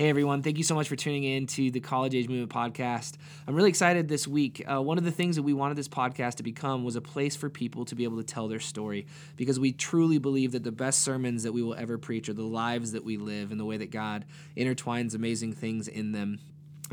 Hey 0.00 0.08
everyone, 0.08 0.40
thank 0.40 0.56
you 0.56 0.64
so 0.64 0.74
much 0.74 0.88
for 0.88 0.96
tuning 0.96 1.24
in 1.24 1.46
to 1.48 1.70
the 1.70 1.80
College 1.80 2.14
Age 2.14 2.26
Movement 2.26 2.50
podcast. 2.50 3.18
I'm 3.46 3.54
really 3.54 3.68
excited 3.68 4.08
this 4.08 4.26
week. 4.26 4.64
Uh, 4.66 4.80
one 4.80 4.96
of 4.96 5.04
the 5.04 5.10
things 5.10 5.36
that 5.36 5.42
we 5.42 5.52
wanted 5.52 5.76
this 5.76 5.88
podcast 5.88 6.36
to 6.36 6.42
become 6.42 6.84
was 6.84 6.96
a 6.96 7.02
place 7.02 7.36
for 7.36 7.50
people 7.50 7.84
to 7.84 7.94
be 7.94 8.04
able 8.04 8.16
to 8.16 8.24
tell 8.24 8.48
their 8.48 8.60
story 8.60 9.06
because 9.36 9.60
we 9.60 9.72
truly 9.72 10.16
believe 10.16 10.52
that 10.52 10.64
the 10.64 10.72
best 10.72 11.02
sermons 11.02 11.42
that 11.42 11.52
we 11.52 11.62
will 11.62 11.74
ever 11.74 11.98
preach 11.98 12.30
are 12.30 12.32
the 12.32 12.42
lives 12.42 12.92
that 12.92 13.04
we 13.04 13.18
live 13.18 13.50
and 13.50 13.60
the 13.60 13.64
way 13.66 13.76
that 13.76 13.90
God 13.90 14.24
intertwines 14.56 15.14
amazing 15.14 15.52
things 15.52 15.86
in 15.86 16.12
them. 16.12 16.38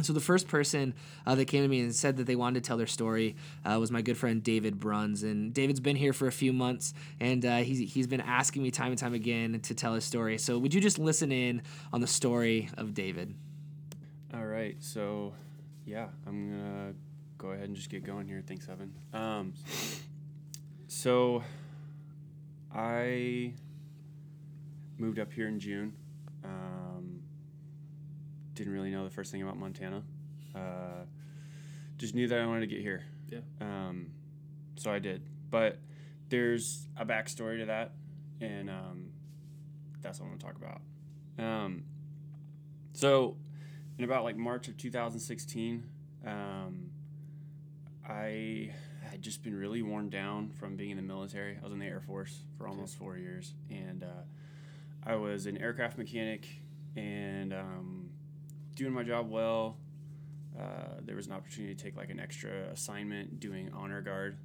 So 0.01 0.13
the 0.13 0.19
first 0.19 0.47
person 0.47 0.93
uh, 1.25 1.35
that 1.35 1.45
came 1.45 1.63
to 1.63 1.67
me 1.67 1.81
and 1.81 1.93
said 1.93 2.17
that 2.17 2.25
they 2.27 2.35
wanted 2.35 2.63
to 2.63 2.67
tell 2.67 2.77
their 2.77 2.87
story 2.87 3.35
uh, 3.65 3.77
was 3.79 3.89
my 3.89 4.01
good 4.01 4.17
friend 4.17 4.43
David 4.43 4.79
Bruns, 4.79 5.23
and 5.23 5.53
David's 5.53 5.79
been 5.79 5.95
here 5.95 6.13
for 6.13 6.27
a 6.27 6.31
few 6.31 6.53
months, 6.53 6.93
and 7.19 7.43
uh, 7.45 7.57
he's 7.57 7.93
he's 7.93 8.07
been 8.07 8.21
asking 8.21 8.61
me 8.61 8.69
time 8.69 8.91
and 8.91 8.97
time 8.97 9.13
again 9.13 9.59
to 9.59 9.73
tell 9.73 9.93
his 9.93 10.03
story. 10.03 10.37
So 10.37 10.59
would 10.59 10.73
you 10.73 10.81
just 10.81 10.99
listen 10.99 11.31
in 11.31 11.61
on 11.91 12.01
the 12.01 12.07
story 12.07 12.69
of 12.77 12.93
David? 12.93 13.33
All 14.33 14.45
right, 14.45 14.75
so 14.79 15.33
yeah, 15.85 16.07
I'm 16.27 16.51
gonna 16.51 16.93
go 17.37 17.49
ahead 17.49 17.65
and 17.65 17.75
just 17.75 17.89
get 17.89 18.03
going 18.03 18.27
here. 18.27 18.43
Thanks, 18.45 18.67
Evan. 18.69 18.93
Um, 19.13 19.53
so 20.87 21.43
I 22.73 23.53
moved 24.97 25.17
up 25.17 25.31
here 25.31 25.47
in 25.47 25.59
June. 25.59 25.93
Um, 26.43 27.06
didn't 28.57 28.73
really 28.73 28.91
know 28.91 29.03
the 29.03 29.09
first 29.09 29.31
thing 29.31 29.41
about 29.41 29.57
Montana. 29.57 30.03
Uh, 30.55 31.05
just 31.97 32.15
knew 32.15 32.27
that 32.27 32.39
I 32.39 32.45
wanted 32.45 32.61
to 32.61 32.67
get 32.67 32.81
here. 32.81 33.03
Yeah. 33.29 33.39
Um, 33.61 34.07
so 34.75 34.91
I 34.91 34.99
did. 34.99 35.21
But 35.49 35.79
there's 36.29 36.87
a 36.97 37.05
backstory 37.05 37.59
to 37.59 37.65
that, 37.65 37.93
and 38.41 38.69
um, 38.69 39.11
that's 40.01 40.19
what 40.19 40.25
I 40.25 40.29
want 40.29 40.39
to 40.39 40.45
talk 40.45 40.55
about. 40.55 40.81
Um, 41.39 41.83
so, 42.93 43.37
in 43.97 44.03
about 44.03 44.23
like 44.23 44.35
March 44.35 44.67
of 44.67 44.77
2016, 44.77 45.83
um, 46.25 46.89
I 48.07 48.71
had 49.03 49.21
just 49.21 49.43
been 49.43 49.55
really 49.55 49.81
worn 49.81 50.09
down 50.09 50.49
from 50.49 50.75
being 50.75 50.91
in 50.91 50.97
the 50.97 51.03
military. 51.03 51.57
I 51.59 51.63
was 51.63 51.73
in 51.73 51.79
the 51.79 51.85
Air 51.85 52.01
Force 52.01 52.43
for 52.57 52.67
almost 52.67 52.97
four 52.97 53.17
years, 53.17 53.53
and 53.69 54.03
uh, 54.03 54.23
I 55.03 55.15
was 55.15 55.45
an 55.45 55.57
aircraft 55.57 55.97
mechanic 55.97 56.47
and 56.95 57.53
um, 57.53 57.96
doing 58.77 58.93
my 58.93 59.03
job 59.03 59.29
well. 59.29 59.75
Uh, 60.57 61.01
there 61.03 61.15
was 61.15 61.27
an 61.27 61.33
opportunity 61.33 61.75
to 61.75 61.83
take 61.83 61.97
like 61.97 62.09
an 62.09 62.19
extra 62.19 62.69
assignment 62.71 63.39
doing 63.39 63.69
honor 63.73 64.01
guard, 64.01 64.37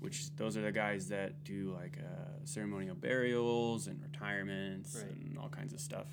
which 0.00 0.34
those 0.36 0.56
are 0.56 0.62
the 0.62 0.72
guys 0.72 1.08
that 1.08 1.42
do 1.44 1.74
like 1.78 1.98
uh, 1.98 2.30
ceremonial 2.44 2.94
burials 2.94 3.86
and 3.88 4.00
retirements 4.02 4.94
Right. 4.96 5.10
and 5.10 5.36
all 5.38 5.48
kinds 5.48 5.72
of 5.72 5.80
stuff. 5.80 6.06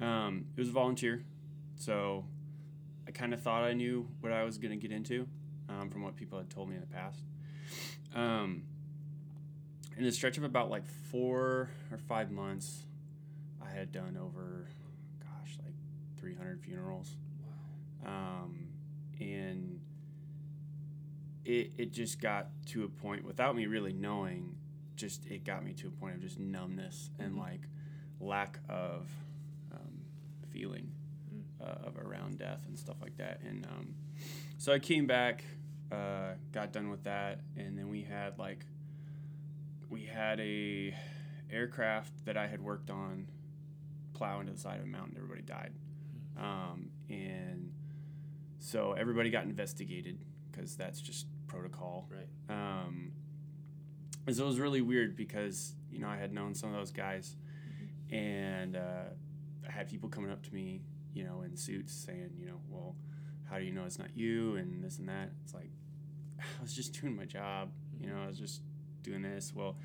Um, 0.00 0.46
it 0.56 0.60
was 0.60 0.68
a 0.68 0.72
volunteer, 0.72 1.24
so 1.76 2.24
I 3.06 3.10
kind 3.10 3.34
of 3.34 3.42
thought 3.42 3.64
I 3.64 3.72
knew 3.74 4.08
what 4.20 4.32
I 4.32 4.44
was 4.44 4.56
going 4.58 4.70
to 4.70 4.76
get 4.76 4.94
into 4.94 5.26
um, 5.68 5.90
from 5.90 6.02
what 6.02 6.16
people 6.16 6.38
had 6.38 6.48
told 6.50 6.68
me 6.68 6.74
in 6.76 6.80
the 6.80 6.86
past. 6.86 7.20
Um, 8.14 8.62
in 9.98 10.04
a 10.06 10.12
stretch 10.12 10.38
of 10.38 10.44
about 10.44 10.70
like 10.70 10.86
four 10.86 11.70
or 11.90 11.98
five 12.08 12.30
months, 12.30 12.84
I 13.62 13.68
had 13.76 13.92
done 13.92 14.16
over, 14.16 14.68
300 16.20 16.60
funerals. 16.60 17.16
Um, 18.04 18.68
and 19.18 19.80
it, 21.44 21.72
it 21.76 21.92
just 21.92 22.20
got 22.20 22.48
to 22.66 22.84
a 22.84 22.88
point 22.88 23.24
without 23.24 23.56
me 23.56 23.66
really 23.66 23.92
knowing, 23.92 24.56
just 24.96 25.26
it 25.26 25.44
got 25.44 25.64
me 25.64 25.72
to 25.74 25.88
a 25.88 25.90
point 25.90 26.14
of 26.14 26.20
just 26.20 26.38
numbness 26.38 27.10
and 27.18 27.36
like 27.36 27.62
lack 28.20 28.58
of 28.68 29.08
um, 29.72 30.02
feeling 30.52 30.92
uh, 31.60 31.86
of 31.86 31.96
around 31.98 32.38
death 32.38 32.60
and 32.66 32.78
stuff 32.78 32.96
like 33.00 33.16
that. 33.18 33.40
And 33.46 33.66
um, 33.66 33.94
so 34.58 34.72
I 34.72 34.78
came 34.78 35.06
back, 35.06 35.44
uh, 35.90 36.34
got 36.52 36.72
done 36.72 36.90
with 36.90 37.04
that, 37.04 37.40
and 37.56 37.78
then 37.78 37.88
we 37.88 38.02
had 38.02 38.38
like 38.38 38.64
we 39.88 40.04
had 40.04 40.38
a 40.40 40.94
aircraft 41.50 42.24
that 42.24 42.36
I 42.36 42.46
had 42.46 42.60
worked 42.60 42.90
on 42.90 43.26
plow 44.14 44.40
into 44.40 44.52
the 44.52 44.58
side 44.58 44.78
of 44.78 44.84
a 44.84 44.88
mountain. 44.88 45.14
Everybody 45.16 45.42
died, 45.42 45.72
um, 46.40 46.90
and 47.08 47.72
so 48.58 48.92
everybody 48.92 49.30
got 49.30 49.44
investigated 49.44 50.24
because 50.50 50.76
that's 50.76 51.00
just 51.00 51.26
protocol. 51.46 52.08
Right. 52.10 52.28
Um, 52.48 53.12
and 54.26 54.36
so 54.36 54.44
it 54.44 54.46
was 54.46 54.60
really 54.60 54.80
weird 54.80 55.16
because 55.16 55.74
you 55.90 55.98
know 55.98 56.08
I 56.08 56.16
had 56.16 56.32
known 56.32 56.54
some 56.54 56.70
of 56.70 56.76
those 56.76 56.90
guys, 56.90 57.36
and 58.10 58.76
uh, 58.76 59.10
I 59.66 59.70
had 59.70 59.88
people 59.88 60.08
coming 60.08 60.30
up 60.30 60.42
to 60.44 60.54
me, 60.54 60.82
you 61.12 61.24
know, 61.24 61.42
in 61.42 61.56
suits 61.56 61.92
saying, 61.92 62.30
you 62.38 62.46
know, 62.46 62.60
well, 62.68 62.96
how 63.48 63.58
do 63.58 63.64
you 63.64 63.72
know 63.72 63.84
it's 63.84 63.98
not 63.98 64.16
you 64.16 64.56
and 64.56 64.82
this 64.82 64.98
and 64.98 65.08
that. 65.08 65.30
It's 65.44 65.54
like 65.54 65.70
I 66.38 66.62
was 66.62 66.74
just 66.74 67.00
doing 67.00 67.16
my 67.16 67.24
job, 67.24 67.70
you 68.00 68.08
know, 68.08 68.22
I 68.22 68.26
was 68.26 68.38
just 68.38 68.62
doing 69.02 69.22
this. 69.22 69.52
Well, 69.54 69.76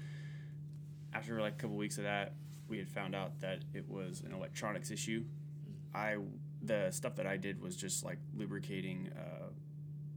after 1.13 1.39
like 1.41 1.53
a 1.53 1.57
couple 1.57 1.75
weeks 1.75 1.97
of 1.97 2.03
that, 2.03 2.33
we 2.67 2.77
had 2.77 2.89
found 2.89 3.15
out 3.15 3.39
that 3.41 3.59
it 3.73 3.87
was 3.87 4.21
an 4.21 4.33
electronics 4.33 4.91
issue. 4.91 5.23
I 5.93 6.17
the 6.67 6.91
stuff 6.91 7.15
that 7.15 7.27
I 7.27 7.37
did 7.37 7.61
was 7.61 7.75
just 7.75 8.03
like 8.03 8.17
lubricating 8.35 9.09
uh, 9.17 9.49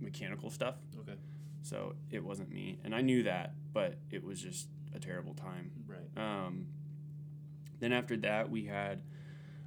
mechanical 0.00 0.50
stuff. 0.50 0.76
Okay. 1.00 1.18
So 1.62 1.94
it 2.10 2.24
wasn't 2.24 2.50
me, 2.50 2.78
and 2.84 2.94
I 2.94 3.00
knew 3.00 3.24
that, 3.24 3.54
but 3.72 3.98
it 4.10 4.22
was 4.24 4.40
just 4.40 4.68
a 4.94 4.98
terrible 4.98 5.34
time. 5.34 5.70
Right. 5.86 6.08
Um, 6.46 6.66
then 7.80 7.92
after 7.92 8.16
that, 8.18 8.50
we 8.50 8.64
had 8.64 9.02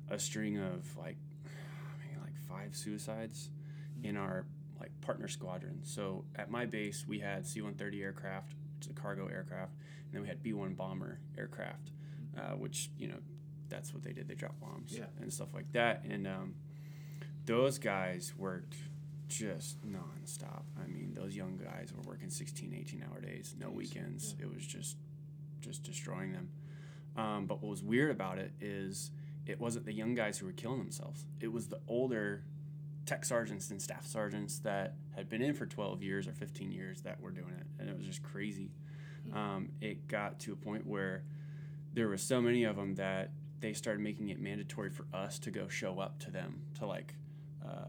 a 0.09 0.17
string 0.17 0.57
of 0.57 0.97
like 0.97 1.17
maybe 2.03 2.19
like 2.21 2.35
five 2.49 2.75
suicides 2.75 3.49
in 4.03 4.17
our 4.17 4.45
like 4.79 4.91
partner 5.01 5.27
squadron. 5.27 5.81
So 5.83 6.25
at 6.35 6.49
my 6.49 6.65
base, 6.65 7.05
we 7.07 7.19
had 7.19 7.45
C-130 7.45 8.01
aircraft, 8.01 8.53
which 8.77 8.85
is 8.87 8.91
a 8.91 8.99
cargo 8.99 9.27
aircraft, 9.27 9.73
and 10.05 10.13
then 10.13 10.21
we 10.23 10.27
had 10.27 10.41
B-1 10.41 10.75
bomber 10.75 11.19
aircraft, 11.37 11.91
uh, 12.37 12.55
which 12.55 12.89
you 12.97 13.07
know 13.09 13.19
that's 13.69 13.93
what 13.93 14.01
they 14.03 14.11
did. 14.13 14.27
They 14.27 14.35
dropped 14.35 14.59
bombs 14.59 14.93
Yeah. 14.97 15.05
and 15.21 15.31
stuff 15.31 15.53
like 15.53 15.71
that, 15.73 16.03
and 16.09 16.25
um, 16.25 16.55
those 17.51 17.77
guys 17.79 18.33
worked 18.37 18.75
just 19.27 19.77
nonstop. 19.85 20.63
I 20.81 20.87
mean, 20.87 21.13
those 21.13 21.35
young 21.35 21.57
guys 21.57 21.91
were 21.93 22.01
working 22.09 22.29
16, 22.29 22.73
18 22.73 23.03
hour 23.03 23.19
days, 23.19 23.55
no 23.59 23.69
weekends. 23.69 24.35
It 24.39 24.49
was 24.49 24.65
just 24.65 24.95
just 25.59 25.83
destroying 25.83 26.31
them. 26.31 26.49
Um, 27.17 27.47
but 27.47 27.61
what 27.61 27.69
was 27.69 27.83
weird 27.83 28.09
about 28.09 28.39
it 28.39 28.53
is 28.61 29.11
it 29.45 29.59
wasn't 29.59 29.85
the 29.85 29.91
young 29.91 30.15
guys 30.15 30.37
who 30.37 30.45
were 30.45 30.53
killing 30.53 30.79
themselves. 30.79 31.25
It 31.41 31.51
was 31.51 31.67
the 31.67 31.81
older 31.89 32.45
tech 33.05 33.25
sergeants 33.25 33.69
and 33.69 33.81
staff 33.81 34.07
sergeants 34.07 34.59
that 34.59 34.95
had 35.13 35.27
been 35.27 35.41
in 35.41 35.53
for 35.53 35.65
12 35.65 36.01
years 36.01 36.27
or 36.27 36.33
15 36.33 36.71
years 36.71 37.01
that 37.01 37.19
were 37.19 37.31
doing 37.31 37.53
it. 37.59 37.67
And 37.79 37.89
it 37.89 37.97
was 37.97 38.05
just 38.05 38.23
crazy. 38.23 38.71
Um, 39.33 39.71
it 39.81 40.07
got 40.07 40.39
to 40.41 40.53
a 40.53 40.55
point 40.55 40.87
where 40.87 41.23
there 41.93 42.07
were 42.07 42.17
so 42.17 42.41
many 42.41 42.63
of 42.63 42.77
them 42.77 42.95
that 42.95 43.31
they 43.59 43.73
started 43.73 44.01
making 44.01 44.29
it 44.29 44.39
mandatory 44.39 44.89
for 44.89 45.05
us 45.13 45.37
to 45.39 45.51
go 45.51 45.67
show 45.67 45.99
up 45.99 46.17
to 46.19 46.31
them 46.31 46.61
to 46.79 46.85
like 46.85 47.13
uh, 47.65 47.85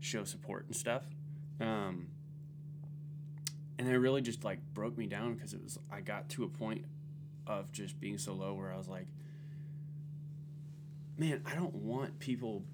show 0.00 0.24
support 0.24 0.66
and 0.66 0.76
stuff. 0.76 1.04
Um, 1.60 2.08
and 3.78 3.88
it 3.88 3.96
really 3.98 4.20
just 4.22 4.44
like 4.44 4.60
broke 4.72 4.96
me 4.96 5.06
down 5.06 5.34
because 5.34 5.52
it 5.54 5.62
was 5.62 5.78
I 5.90 6.00
got 6.00 6.28
to 6.30 6.44
a 6.44 6.48
point 6.48 6.84
of 7.46 7.72
just 7.72 8.00
being 8.00 8.18
so 8.18 8.32
low 8.32 8.54
where 8.54 8.72
I 8.72 8.76
was 8.76 8.88
like, 8.88 9.06
man, 11.18 11.42
I 11.46 11.54
don't 11.54 11.74
want 11.74 12.18
people 12.18 12.64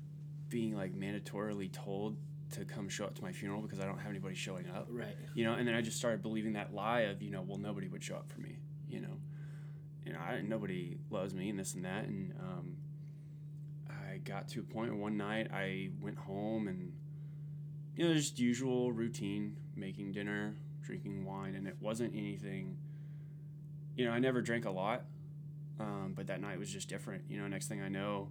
being 0.49 0.75
like 0.77 0.93
mandatorily 0.94 1.71
told 1.72 2.16
to 2.53 2.65
come 2.65 2.88
show 2.88 3.05
up 3.05 3.15
to 3.15 3.22
my 3.22 3.31
funeral 3.32 3.62
because 3.62 3.78
I 3.78 3.84
don't 3.84 3.99
have 3.99 4.11
anybody 4.11 4.34
showing 4.34 4.69
up 4.71 4.88
Right. 4.91 5.15
you 5.34 5.44
know 5.44 5.53
and 5.55 5.69
then 5.69 5.77
i 5.77 5.81
just 5.81 5.97
started 5.99 6.21
believing 6.21 6.55
that 6.55 6.75
lie 6.75 7.03
of 7.03 7.22
you 7.22 7.31
know 7.31 7.43
well 7.43 7.59
nobody 7.59 7.87
would 7.87 8.03
show 8.03 8.17
up 8.17 8.28
for 8.28 8.41
me 8.41 8.56
you 8.88 9.00
know 9.00 9.17
you 10.05 10.12
know 10.12 10.19
I, 10.19 10.41
nobody 10.41 10.99
loves 11.11 11.32
me 11.32 11.49
and 11.49 11.56
this 11.56 11.75
and 11.75 11.84
that 11.84 12.06
and 12.06 12.34
um, 12.41 12.77
got 14.25 14.48
to 14.48 14.60
a 14.60 14.62
point 14.62 14.94
one 14.97 15.16
night 15.16 15.48
i 15.53 15.91
went 16.00 16.17
home 16.19 16.69
and 16.69 16.93
you 17.94 18.06
know 18.06 18.14
just 18.14 18.38
usual 18.38 18.93
routine 18.93 19.56
making 19.76 20.12
dinner 20.12 20.55
drinking 20.82 21.25
wine 21.25 21.55
and 21.55 21.67
it 21.67 21.76
wasn't 21.81 22.12
anything 22.14 22.76
you 23.96 24.05
know 24.05 24.12
i 24.12 24.19
never 24.19 24.40
drank 24.40 24.64
a 24.64 24.70
lot 24.70 25.05
um, 25.78 26.12
but 26.14 26.26
that 26.26 26.40
night 26.40 26.58
was 26.58 26.70
just 26.70 26.88
different 26.88 27.22
you 27.28 27.40
know 27.40 27.46
next 27.46 27.69
thing 27.69 27.81
i 27.82 27.88
know 27.88 28.28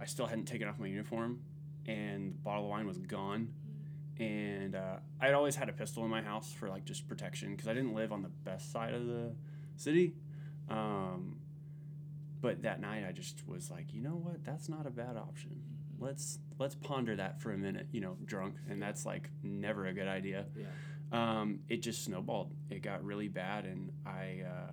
i 0.00 0.04
still 0.04 0.26
hadn't 0.26 0.46
taken 0.46 0.68
off 0.68 0.78
my 0.78 0.86
uniform 0.86 1.40
and 1.86 2.34
the 2.34 2.38
bottle 2.38 2.64
of 2.64 2.70
wine 2.70 2.86
was 2.86 2.98
gone 2.98 3.48
and 4.18 4.74
uh, 4.74 4.96
I'd 5.20 5.34
always 5.34 5.56
had 5.56 5.68
a 5.68 5.72
pistol 5.72 6.04
in 6.04 6.10
my 6.10 6.22
house 6.22 6.52
for 6.52 6.68
like 6.68 6.84
just 6.84 7.06
protection 7.08 7.50
because 7.50 7.68
I 7.68 7.74
didn't 7.74 7.94
live 7.94 8.12
on 8.12 8.22
the 8.22 8.28
best 8.28 8.72
side 8.72 8.94
of 8.94 9.06
the 9.06 9.32
city. 9.76 10.14
Um, 10.70 11.35
but 12.40 12.62
that 12.62 12.80
night 12.80 13.04
I 13.08 13.12
just 13.12 13.46
was 13.46 13.70
like, 13.70 13.92
you 13.92 14.00
know 14.00 14.10
what? 14.10 14.44
That's 14.44 14.68
not 14.68 14.86
a 14.86 14.90
bad 14.90 15.16
option. 15.16 15.62
Let's 15.98 16.38
let's 16.58 16.74
ponder 16.74 17.16
that 17.16 17.40
for 17.40 17.52
a 17.52 17.58
minute. 17.58 17.88
You 17.92 18.00
know, 18.00 18.16
drunk, 18.24 18.56
and 18.68 18.80
that's 18.80 19.06
like 19.06 19.30
never 19.42 19.86
a 19.86 19.92
good 19.92 20.08
idea. 20.08 20.46
Yeah. 20.54 20.66
Um, 21.12 21.60
it 21.68 21.78
just 21.78 22.04
snowballed. 22.04 22.52
It 22.70 22.82
got 22.82 23.04
really 23.04 23.28
bad, 23.28 23.64
and 23.64 23.92
I 24.04 24.42
uh, 24.46 24.72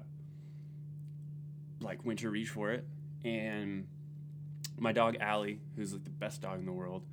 like 1.79 2.05
went 2.05 2.19
to 2.19 2.29
reach 2.29 2.49
for 2.49 2.71
it, 2.71 2.85
and 3.23 3.87
my 4.77 4.91
dog 4.91 5.17
Allie, 5.19 5.61
who's 5.75 5.93
like 5.93 6.03
the 6.03 6.09
best 6.09 6.41
dog 6.41 6.59
in 6.59 6.65
the 6.65 6.73
world, 6.73 7.05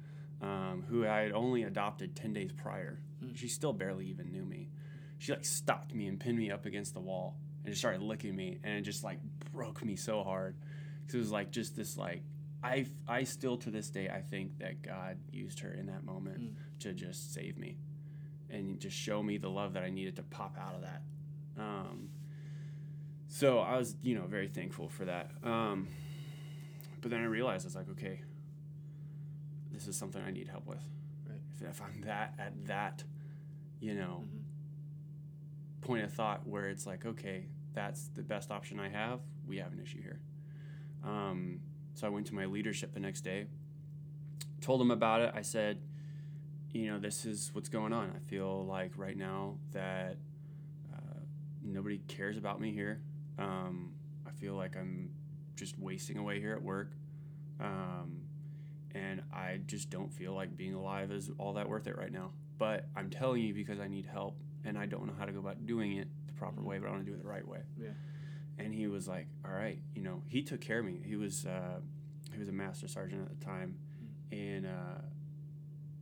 um, 0.43 0.85
who 0.89 1.07
I 1.07 1.21
had 1.21 1.33
only 1.33 1.63
adopted 1.63 2.17
ten 2.17 2.33
days 2.33 2.51
prior. 2.53 3.01
Mm. 3.23 3.37
She 3.37 3.49
still 3.49 3.73
barely 3.73 4.07
even 4.07 4.33
knew 4.33 4.45
me. 4.45 4.71
She 5.19 5.33
like 5.33 5.45
stopped 5.45 5.95
me 5.95 6.07
and 6.09 6.19
pinned 6.19 6.39
me 6.39 6.51
up 6.51 6.67
against 6.67 6.95
the 6.95 7.01
wall 7.01 7.37
and 7.71 7.75
just 7.75 7.81
started 7.83 8.03
licking 8.03 8.35
me, 8.35 8.59
and 8.65 8.79
it 8.79 8.83
just 8.83 9.05
like 9.05 9.21
broke 9.53 9.85
me 9.85 9.95
so 9.95 10.25
hard 10.25 10.57
because 11.03 11.15
it 11.15 11.19
was 11.19 11.31
like 11.31 11.53
just 11.53 11.77
this 11.77 11.97
like 11.97 12.23
I 12.65 12.87
I 13.07 13.23
still 13.23 13.57
to 13.59 13.71
this 13.71 13.91
day 13.91 14.09
I 14.09 14.23
think 14.23 14.59
that 14.59 14.83
God 14.83 15.19
used 15.31 15.61
her 15.61 15.73
in 15.73 15.87
that 15.87 16.03
moment 16.05 16.41
Mm. 16.41 16.81
to 16.81 16.93
just 16.93 17.33
save 17.33 17.57
me 17.57 17.79
and 18.51 18.81
just 18.81 18.97
show 18.97 19.23
me 19.23 19.39
the 19.39 19.49
love 19.49 19.75
that 19.75 19.85
I 19.85 19.91
needed 19.91 20.17
to 20.17 20.25
pop 20.25 20.59
out 20.59 20.75
of 20.75 20.81
that. 20.83 21.03
Um, 21.57 22.09
so 23.29 23.61
I 23.61 23.77
was, 23.79 23.95
you 24.03 24.17
know, 24.17 24.27
very 24.27 24.49
thankful 24.49 24.89
for 24.89 25.05
that. 25.05 25.31
Um, 25.45 25.87
but 27.01 27.13
then 27.13 27.21
I 27.21 27.27
realized 27.27 27.65
I 27.65 27.69
was 27.69 27.77
like, 27.77 27.89
okay, 27.91 28.21
this 29.71 29.87
is 29.87 29.97
something 29.97 30.21
I 30.21 30.33
need 30.33 30.49
help 30.49 30.67
with. 30.67 30.83
Right. 31.29 31.39
If, 31.61 31.69
if 31.71 31.81
I'm 31.83 32.01
that 32.03 32.35
at 32.41 32.67
that, 32.67 33.05
you 33.79 33.95
know, 33.95 34.25
Mhm. 34.27 34.43
point 35.83 36.03
of 36.05 36.13
thought 36.13 36.47
where 36.47 36.69
it's 36.69 36.87
like, 36.87 37.07
okay, 37.07 37.47
that's 37.73 38.09
the 38.15 38.23
best 38.23 38.51
option 38.51 38.79
I 38.81 38.89
have. 38.89 39.21
We 39.47 39.59
have 39.59 39.73
an 39.73 39.81
issue 39.81 40.03
here. 40.03 40.21
Um, 41.05 41.61
so 41.95 42.07
I 42.07 42.11
went 42.11 42.27
to 42.29 42.35
my 42.35 42.47
leadership 42.47 42.93
the 42.93 43.01
next 43.01 43.23
day, 43.23 43.47
told 44.61 44.81
them 44.81 44.91
about 44.91 45.21
it. 45.21 45.33
I 45.35 45.43
said, 45.43 45.81
you 46.73 46.91
know, 46.91 46.99
this 46.99 47.25
is 47.25 47.51
what's 47.53 47.69
going 47.69 47.93
on. 47.93 48.13
I 48.15 48.19
feel 48.29 48.65
like 48.65 48.93
right 48.97 49.17
now 49.17 49.57
that 49.73 50.17
uh, 50.93 51.21
nobody 51.63 51.99
cares 52.07 52.37
about 52.37 52.61
me 52.61 52.73
here. 52.73 53.01
Um, 53.39 53.93
I 54.27 54.31
feel 54.31 54.55
like 54.55 54.77
I'm 54.77 55.11
just 55.57 55.79
wasting 55.79 56.17
away 56.19 56.41
here 56.41 56.53
at 56.53 56.63
work. 56.63 56.93
Um, 57.61 58.23
and 58.95 59.23
I 59.33 59.61
just 59.67 59.91
don't 59.91 60.13
feel 60.13 60.33
like 60.33 60.57
being 60.57 60.75
alive 60.75 61.11
is 61.13 61.31
all 61.39 61.55
that 61.55 61.69
worth 61.69 61.87
it 61.87 61.97
right 61.97 62.13
now. 62.13 62.31
But 62.59 62.87
I'm 62.97 63.11
telling 63.11 63.43
you 63.43 63.55
because 63.55 63.81
I 63.81 63.89
need 63.89 64.07
help 64.07 64.37
and 64.65 64.79
I 64.79 64.87
don't 64.87 65.07
know 65.07 65.15
how 65.19 65.25
to 65.25 65.33
go 65.33 65.39
about 65.39 65.67
doing 65.67 65.97
it 65.97 66.09
the 66.27 66.33
proper 66.33 66.63
way, 66.63 66.79
but 66.79 66.89
I 66.89 66.91
want 66.91 67.05
to 67.05 67.11
do 67.11 67.17
it 67.17 67.23
the 67.23 67.29
right 67.29 67.47
way. 67.47 67.61
Yeah. 67.81 67.91
And 68.59 68.75
he 68.75 68.87
was 68.89 69.09
like, 69.09 69.27
"All 69.45 69.53
right, 69.53 69.79
you 69.95 70.03
know." 70.03 70.23
He 70.29 70.43
took 70.43 70.61
care 70.61 70.81
of 70.81 70.85
me. 70.85 71.01
He 71.05 71.17
was 71.17 71.47
uh, 71.47 71.81
he 72.33 72.39
was 72.39 72.49
a 72.49 72.53
master 72.53 72.89
sergeant 72.89 73.23
at 73.23 73.39
the 73.39 73.45
time, 73.45 73.77
and 74.31 74.67
uh, 74.67 75.01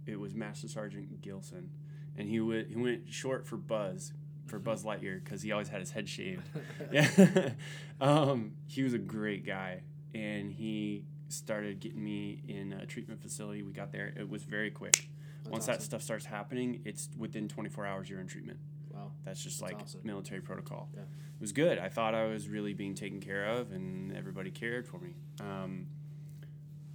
it 0.07 0.19
was 0.19 0.35
Master 0.35 0.69
Sergeant 0.69 1.21
Gilson, 1.21 1.71
and 2.17 2.29
he 2.29 2.41
would 2.41 2.69
he 2.69 2.77
went 2.77 3.13
short 3.13 3.47
for 3.47 3.57
Buzz 3.57 4.13
for 4.47 4.59
Buzz 4.59 4.83
Lightyear 4.83 5.23
because 5.23 5.43
he 5.43 5.53
always 5.53 5.69
had 5.69 5.81
his 5.81 5.91
head 5.91 6.09
shaved. 6.09 6.49
yeah, 6.93 7.51
um, 8.01 8.53
he 8.67 8.83
was 8.83 8.95
a 8.95 8.99
great 8.99 9.47
guy, 9.47 9.83
and 10.15 10.51
he 10.53 11.05
started 11.29 11.81
getting 11.81 12.03
me 12.03 12.43
in 12.49 12.73
a 12.73 12.87
treatment 12.87 13.21
facility. 13.21 13.63
We 13.63 13.73
got 13.73 13.93
there. 13.93 14.13
It 14.17 14.29
was 14.29 14.45
very 14.45 14.71
quick. 14.71 15.09
That's 15.49 15.67
Once 15.67 15.67
that 15.67 15.83
stuff 15.83 16.03
starts 16.03 16.27
happening, 16.27 16.83
it's 16.85 17.09
within 17.17 17.49
24 17.49 17.87
hours 17.87 18.11
you're 18.11 18.21
in 18.21 18.27
treatment. 18.27 18.59
Wow. 18.93 19.13
That's 19.25 19.43
just 19.43 19.61
That's 19.61 19.73
like 19.73 19.83
awesome. 19.83 20.01
military 20.05 20.41
protocol. 20.41 20.89
Yeah. 20.95 21.03
It 21.03 21.41
was 21.41 21.53
good. 21.53 21.79
I 21.79 21.89
thought 21.89 22.15
I 22.15 22.27
was 22.27 22.49
really 22.49 22.75
being 22.75 22.95
taken 22.95 23.21
care 23.21 23.47
of, 23.47 23.73
and 23.73 24.15
everybody 24.15 24.51
cared 24.51 24.87
for 24.87 24.99
me. 24.99 25.15
Um, 25.41 25.87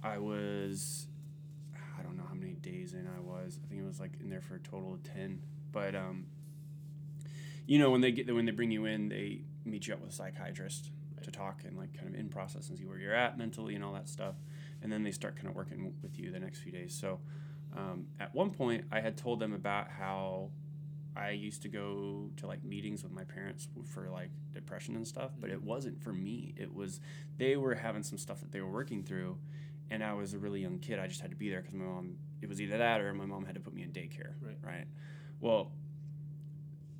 I 0.02 0.18
was, 0.18 1.06
I 1.98 2.02
don't 2.02 2.16
know 2.16 2.24
how 2.28 2.34
many 2.34 2.52
days 2.52 2.92
in 2.92 3.08
I 3.08 3.20
was. 3.20 3.58
I 3.62 3.66
think 3.66 3.80
it 3.80 3.86
was 3.86 3.98
like 4.00 4.12
in 4.20 4.28
there 4.28 4.42
for 4.42 4.56
a 4.56 4.60
total 4.60 4.94
of 4.94 5.02
ten. 5.02 5.42
But 5.72 5.94
um, 5.94 6.26
you 7.66 7.78
know, 7.78 7.90
when 7.90 8.02
they 8.02 8.12
get 8.12 8.32
when 8.32 8.44
they 8.44 8.52
bring 8.52 8.70
you 8.70 8.84
in, 8.84 9.08
they 9.08 9.40
meet 9.64 9.86
you 9.86 9.94
up 9.94 10.00
with 10.00 10.10
a 10.10 10.14
psychiatrist 10.14 10.90
to 11.22 11.30
talk 11.30 11.62
and 11.64 11.76
like 11.78 11.94
kind 11.94 12.06
of 12.06 12.14
in 12.14 12.28
process 12.28 12.68
and 12.68 12.76
see 12.78 12.84
where 12.84 12.98
you're 12.98 13.14
at 13.14 13.38
mentally 13.38 13.74
and 13.74 13.82
all 13.82 13.94
that 13.94 14.08
stuff, 14.08 14.34
and 14.82 14.92
then 14.92 15.02
they 15.02 15.10
start 15.10 15.36
kind 15.36 15.48
of 15.48 15.54
working 15.54 15.94
with 16.02 16.18
you 16.18 16.30
the 16.30 16.40
next 16.40 16.60
few 16.60 16.70
days. 16.70 16.94
So. 16.94 17.18
Um, 17.76 18.06
at 18.20 18.34
one 18.34 18.50
point, 18.50 18.84
I 18.92 19.00
had 19.00 19.16
told 19.16 19.40
them 19.40 19.52
about 19.52 19.88
how 19.90 20.50
I 21.16 21.30
used 21.30 21.62
to 21.62 21.68
go 21.68 22.30
to 22.36 22.46
like 22.46 22.64
meetings 22.64 23.02
with 23.02 23.12
my 23.12 23.24
parents 23.24 23.68
for 23.92 24.08
like 24.10 24.30
depression 24.52 24.96
and 24.96 25.06
stuff, 25.06 25.32
but 25.38 25.50
it 25.50 25.62
wasn't 25.62 26.02
for 26.02 26.12
me. 26.12 26.54
It 26.56 26.74
was 26.74 27.00
they 27.36 27.56
were 27.56 27.74
having 27.74 28.02
some 28.02 28.18
stuff 28.18 28.40
that 28.40 28.52
they 28.52 28.60
were 28.60 28.70
working 28.70 29.02
through, 29.02 29.38
and 29.90 30.02
I 30.02 30.14
was 30.14 30.34
a 30.34 30.38
really 30.38 30.60
young 30.60 30.78
kid. 30.78 30.98
I 30.98 31.06
just 31.06 31.20
had 31.20 31.30
to 31.30 31.36
be 31.36 31.50
there 31.50 31.60
because 31.60 31.74
my 31.74 31.84
mom. 31.84 32.16
It 32.42 32.48
was 32.48 32.60
either 32.60 32.76
that 32.78 33.00
or 33.00 33.14
my 33.14 33.24
mom 33.24 33.46
had 33.46 33.54
to 33.54 33.60
put 33.60 33.72
me 33.74 33.82
in 33.82 33.90
daycare. 33.90 34.34
Right. 34.40 34.58
Right. 34.62 34.86
Well, 35.40 35.72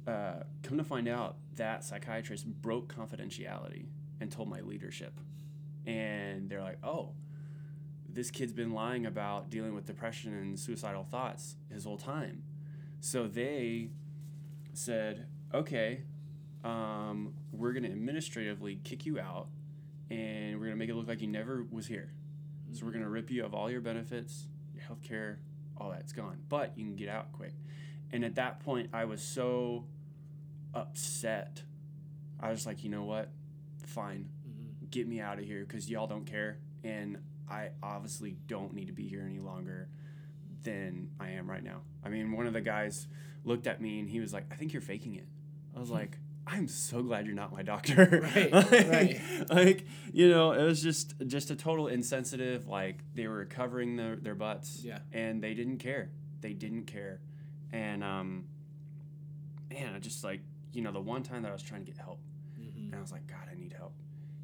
uh, 0.07 0.45
come 0.63 0.79
to 0.79 0.85
find 0.85 1.09
out, 1.09 1.37
that 1.57 1.85
psychiatrist 1.85 2.47
broke 2.47 2.93
confidentiality 2.95 3.87
and 4.21 4.31
told 4.31 4.49
my 4.49 4.61
leadership, 4.61 5.21
and 5.87 6.49
they're 6.49 6.63
like, 6.63 6.79
"Oh, 6.85 7.15
this 8.15 8.31
kid's 8.31 8.53
been 8.53 8.73
lying 8.73 9.07
about 9.07 9.51
dealing 9.51 9.75
with 9.75 9.87
depression 9.87 10.33
and 10.35 10.59
suicidal 10.59 11.05
thoughts 11.05 11.57
his 11.71 11.85
whole 11.85 11.99
time." 11.99 12.43
So 13.01 13.27
they 13.27 13.91
said, 14.73 15.27
okay, 15.53 16.03
um, 16.65 17.35
we're 17.53 17.73
going 17.73 17.83
to 17.83 17.91
administratively 17.93 18.81
kick 18.83 19.05
you 19.07 19.21
out 19.21 19.49
and 20.11 20.55
we're 20.55 20.67
going 20.67 20.71
to 20.73 20.77
make 20.77 20.89
it 20.89 20.95
look 20.95 21.07
like 21.07 21.21
you 21.21 21.29
never 21.29 21.65
was 21.71 21.87
here. 21.87 22.13
So 22.73 22.85
we're 22.85 22.93
going 22.93 23.05
to 23.05 23.11
rip 23.11 23.31
you 23.31 23.45
of 23.45 23.55
all 23.55 23.71
your 23.71 23.81
benefits, 23.81 24.49
your 24.75 24.83
health 24.83 25.03
care, 25.03 25.39
all 25.77 25.91
that's 25.91 26.13
gone. 26.13 26.39
But 26.49 26.77
you 26.77 26.85
can 26.85 26.97
get 26.97 27.09
out 27.09 27.33
quick. 27.33 27.53
And 28.11 28.25
at 28.25 28.37
that 28.37 28.61
point, 28.61 28.91
I 28.93 29.05
was 29.05 29.23
so 29.23 29.85
upset. 30.73 31.63
I 32.41 32.51
was 32.51 32.67
like, 32.67 32.83
you 32.85 32.91
know 32.91 33.05
what? 33.05 33.31
Fine. 33.87 34.29
Mhm. 34.49 34.91
Get 34.91 35.07
me 35.07 35.21
out 35.21 35.39
of 35.39 35.45
here 35.45 35.61
because 35.61 35.91
y'all 35.91 36.07
don't 36.07 36.25
care. 36.25 36.59
And 36.83 37.19
I 37.51 37.71
obviously 37.83 38.37
don't 38.47 38.73
need 38.75 38.87
to 38.87 38.93
be 38.93 39.07
here 39.09 39.25
any 39.29 39.39
longer 39.41 39.89
than 40.63 41.11
I 41.21 41.31
am 41.31 41.49
right 41.51 41.63
now. 41.63 41.83
I 42.05 42.09
mean, 42.09 42.33
one 42.33 42.47
of 42.47 42.53
the 42.53 42.61
guys 42.61 43.07
looked 43.45 43.67
at 43.67 43.81
me 43.81 44.01
and 44.01 44.09
he 44.09 44.21
was 44.21 44.33
like, 44.33 44.45
I 44.51 44.55
think 44.55 44.73
you're 44.73 44.83
faking 44.83 45.15
it. 45.17 45.27
I 45.77 45.81
was 45.81 45.91
like, 45.91 46.19
I'm 46.47 46.69
so 46.69 47.03
glad 47.03 47.27
you're 47.27 47.35
not 47.35 47.53
my 47.53 47.63
doctor. 47.63 48.21
Right, 48.35 48.53
like, 48.53 48.71
right. 48.89 49.21
like, 49.51 49.87
you 50.13 50.29
know, 50.29 50.53
it 50.53 50.63
was 50.63 50.83
just 50.83 51.15
just 51.27 51.51
a 51.51 51.57
total 51.57 51.89
insensitive, 51.89 52.67
like 52.69 53.01
they 53.15 53.27
were 53.29 53.45
covering 53.47 53.97
their, 53.97 54.17
their 54.17 54.35
butts 54.35 54.81
Yeah. 54.85 54.99
and 55.13 55.43
they 55.43 55.55
didn't 55.55 55.79
care. 55.79 56.11
They 56.41 56.53
didn't 56.53 56.85
care. 56.85 57.21
And 57.73 58.05
um 58.05 58.45
man, 59.71 59.95
I 59.95 59.99
just 59.99 60.23
like, 60.25 60.41
you 60.73 60.83
know, 60.83 60.93
the 60.93 61.01
one 61.01 61.23
time 61.23 61.43
that 61.43 61.49
I 61.51 61.53
was 61.53 61.63
trying 61.63 61.85
to 61.85 61.91
get 61.91 61.99
help 62.01 62.21
Mhm. 62.61 62.87
and 62.87 62.95
I 62.95 63.01
was 63.01 63.13
like, 63.13 63.27
God, 63.27 63.49
I 63.51 63.55
need 63.55 63.73
help. 63.73 63.95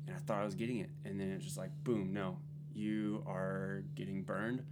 And 0.06 0.16
I 0.16 0.18
thought 0.18 0.40
I 0.40 0.44
was 0.44 0.54
getting 0.54 0.78
it. 0.78 0.90
And 1.04 1.20
then 1.20 1.30
it's 1.30 1.44
just 1.44 1.56
like, 1.58 1.70
boom, 1.84 2.12
no, 2.12 2.38
you 2.74 3.22
are 3.26 3.84
getting 3.94 4.22
burned 4.22 4.62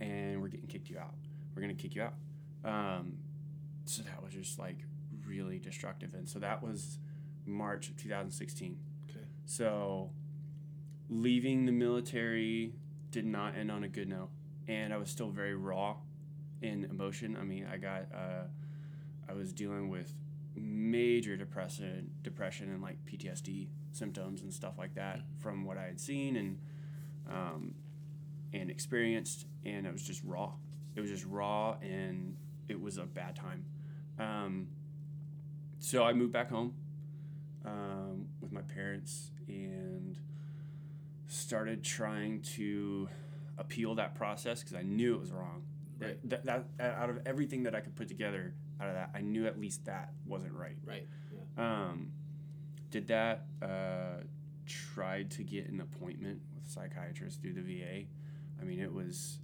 and 0.00 0.40
we're 0.40 0.48
getting 0.48 0.66
kicked 0.66 0.88
you 0.88 0.98
out. 0.98 1.14
We're 1.54 1.62
going 1.62 1.74
to 1.74 1.82
kick 1.82 1.94
you 1.94 2.02
out. 2.02 2.14
Um, 2.64 3.18
so 3.84 4.02
that 4.02 4.22
was 4.22 4.32
just 4.32 4.58
like 4.58 4.78
really 5.26 5.58
destructive. 5.58 6.14
And 6.14 6.28
so 6.28 6.38
that 6.40 6.62
was 6.62 6.98
March 7.46 7.88
of 7.88 7.96
2016. 7.96 8.78
Okay. 9.08 9.20
So 9.46 10.10
leaving 11.08 11.66
the 11.66 11.72
military 11.72 12.74
did 13.10 13.26
not 13.26 13.56
end 13.56 13.70
on 13.70 13.84
a 13.84 13.88
good 13.88 14.08
note. 14.08 14.30
And 14.66 14.92
I 14.92 14.96
was 14.96 15.10
still 15.10 15.30
very 15.30 15.54
raw 15.54 15.96
in 16.62 16.84
emotion. 16.84 17.36
I 17.38 17.44
mean, 17.44 17.68
I 17.70 17.76
got, 17.76 18.06
uh, 18.14 18.44
I 19.28 19.34
was 19.34 19.52
dealing 19.52 19.90
with 19.90 20.12
major 20.56 21.36
depression, 21.36 22.10
depression 22.22 22.70
and 22.70 22.82
like 22.82 22.96
PTSD 23.04 23.68
symptoms 23.92 24.42
and 24.42 24.52
stuff 24.52 24.74
like 24.78 24.94
that 24.94 25.20
from 25.38 25.64
what 25.64 25.76
I 25.76 25.84
had 25.84 26.00
seen 26.00 26.36
and 26.36 26.58
um, 27.30 27.74
and 28.52 28.70
experienced, 28.70 29.46
and 29.64 29.86
it 29.86 29.92
was 29.92 30.02
just 30.02 30.22
raw. 30.24 30.52
It 30.96 31.00
was 31.00 31.10
just 31.10 31.24
raw, 31.24 31.76
and 31.82 32.36
it 32.68 32.80
was 32.80 32.98
a 32.98 33.04
bad 33.04 33.36
time. 33.36 33.64
Um, 34.18 34.68
so 35.78 36.04
I 36.04 36.12
moved 36.12 36.32
back 36.32 36.50
home 36.50 36.74
um, 37.64 38.26
with 38.40 38.52
my 38.52 38.62
parents 38.62 39.30
and 39.48 40.18
started 41.26 41.82
trying 41.82 42.42
to 42.42 43.08
appeal 43.58 43.94
that 43.96 44.14
process 44.14 44.60
because 44.60 44.76
I 44.76 44.82
knew 44.82 45.14
it 45.14 45.20
was 45.20 45.32
wrong. 45.32 45.64
Right. 45.98 46.18
That, 46.28 46.44
that, 46.44 46.76
that 46.78 46.94
out 46.94 47.10
of 47.10 47.20
everything 47.26 47.64
that 47.64 47.74
I 47.74 47.80
could 47.80 47.96
put 47.96 48.08
together 48.08 48.54
out 48.80 48.88
of 48.88 48.94
that, 48.94 49.10
I 49.14 49.20
knew 49.20 49.46
at 49.46 49.58
least 49.60 49.84
that 49.86 50.12
wasn't 50.26 50.54
right. 50.54 50.76
Right. 50.84 51.06
Yeah. 51.32 51.64
Um, 51.64 52.12
did 52.90 53.08
that. 53.08 53.46
Uh, 53.62 54.22
tried 54.66 55.30
to 55.32 55.42
get 55.42 55.68
an 55.68 55.80
appointment 55.80 56.40
psychiatrist 56.74 57.40
through 57.40 57.54
the 57.54 57.62
VA. 57.62 58.04
I 58.60 58.64
mean, 58.64 58.80
it 58.80 58.92
was 58.92 59.38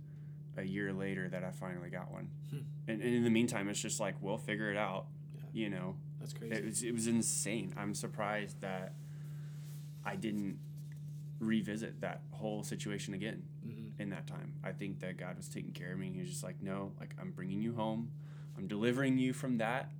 a 0.56 0.62
year 0.64 0.92
later 0.92 1.28
that 1.28 1.44
I 1.44 1.50
finally 1.50 1.90
got 1.90 2.10
one. 2.10 2.28
Hmm. 2.50 2.58
And, 2.88 3.00
and 3.02 3.14
in 3.14 3.25
the 3.25 3.30
meantime, 3.30 3.68
it's 3.68 3.80
just 3.80 4.00
like 4.00 4.16
we'll 4.20 4.38
figure 4.38 4.70
it 4.70 4.76
out. 4.76 5.06
Yeah. 5.34 5.42
You 5.52 5.70
know, 5.70 5.96
That's 6.18 6.32
crazy. 6.32 6.54
it 6.54 6.64
was 6.64 6.82
it 6.82 6.92
was 6.92 7.06
insane. 7.06 7.75
I'm 7.76 7.94
surprised 7.94 8.60
that 8.60 8.94
I 10.04 10.16
didn't 10.16 10.58
revisit 11.38 12.00
that 12.02 12.22
whole 12.32 12.62
situation 12.62 13.14
again 13.14 13.42
Mhm. 13.66 13.92
in 13.99 14.10
that 14.10 14.26
time. 14.26 14.54
I 14.62 14.72
think 14.72 15.00
that 15.00 15.16
God 15.16 15.37
was 15.37 15.49
taking 15.49 15.72
care 15.72 15.92
of 15.92 15.99
me. 15.99 16.10
He 16.12 16.20
was 16.20 16.28
just 16.30 16.42
like, 16.44 16.60
no, 16.62 16.92
like 17.00 17.14
I'm 17.20 17.30
bringing 17.32 17.62
you 17.62 17.75
home. 17.75 18.10
I'm 18.58 18.66
delivering 18.66 19.16
you 19.18 19.32
from 19.32 19.58
that. 19.58 19.90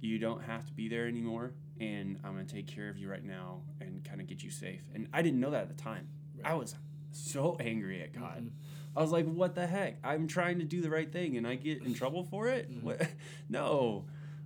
You 0.00 0.18
don't 0.18 0.42
have 0.42 0.66
to 0.66 0.72
be 0.72 0.88
there 0.88 1.06
anymore, 1.06 1.52
and 1.80 2.18
I'm 2.24 2.32
gonna 2.34 2.44
take 2.44 2.66
care 2.66 2.88
of 2.88 2.98
you 2.98 3.08
right 3.08 3.24
now 3.24 3.62
and 3.80 4.04
kind 4.04 4.20
of 4.20 4.26
get 4.26 4.42
you 4.42 4.50
safe. 4.50 4.82
And 4.94 5.08
I 5.12 5.22
didn't 5.22 5.40
know 5.40 5.50
that 5.50 5.62
at 5.62 5.68
the 5.68 5.82
time. 5.82 6.08
I 6.44 6.54
was 6.54 6.74
so 7.12 7.56
angry 7.60 8.02
at 8.02 8.12
God. 8.12 8.44
Mhm. 8.44 8.50
I 8.96 9.00
was 9.00 9.10
like, 9.10 9.26
what 9.26 9.54
the 9.54 9.66
heck? 9.66 9.98
I'm 10.04 10.26
trying 10.26 10.58
to 10.58 10.64
do 10.64 10.80
the 10.82 10.90
right 10.90 11.10
thing 11.10 11.36
and 11.36 11.46
I 11.46 11.54
get 11.54 11.82
in 11.82 11.94
trouble 11.94 12.24
for 12.24 12.48
it? 12.48 12.70
Mhm. 12.70 12.82
What? 12.82 13.08
No. 13.48 14.04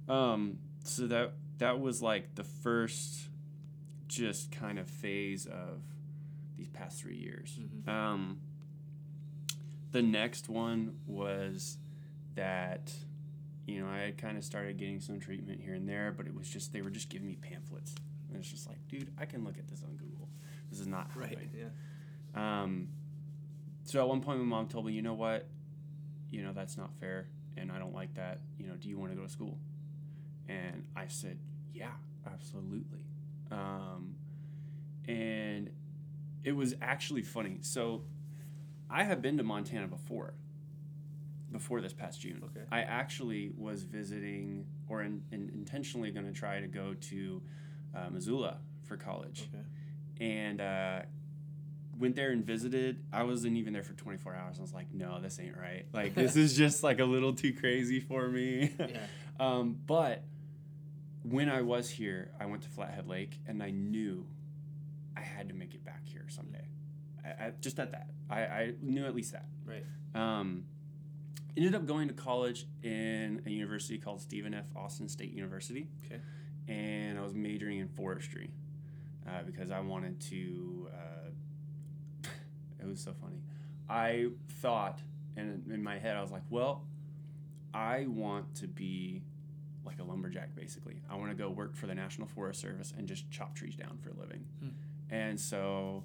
Um, 0.09 0.59
so 0.85 1.07
that 1.09 1.33
that 1.59 1.81
was 1.81 2.00
like 2.03 2.35
the 2.35 2.45
first 2.45 3.29
just 4.09 4.53
kind 4.53 4.79
of 4.79 4.88
phase 4.88 5.47
of 5.47 5.81
these 6.57 6.69
past 6.69 7.00
three 7.00 7.17
years. 7.17 7.59
Mhm. 7.61 7.88
Um, 7.88 8.41
the 9.91 10.03
next 10.03 10.49
one 10.49 10.99
was 11.07 11.79
that 12.35 12.93
you 13.67 13.81
know 13.81 13.88
I 13.88 13.99
had 13.99 14.19
kind 14.19 14.37
of 14.37 14.45
started 14.45 14.76
getting 14.76 15.00
some 15.00 15.19
treatment 15.19 15.61
here 15.61 15.75
and 15.75 15.88
there, 15.88 16.12
but 16.17 16.26
it 16.26 16.35
was 16.35 16.49
just 16.49 16.73
they 16.73 16.83
were 16.83 16.91
just 16.91 17.09
giving 17.09 17.26
me 17.26 17.37
pamphlets. 17.37 17.95
And 18.29 18.37
it's 18.38 18.50
just 18.50 18.69
like, 18.69 18.79
dude, 18.88 19.11
I 19.19 19.25
can 19.25 19.45
look 19.45 19.57
at 19.59 19.67
this 19.69 19.83
on 19.83 19.91
Google. 19.97 20.06
This 20.76 20.83
is 20.83 20.88
not 20.88 21.11
Right. 21.16 21.38
Yeah. 21.56 22.62
Um, 22.62 22.88
so 23.85 23.99
at 23.99 24.06
one 24.09 24.21
point, 24.21 24.40
my 24.40 24.45
mom 24.45 24.68
told 24.68 24.85
me, 24.85 24.92
you 24.92 25.00
know 25.00 25.14
what, 25.14 25.49
you 26.30 26.42
know 26.42 26.52
that's 26.52 26.76
not 26.76 26.95
fair, 27.00 27.28
and 27.56 27.73
I 27.73 27.78
don't 27.78 27.95
like 27.95 28.12
that. 28.16 28.40
You 28.59 28.66
know, 28.66 28.75
do 28.75 28.90
you 28.90 28.99
want 28.99 29.12
to 29.12 29.16
go 29.16 29.23
to 29.23 29.28
school? 29.30 29.59
And 30.49 30.85
I 30.95 31.06
said, 31.06 31.38
yeah, 31.73 31.92
absolutely. 32.30 33.00
Um, 33.50 34.16
and 35.09 35.71
it 36.45 36.52
was 36.52 36.75
actually 36.83 37.23
funny. 37.23 37.59
So 37.62 38.02
I 38.90 39.04
have 39.04 39.23
been 39.23 39.38
to 39.38 39.42
Montana 39.42 39.87
before. 39.88 40.35
Before 41.50 41.80
this 41.80 41.95
past 41.95 42.21
June, 42.21 42.42
Okay. 42.45 42.66
I 42.71 42.80
actually 42.83 43.52
was 43.56 43.85
visiting 43.85 44.66
or 44.88 45.02
in, 45.02 45.23
in, 45.33 45.50
intentionally 45.54 46.11
going 46.11 46.26
to 46.26 46.33
try 46.33 46.61
to 46.61 46.66
go 46.66 46.92
to 46.92 47.40
uh, 47.95 48.11
Missoula 48.11 48.59
for 48.83 48.97
college 48.97 49.49
Okay. 49.54 49.64
And 50.20 50.61
uh, 50.61 51.00
went 51.99 52.16
there 52.16 52.30
and 52.30 52.44
visited. 52.44 53.04
I 53.12 53.23
wasn't 53.25 53.56
even 53.56 53.73
there 53.73 53.82
for 53.82 53.94
24 53.94 54.35
hours. 54.35 54.58
I 54.58 54.62
was 54.62 54.73
like, 54.73 54.92
no, 54.92 55.20
this 55.20 55.38
ain't 55.40 55.56
right. 55.56 55.87
Like, 55.92 56.14
this 56.14 56.37
is 56.37 56.56
just 56.56 56.82
like 56.82 57.00
a 57.00 57.04
little 57.04 57.35
too 57.35 57.52
crazy 57.52 58.00
for 58.00 58.28
me. 58.28 58.75
Yeah. 58.78 58.87
um, 59.40 59.78
but 59.87 60.25
when 61.23 61.49
I 61.49 61.62
was 61.62 61.90
here, 61.90 62.30
I 62.40 62.46
went 62.46 62.62
to 62.62 62.68
Flathead 62.68 63.06
Lake 63.06 63.38
and 63.46 63.62
I 63.62 63.70
knew 63.70 64.26
I 65.16 65.20
had 65.20 65.49
to 65.49 65.54
make 65.54 65.75
it 65.75 65.85
back 65.85 66.06
here 66.06 66.26
someday. 66.28 66.66
I, 67.25 67.46
I, 67.46 67.52
just 67.61 67.78
at 67.78 67.92
that. 67.92 68.11
I, 68.30 68.40
I 68.40 68.75
knew 68.82 69.06
at 69.06 69.14
least 69.14 69.32
that. 69.32 69.46
Right. 69.64 69.85
Um, 70.14 70.64
ended 71.56 71.75
up 71.75 71.87
going 71.87 72.08
to 72.08 72.14
college 72.14 72.66
in 72.82 73.42
a 73.46 73.50
university 73.50 73.99
called 73.99 74.20
Stephen 74.20 74.54
F. 74.54 74.66
Austin 74.76 75.08
State 75.08 75.32
University. 75.32 75.88
Okay. 76.04 76.20
And 76.68 77.18
I 77.18 77.23
was 77.23 77.35
majoring 77.35 77.78
in 77.78 77.88
forestry 77.88 78.50
uh, 79.26 79.42
because 79.45 79.71
I 79.71 79.80
wanted 79.80 80.21
to. 80.23 80.88
Uh, 80.92 82.28
it 82.80 82.87
was 82.87 83.00
so 83.00 83.12
funny. 83.21 83.42
I 83.88 84.28
thought, 84.61 85.00
and 85.37 85.71
in 85.71 85.83
my 85.83 85.99
head, 85.99 86.16
I 86.16 86.23
was 86.23 86.30
like, 86.30 86.42
well, 86.50 86.85
I 87.73 88.06
want 88.09 88.54
to 88.56 88.66
be 88.66 89.23
like 89.85 90.00
a 90.00 90.04
lumberjack, 90.04 90.54
basically. 90.54 91.00
I 91.09 91.16
want 91.16 91.30
to 91.30 91.37
go 91.37 91.50
work 91.50 91.76
for 91.76 91.87
the 91.87 91.95
National 91.95 92.26
Forest 92.26 92.61
Service 92.61 92.92
and 92.97 93.06
just 93.06 93.30
chop 93.30 93.54
trees 93.54 93.76
down 93.76 93.99
for 94.02 94.11
a 94.11 94.14
living. 94.14 94.45
Hmm. 94.61 94.68
And 95.09 95.38
so, 95.38 96.02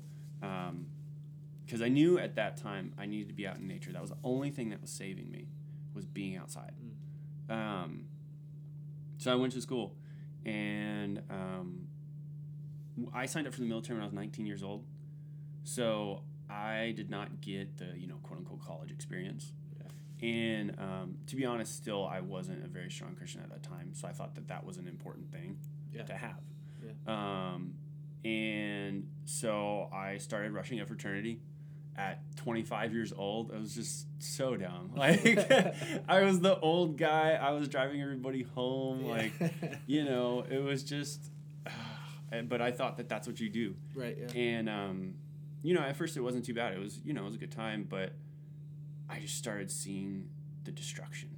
because 1.66 1.82
I 1.82 1.88
knew 1.88 2.20
at 2.20 2.36
that 2.36 2.58
time 2.58 2.94
I 3.00 3.06
needed 3.06 3.30
to 3.30 3.34
be 3.34 3.48
out 3.48 3.58
in 3.58 3.68
nature. 3.68 3.92
That 3.92 4.02
was 4.02 4.12
the 4.12 4.18
only 4.24 4.52
thing 4.52 4.70
that 4.70 4.82
was 4.82 4.92
saving 4.92 5.32
me, 5.32 5.48
was 5.96 6.06
being 6.06 6.38
outside. 6.38 6.74
Um, 7.50 8.06
so 9.18 9.32
I 9.32 9.36
went 9.36 9.54
to 9.54 9.62
school, 9.62 9.96
and 10.46 11.22
um, 11.30 11.88
I 13.14 13.26
signed 13.26 13.48
up 13.48 13.54
for 13.54 13.62
the 13.62 13.66
military 13.68 13.96
when 13.98 14.04
I 14.04 14.06
was 14.06 14.14
19 14.14 14.46
years 14.46 14.64
old. 14.64 14.86
So 15.64 16.24
I 16.50 16.94
did 16.96 17.10
not 17.10 17.42
get 17.42 17.78
the 17.78 17.94
you 17.98 18.08
know 18.08 18.16
quote 18.24 18.40
unquote 18.40 18.62
college 18.66 18.92
experience. 18.92 19.54
And 20.24 20.76
um, 20.78 21.16
to 21.28 21.36
be 21.36 21.46
honest, 21.46 21.76
still 21.76 22.06
I 22.06 22.20
wasn't 22.20 22.64
a 22.64 22.68
very 22.68 22.92
strong 22.92 23.16
Christian 23.16 23.42
at 23.42 23.50
that 23.50 23.64
time, 23.64 23.90
so 23.94 24.08
I 24.08 24.12
thought 24.12 24.36
that 24.36 24.50
that 24.50 24.64
was 24.64 24.78
an 24.78 24.88
important 24.88 25.32
thing 25.32 25.58
Yeah. 25.92 26.04
to 26.04 26.14
have. 26.14 26.38
Yeah. 26.86 26.92
Um, 27.08 27.74
and 28.24 29.08
so 29.26 29.90
I 29.92 30.18
started 30.18 30.52
rushing 30.52 30.80
a 30.80 30.86
fraternity 30.86 31.40
at 31.98 32.22
25 32.36 32.94
years 32.94 33.12
old. 33.12 33.52
I 33.52 33.58
was 33.58 33.74
just 33.74 34.06
so 34.20 34.56
dumb. 34.56 34.92
Like 34.96 35.26
I 36.08 36.22
was 36.22 36.40
the 36.40 36.60
old 36.60 36.98
guy. 37.00 37.32
I 37.32 37.50
was 37.54 37.68
driving 37.68 38.00
everybody 38.00 38.44
home. 38.44 39.06
Like 39.06 39.34
you 39.88 40.04
know, 40.04 40.46
it 40.48 40.60
was 40.60 40.84
just. 40.84 41.31
Uh, 42.32 42.42
but 42.42 42.62
I 42.62 42.72
thought 42.72 42.98
that 42.98 43.10
that's 43.10 43.28
what 43.28 43.40
you 43.40 43.50
do. 43.50 43.76
right. 43.96 44.18
Yeah. 44.18 44.40
And 44.40 44.70
um, 44.70 45.16
you 45.64 45.74
know, 45.74 45.82
at 45.82 45.96
first 45.96 46.18
it 46.18 46.22
wasn't 46.22 46.46
too 46.46 46.54
bad. 46.54 46.74
It 46.74 46.80
was 46.80 47.00
you 47.04 47.14
know 47.14 47.22
it 47.22 47.26
was 47.26 47.36
a 47.36 47.40
good 47.40 47.52
time, 47.52 47.86
but 47.90 48.14
I 49.10 49.20
just 49.20 49.38
started 49.38 49.70
seeing 49.72 50.30
the 50.64 50.72
destruction 50.72 51.30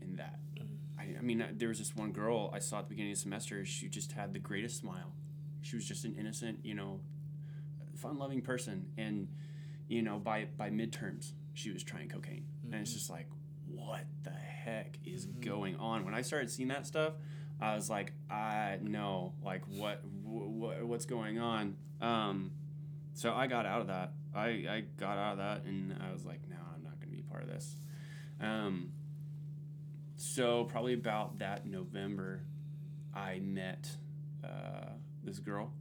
in 0.00 0.16
that. 0.16 0.38
Mm-hmm. 0.56 1.00
I, 1.00 1.18
I 1.18 1.22
mean, 1.22 1.42
uh, 1.42 1.48
there 1.52 1.68
was 1.68 1.78
this 1.78 1.96
one 1.96 2.12
girl 2.12 2.50
I 2.52 2.58
saw 2.58 2.78
at 2.78 2.84
the 2.84 2.90
beginning 2.90 3.12
of 3.12 3.18
the 3.18 3.22
semester. 3.22 3.64
She 3.64 3.88
just 3.88 4.12
had 4.12 4.32
the 4.32 4.38
greatest 4.38 4.78
smile. 4.78 5.12
She 5.62 5.76
was 5.76 5.86
just 5.86 6.04
an 6.04 6.16
innocent, 6.18 6.60
you 6.64 6.74
know, 6.74 7.00
fun-loving 7.96 8.42
person, 8.42 8.90
and 8.98 9.28
you 9.88 10.02
know, 10.02 10.18
by 10.18 10.46
by 10.56 10.70
midterms, 10.70 11.32
she 11.54 11.70
was 11.70 11.82
trying 11.82 12.08
cocaine, 12.08 12.46
and 12.64 12.74
it's 12.74 12.90
mm-hmm. 12.90 12.98
just 12.98 13.10
like, 13.10 13.28
what 13.66 14.04
the 14.22 14.30
heck 14.30 14.98
is 15.04 15.26
mm-hmm. 15.26 15.40
going 15.40 15.76
on? 15.76 16.04
When 16.04 16.14
I 16.14 16.22
started 16.22 16.50
seeing 16.50 16.68
that 16.68 16.86
stuff, 16.86 17.14
I 17.60 17.74
was 17.74 17.88
like, 17.88 18.12
I 18.30 18.78
know, 18.82 19.34
like, 19.44 19.62
what, 19.68 20.02
what 20.32 20.84
what's 20.84 21.06
going 21.06 21.38
on? 21.38 21.76
Um, 22.00 22.52
so 23.14 23.32
I 23.32 23.46
got 23.46 23.66
out 23.66 23.82
of 23.82 23.86
that. 23.88 24.12
I 24.34 24.46
I 24.46 24.84
got 24.98 25.18
out 25.18 25.32
of 25.32 25.38
that, 25.38 25.64
and 25.64 25.94
I 26.00 26.12
was 26.12 26.24
like, 26.24 26.40
no, 26.48 26.56
I'm 26.74 26.82
not 26.82 26.98
gonna 26.98 27.12
be 27.12 27.22
part 27.22 27.42
of 27.42 27.48
this. 27.48 27.76
Um, 28.40 28.92
so 30.16 30.64
probably 30.64 30.94
about 30.94 31.38
that 31.38 31.66
November, 31.66 32.44
I 33.14 33.40
met 33.40 33.88
uh, 34.44 34.90
this 35.22 35.38
girl, 35.38 35.72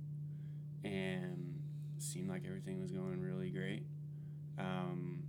and 0.83 1.59
seemed 1.97 2.29
like 2.29 2.43
everything 2.45 2.81
was 2.81 2.91
going 2.91 3.21
really 3.21 3.49
great. 3.49 3.85
Um, 4.57 5.23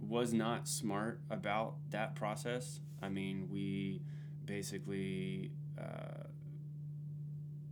was 0.00 0.32
not 0.32 0.66
smart 0.66 1.20
about 1.30 1.76
that 1.90 2.14
process. 2.14 2.80
I 3.02 3.08
mean, 3.08 3.48
we 3.50 4.02
basically 4.44 5.52
uh, 5.78 6.24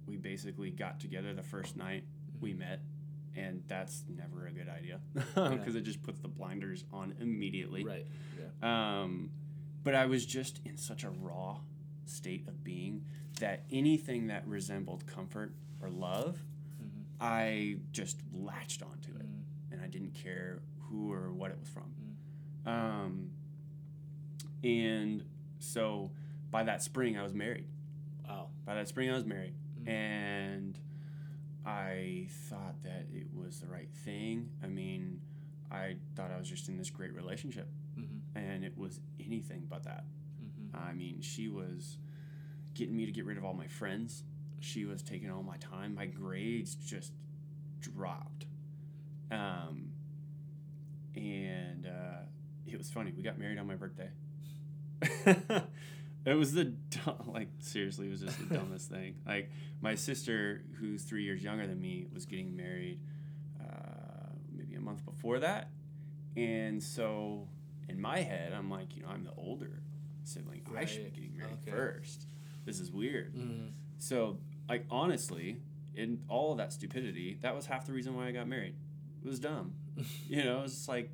we 0.08 0.16
basically 0.16 0.70
got 0.70 0.98
together 1.00 1.34
the 1.34 1.42
first 1.42 1.76
night 1.76 2.04
we 2.40 2.54
met, 2.54 2.80
and 3.36 3.62
that's 3.68 4.04
never 4.08 4.46
a 4.46 4.50
good 4.50 4.68
idea 4.68 5.00
because 5.34 5.74
it 5.76 5.82
just 5.82 6.02
puts 6.02 6.18
the 6.20 6.28
blinders 6.28 6.84
on 6.92 7.14
immediately. 7.20 7.84
Right. 7.84 8.06
Yeah. 8.38 9.00
Um, 9.02 9.30
but 9.84 9.94
I 9.94 10.06
was 10.06 10.24
just 10.26 10.60
in 10.64 10.76
such 10.76 11.04
a 11.04 11.10
raw 11.10 11.58
state 12.06 12.48
of 12.48 12.64
being 12.64 13.04
that 13.40 13.64
anything 13.70 14.28
that 14.28 14.46
resembled 14.48 15.06
comfort 15.06 15.52
or 15.80 15.90
love, 15.90 16.38
Mhm. 16.82 17.04
I 17.20 17.76
just 17.92 18.20
latched 18.32 18.82
onto 18.82 19.14
it, 19.16 19.26
Mm. 19.26 19.42
and 19.72 19.80
I 19.82 19.86
didn't 19.88 20.14
care 20.14 20.62
who 20.80 21.12
or 21.12 21.32
what 21.32 21.50
it 21.50 21.58
was 21.60 21.68
from. 21.68 21.92
Mm. 22.66 22.68
Um, 22.70 23.30
and 24.64 25.24
so 25.58 26.10
by 26.50 26.64
that 26.64 26.82
spring, 26.82 27.16
I 27.16 27.22
was 27.22 27.34
married. 27.34 27.66
Wow. 28.26 28.48
By 28.64 28.74
that 28.74 28.88
spring, 28.88 29.10
I 29.10 29.14
was 29.14 29.24
married. 29.24 29.54
And 29.88 30.78
I 31.66 32.28
thought 32.48 32.82
that 32.84 33.06
it 33.12 33.28
was 33.34 33.60
the 33.60 33.66
right 33.66 33.90
thing. 34.04 34.50
I 34.62 34.66
mean, 34.66 35.20
I 35.70 35.96
thought 36.16 36.30
I 36.30 36.38
was 36.38 36.48
just 36.48 36.68
in 36.68 36.76
this 36.78 36.90
great 36.90 37.12
relationship, 37.14 37.68
Mhm. 37.98 38.20
and 38.34 38.64
it 38.64 38.76
was 38.76 39.00
anything 39.20 39.66
but 39.68 39.84
that. 39.84 40.04
Mhm. 40.42 40.74
I 40.74 40.92
mean, 40.92 41.20
she 41.20 41.48
was 41.48 41.98
getting 42.74 42.96
me 42.96 43.06
to 43.06 43.12
get 43.12 43.24
rid 43.24 43.36
of 43.38 43.44
all 43.44 43.54
my 43.54 43.66
friends. 43.66 44.24
She 44.60 44.84
was 44.84 45.02
taking 45.02 45.30
all 45.30 45.42
my 45.42 45.56
time. 45.58 45.94
My 45.94 46.06
grades 46.06 46.74
just 46.74 47.12
dropped. 47.80 48.46
Um, 49.30 49.92
and 51.14 51.86
uh, 51.86 52.22
it 52.66 52.76
was 52.78 52.90
funny. 52.90 53.12
We 53.16 53.22
got 53.22 53.38
married 53.38 53.58
on 53.58 53.66
my 53.66 53.76
birthday. 53.76 54.10
it 56.30 56.34
was 56.34 56.52
the 56.52 56.64
dumb, 56.64 57.22
like 57.32 57.48
seriously, 57.60 58.06
it 58.06 58.10
was 58.10 58.20
just 58.20 58.38
the 58.48 58.54
dumbest 58.58 58.90
thing. 58.90 59.16
Like 59.26 59.50
my 59.80 59.94
sister, 59.94 60.62
who's 60.80 61.02
three 61.04 61.24
years 61.24 61.42
younger 61.42 61.66
than 61.66 61.80
me, 61.80 62.06
was 62.12 62.26
getting 62.26 62.56
married 62.56 63.00
uh, 63.60 64.30
maybe 64.52 64.74
a 64.74 64.80
month 64.80 65.04
before 65.04 65.40
that, 65.40 65.70
and 66.36 66.82
so 66.82 67.48
in 67.88 68.00
my 68.00 68.20
head, 68.20 68.52
I'm 68.52 68.70
like, 68.70 68.96
you 68.96 69.02
know, 69.02 69.08
I'm 69.08 69.24
the 69.24 69.32
older 69.36 69.82
sibling. 70.24 70.62
I 70.76 70.84
should 70.84 71.04
be 71.04 71.10
getting 71.20 71.36
married 71.36 71.56
Okay. 71.62 71.70
first. 71.70 72.26
This 72.64 72.80
is 72.80 72.92
weird. 72.92 73.34
Mhm. 73.34 73.70
So, 73.98 74.38
like, 74.68 74.84
honestly, 74.90 75.62
in 75.94 76.22
all 76.28 76.52
of 76.52 76.58
that 76.58 76.72
stupidity, 76.72 77.38
that 77.40 77.54
was 77.54 77.64
half 77.66 77.86
the 77.86 77.92
reason 77.92 78.14
why 78.14 78.26
I 78.28 78.32
got 78.32 78.46
married. 78.46 78.74
It 79.24 79.26
was 79.28 79.40
dumb. 79.40 79.72
you 80.28 80.44
know, 80.44 80.58
it 80.58 80.62
was 80.64 80.74
just 80.74 80.88
like, 80.88 81.10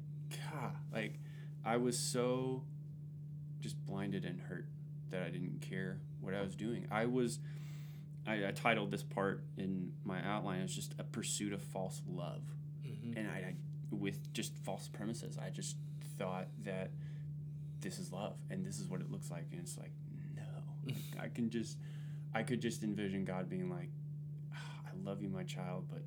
God, 0.53 0.73
like, 0.93 1.21
I 1.65 1.77
was 1.77 1.97
so 1.99 2.65
just 3.61 3.77
blinded 3.87 4.25
and 4.25 4.41
hurt 4.41 4.67
that 5.11 5.23
I 5.23 5.31
didn't 5.31 5.61
care 5.61 5.99
what 6.21 6.35
I 6.35 6.43
was 6.43 6.55
doing. 6.57 6.87
I 6.91 7.07
was, 7.07 7.39
I, 8.27 8.47
I 8.49 8.53
titled 8.53 8.91
this 8.91 9.03
part 9.03 9.45
in 9.57 9.93
my 10.05 10.23
outline 10.25 10.63
as 10.63 10.75
just 10.75 10.95
a 10.99 11.05
pursuit 11.05 11.53
of 11.53 11.63
false 11.63 12.01
love. 12.09 12.43
Mhm. 12.87 13.17
And 13.17 13.29
I, 13.31 13.35
I 13.35 13.55
with 13.91 14.33
just 14.33 14.57
false 14.59 14.89
premises. 14.89 15.39
I 15.39 15.51
just 15.51 15.77
thought 16.19 16.49
that 16.65 16.91
this 17.81 17.99
is 17.99 18.13
love 18.13 18.37
and 18.51 18.65
this 18.65 18.81
is 18.81 18.89
what 18.89 19.01
it 19.01 19.11
looks 19.11 19.31
like, 19.31 19.47
and 19.53 19.61
it's 19.61 19.77
like 19.79 19.93
no. 20.35 20.43
Like, 20.87 20.97
I 21.25 21.29
can 21.29 21.51
just, 21.51 21.77
I 22.35 22.43
could 22.43 22.61
just 22.61 22.83
envision 22.83 23.25
God 23.25 23.49
being 23.49 23.69
like, 23.71 23.91
"Ah, 24.55 24.81
I 24.87 24.91
love 25.09 25.23
you, 25.23 25.29
my 25.29 25.45
child, 25.45 25.87
but 25.91 26.03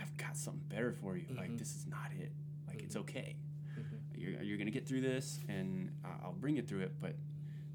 I've 0.00 0.16
got 0.16 0.36
something 0.36 0.62
better 0.68 0.92
for 0.92 1.16
you. 1.16 1.26
Like 1.36 1.50
Mhm. 1.50 1.58
this 1.58 1.74
is 1.76 1.86
not 1.86 2.10
it. 2.18 2.32
Like 2.66 2.82
it's 2.82 2.96
okay. 2.96 3.36
Mhm. 3.78 3.84
You're, 4.16 4.42
you're 4.42 4.58
gonna 4.58 4.70
get 4.70 4.88
through 4.88 5.02
this, 5.02 5.38
and 5.48 5.90
I'll 6.04 6.32
bring 6.32 6.56
you 6.56 6.62
through 6.62 6.80
it. 6.80 6.92
But 7.00 7.14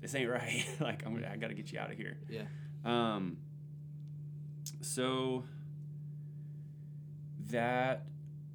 this 0.03 0.13
ain't 0.15 0.29
right. 0.29 0.65
like 0.79 1.03
I'm 1.05 1.13
gonna, 1.15 1.29
I 1.31 1.37
gotta 1.37 1.53
get 1.55 1.71
you 1.71 1.79
out 1.79 1.89
of 1.91 1.97
here. 1.97 2.17
Yeah. 2.29 2.43
Um. 2.85 3.37
So 4.81 5.43
that 7.51 8.05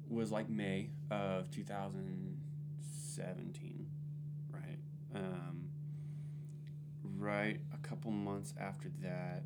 was 0.07 0.31
like 0.31 0.49
May 0.49 0.89
of 1.11 1.49
2017, 1.51 3.87
right? 4.51 4.79
Um, 5.15 5.69
right 7.17 7.59
a 7.73 7.77
couple 7.87 8.11
months 8.11 8.53
after 8.59 8.89
that, 9.01 9.43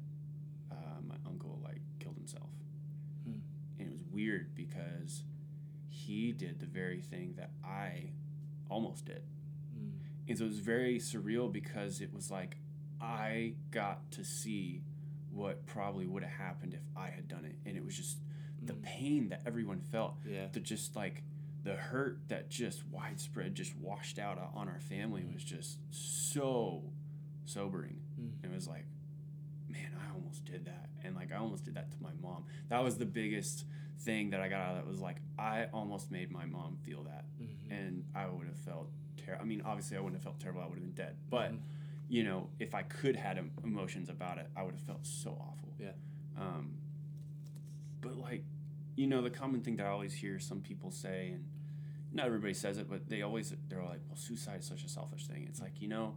uh, 0.72 1.00
my 1.08 1.16
uncle 1.26 1.60
like 1.64 1.80
killed 2.00 2.18
himself, 2.18 2.50
Hmm. 3.26 3.40
and 3.80 3.88
it 3.88 3.92
was 3.94 4.04
weird 4.12 4.54
because 4.56 5.24
he 5.90 6.32
did 6.34 6.60
the 6.60 6.66
very 6.66 7.00
thing 7.02 7.36
that 7.38 7.52
I 7.64 8.12
almost 8.70 9.06
did. 9.06 9.22
Mm. 10.26 10.30
And 10.30 10.38
so 10.38 10.44
it 10.46 10.48
was 10.48 10.60
very 10.60 11.00
surreal 11.00 11.52
because 11.52 12.02
it 12.02 12.14
was 12.14 12.30
like 12.32 12.58
I 13.02 13.56
got 13.72 14.12
to 14.12 14.24
see 14.24 14.82
what 15.32 15.66
probably 15.66 16.06
would 16.06 16.24
have 16.24 16.32
happened 16.32 16.74
if 16.74 16.82
I 16.96 17.08
had 17.10 17.28
done 17.28 17.44
it. 17.46 17.56
And 17.66 17.76
it 17.76 17.84
was 17.84 17.96
just 17.98 18.18
the 18.62 18.74
Mm. 18.74 18.82
pain 18.84 19.30
that 19.30 19.42
everyone 19.46 19.82
felt, 19.82 20.16
Yeah. 20.26 20.48
the 20.48 20.60
just 20.60 20.96
like 20.96 21.24
the 21.64 21.76
hurt 21.76 22.28
that 22.28 22.50
just 22.50 22.86
widespread, 22.88 23.56
just 23.56 23.76
washed 23.78 24.20
out 24.20 24.38
on 24.54 24.68
our 24.68 24.80
family 24.80 25.24
was 25.26 25.44
just 25.44 25.80
so 25.92 26.92
sobering. 27.46 28.02
Mm. 28.20 28.44
It 28.44 28.52
was 28.52 28.68
like, 28.68 28.86
man, 29.68 29.92
I 30.02 30.14
almost 30.14 30.46
did 30.46 30.66
that. 30.66 30.90
And 31.04 31.16
like, 31.16 31.32
I 31.32 31.38
almost 31.38 31.66
did 31.66 31.76
that 31.76 31.92
to 31.92 31.98
my 32.02 32.12
mom. 32.22 32.46
That 32.70 32.84
was 32.84 32.98
the 32.98 33.06
biggest 33.06 33.66
thing 34.00 34.30
that 34.32 34.40
I 34.42 34.50
got 34.50 34.60
out 34.62 34.72
of 34.72 34.76
that 34.78 34.88
was 34.88 35.00
like, 35.02 35.18
I 35.38 35.66
almost 35.74 36.12
made 36.12 36.32
my 36.32 36.46
mom 36.46 36.78
feel 36.78 37.04
that 37.04 37.26
Mhm. 37.42 37.72
and 37.72 38.06
I 38.14 38.28
would 38.28 38.48
have 38.48 38.58
felt 38.60 38.90
terrible. 39.24 39.44
I 39.44 39.48
mean, 39.48 39.62
obviously, 39.66 39.98
I 39.98 40.00
wouldn't 40.00 40.18
have 40.18 40.24
felt 40.24 40.40
terrible. 40.40 40.62
I 40.62 40.66
would 40.66 40.76
have 40.76 40.84
been 40.84 40.94
dead. 40.94 41.16
But 41.30 41.52
Mhm. 41.54 41.60
you 42.10 42.24
know, 42.24 42.50
if 42.60 42.76
I 42.76 42.84
could 42.84 43.16
have 43.16 43.26
had 43.26 43.38
em- 43.38 43.52
emotions 43.64 44.10
about 44.10 44.38
it, 44.38 44.48
I 44.56 44.64
would 44.64 44.74
have 44.76 44.84
felt 44.84 45.06
so 45.06 45.32
awful. 45.32 45.74
Yeah. 45.80 45.94
Um. 46.38 46.78
But 48.02 48.18
like, 48.18 48.44
you 48.96 49.08
know, 49.08 49.22
the 49.22 49.30
common 49.30 49.62
thing 49.62 49.78
that 49.78 49.86
I 49.86 49.90
always 49.90 50.14
hear 50.14 50.38
some 50.40 50.62
people 50.62 50.92
say, 50.92 51.32
and 51.32 51.46
not 52.12 52.26
everybody 52.28 52.54
says 52.54 52.78
it, 52.78 52.90
but 52.90 53.08
they 53.10 53.22
always 53.22 53.54
they're 53.70 53.84
like, 53.84 54.02
"Well, 54.08 54.18
suicide 54.18 54.60
is 54.60 54.66
such 54.66 54.84
a 54.84 54.90
selfish 54.90 55.26
thing." 55.28 55.46
It's 55.48 55.62
like 55.62 55.82
you 55.82 55.88
know, 55.88 56.16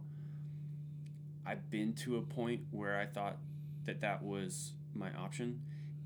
I've 1.45 1.69
been 1.69 1.93
to 1.95 2.17
a 2.17 2.21
point 2.21 2.61
where 2.71 2.99
I 2.99 3.05
thought 3.05 3.37
that 3.85 4.01
that 4.01 4.21
was 4.23 4.73
my 4.93 5.13
option, 5.13 5.61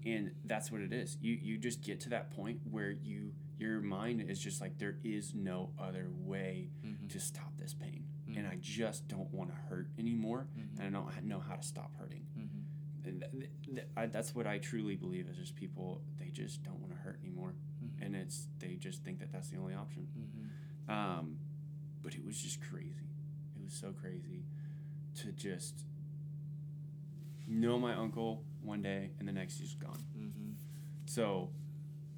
and 0.06 0.32
that's 0.46 0.72
what 0.72 0.82
it 0.82 0.94
is. 0.94 1.18
You 1.22 1.34
you 1.34 1.58
just 1.58 1.82
get 1.82 2.00
to 2.02 2.10
that 2.10 2.30
point 2.32 2.62
where 2.70 2.92
you 2.92 3.34
your 3.62 3.80
mind 3.80 4.22
is 4.30 4.40
just 4.40 4.60
like 4.60 4.78
there 4.80 4.98
is 5.04 5.34
no 5.36 5.72
other 5.78 6.10
way 6.12 6.72
Mhm. 6.84 7.10
to 7.10 7.20
stop 7.20 7.56
this 7.58 7.74
pain, 7.74 8.08
Mhm. 8.28 8.38
and 8.38 8.48
I 8.48 8.58
just 8.60 9.08
don't 9.08 9.32
want 9.32 9.52
to 9.52 9.56
hurt 9.56 9.90
anymore, 9.98 10.48
Mhm. 10.58 10.80
and 10.80 10.98
I 10.98 11.00
don't 11.14 11.26
know 11.26 11.40
how 11.40 11.56
to 11.56 11.64
stop 11.64 11.94
hurting. 11.96 12.26
Mhm. 12.38 13.06
And 13.06 13.20
th- 13.22 13.32
th- 13.32 13.52
th- 13.76 13.88
I, 13.96 14.08
that's 14.08 14.34
what 14.36 14.46
I 14.48 14.58
truly 14.60 14.96
believe 14.96 15.28
is 15.28 15.38
just 15.38 15.56
people 15.56 16.04
they 16.18 16.30
just 16.32 16.64
don't 16.64 16.80
want 16.82 16.92
to 16.94 16.98
hurt 17.00 17.20
anymore, 17.22 17.54
Mhm. 17.84 18.02
and 18.06 18.16
it's 18.16 18.48
they 18.60 18.76
just 18.78 19.04
think 19.04 19.20
that 19.20 19.32
that's 19.32 19.50
the 19.50 19.58
only 19.58 19.74
option. 19.76 20.08
Mhm. 20.18 20.90
Um, 20.92 21.40
but 22.02 22.16
it 22.16 22.24
was 22.24 22.42
just 22.42 22.60
crazy. 22.62 23.08
It 23.56 23.62
was 23.62 23.74
so 23.74 23.94
crazy 23.94 24.44
to 25.16 25.32
just 25.32 25.86
know 27.48 27.78
my 27.80 27.94
uncle 27.94 28.44
one 28.62 28.82
day 28.82 29.12
and 29.20 29.28
the 29.28 29.32
next 29.34 29.60
he's 29.60 29.76
gone. 29.76 30.58
So 31.06 31.52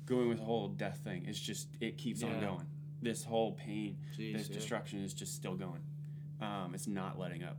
going 0.05 0.29
with 0.29 0.37
the 0.39 0.43
whole 0.43 0.67
death 0.69 0.99
thing, 1.03 1.25
it's 1.27 1.39
just 1.39 1.67
it 1.79 1.97
keeps 1.97 2.23
on 2.23 2.39
going. 2.39 2.65
This 3.01 3.23
whole 3.23 3.51
pain, 3.53 3.97
Jeez, 4.17 4.33
this 4.33 4.49
yeah. 4.49 4.55
destruction 4.55 5.03
is 5.03 5.13
just 5.13 5.35
still 5.35 5.55
going. 5.55 5.81
Um, 6.41 6.71
it's 6.73 6.87
not 6.87 7.19
letting 7.19 7.43
up. 7.43 7.57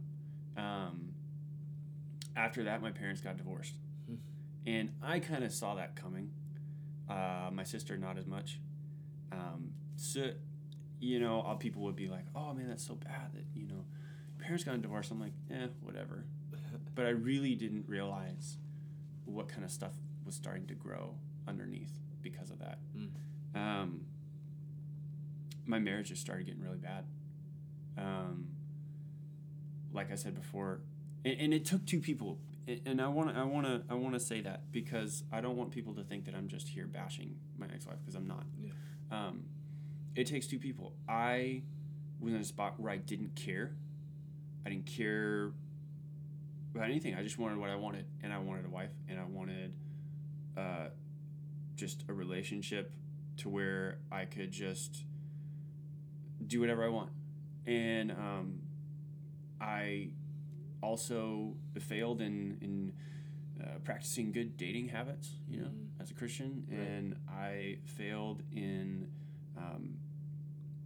Um, 0.57 1.13
after 2.37 2.65
that, 2.65 2.81
my 2.83 2.91
parents 2.91 3.21
got 3.21 3.37
divorced, 3.37 3.75
Hmm. 4.09 4.15
and 4.67 4.93
I 5.03 5.21
kind 5.21 5.45
of 5.45 5.53
saw 5.53 5.75
that 5.77 5.97
coming. 5.97 6.31
Uh, 7.09 7.51
my 7.53 7.63
sister, 7.65 7.97
not 7.99 8.17
as 8.19 8.27
much. 8.27 8.61
Um, 9.31 9.73
so, 9.97 10.31
you 11.01 11.21
know, 11.21 11.41
all 11.41 11.57
people 11.57 11.83
would 11.83 11.97
be 11.97 12.09
like, 12.09 12.25
"Oh 12.35 12.55
man, 12.55 12.69
that's 12.69 12.87
so 12.87 12.95
bad 12.95 13.33
that 13.35 13.45
you 13.55 13.67
know, 13.67 13.85
parents 14.39 14.65
got 14.65 14.81
divorced." 14.81 15.11
I'm 15.11 15.21
like, 15.21 15.35
"Eh, 15.51 15.69
whatever." 15.81 16.25
But 16.95 17.07
I 17.07 17.11
really 17.11 17.55
didn't 17.57 17.89
realize 17.89 18.57
what 19.25 19.49
kind 19.49 19.65
of 19.65 19.71
stuff 19.73 19.93
was 20.25 20.35
starting 20.37 20.67
to 20.69 20.75
grow 20.75 21.17
underneath 21.49 21.99
because 22.25 22.51
of 22.51 22.59
that. 22.59 22.79
Mm. 22.97 23.11
Um, 23.55 24.01
my 25.65 25.79
marriage 25.79 26.09
just 26.09 26.21
started 26.21 26.47
getting 26.47 26.63
really 26.63 26.79
bad. 26.79 27.05
Um, 27.97 28.49
like 29.93 30.11
I 30.11 30.17
said 30.17 30.35
before, 30.35 30.81
and, 31.25 31.39
and 31.39 31.55
it 31.55 31.65
took 31.65 31.87
two 31.87 32.01
people. 32.01 32.41
And 32.67 33.01
I 33.01 33.09
want 33.09 33.29
to, 33.29 33.39
I 33.39 33.45
want 33.45 33.67
to, 33.67 33.83
I 33.91 33.95
want 33.95 34.15
to 34.15 34.21
say 34.21 34.41
that 34.41 34.73
because 34.73 35.23
I 35.31 35.43
don't 35.43 35.57
want 35.57 35.71
people 35.71 35.93
to 35.95 36.03
think 36.03 36.25
that 36.25 36.35
I'm 36.35 36.49
just 36.49 36.67
here 36.67 36.87
bashing 36.87 37.37
my 37.59 37.67
ex-wife 37.67 37.99
because 38.01 38.15
I'm 38.15 38.27
not. 38.27 38.45
Yeah. 38.59 38.71
Um, 39.13 39.45
it 40.17 40.27
takes 40.27 40.47
two 40.47 40.59
people. 40.59 40.95
I 41.07 41.63
was 42.21 42.33
in 42.33 42.41
a 42.41 42.45
spot 42.45 42.81
where 42.81 42.91
I 42.91 42.97
didn't 42.97 43.37
care. 43.37 43.77
I 44.65 44.71
didn't 44.71 44.87
care 44.87 45.53
about 46.75 46.87
anything. 46.89 47.15
I 47.15 47.23
just 47.23 47.39
wanted 47.39 47.59
what 47.59 47.69
I 47.69 47.77
wanted, 47.77 48.07
and 48.23 48.33
I 48.33 48.39
wanted 48.39 48.65
a 48.65 48.71
wife, 48.71 48.91
and 49.11 49.21
I 49.21 49.25
wanted 49.25 49.75
uh, 50.57 50.87
just 51.77 52.05
a 52.09 52.13
relationship 52.13 52.93
to 53.39 53.49
where 53.49 53.99
I 54.13 54.25
could 54.27 54.51
just 54.53 55.05
do 56.47 56.61
whatever 56.61 56.85
I 56.85 56.89
want. 56.89 57.11
And 57.67 58.11
um, 58.13 58.61
I 59.61 60.11
also 60.83 61.55
failed 61.81 62.21
in 62.21 62.59
in 62.61 62.93
uh, 63.63 63.79
practicing 63.85 64.33
good 64.33 64.57
dating 64.57 64.89
habits, 64.89 65.31
you 65.49 65.61
know, 65.61 65.69
Mhm. 65.69 66.01
as 66.01 66.11
a 66.11 66.15
Christian, 66.15 66.67
Right. 66.69 66.81
and 66.81 67.17
I 67.29 67.79
failed 67.85 68.43
in 68.53 69.09
um, 69.57 69.97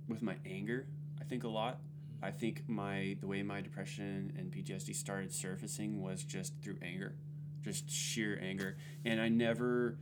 with 0.07 0.22
my 0.22 0.37
anger. 0.44 0.87
I 1.20 1.24
think 1.24 1.44
a 1.44 1.48
lot. 1.48 1.81
I 2.22 2.31
think 2.31 2.68
my 2.68 3.16
the 3.20 3.27
way 3.27 3.42
my 3.42 3.61
depression 3.62 4.33
and 4.37 4.51
PTSD 4.53 4.92
started 4.94 5.33
surfacing 5.33 6.01
was 6.01 6.22
just 6.24 6.55
through 6.62 6.79
anger, 6.83 7.14
just 7.62 7.88
sheer 7.90 8.38
anger, 8.40 8.77
and 9.05 9.20
I 9.20 9.29
never, 9.29 9.96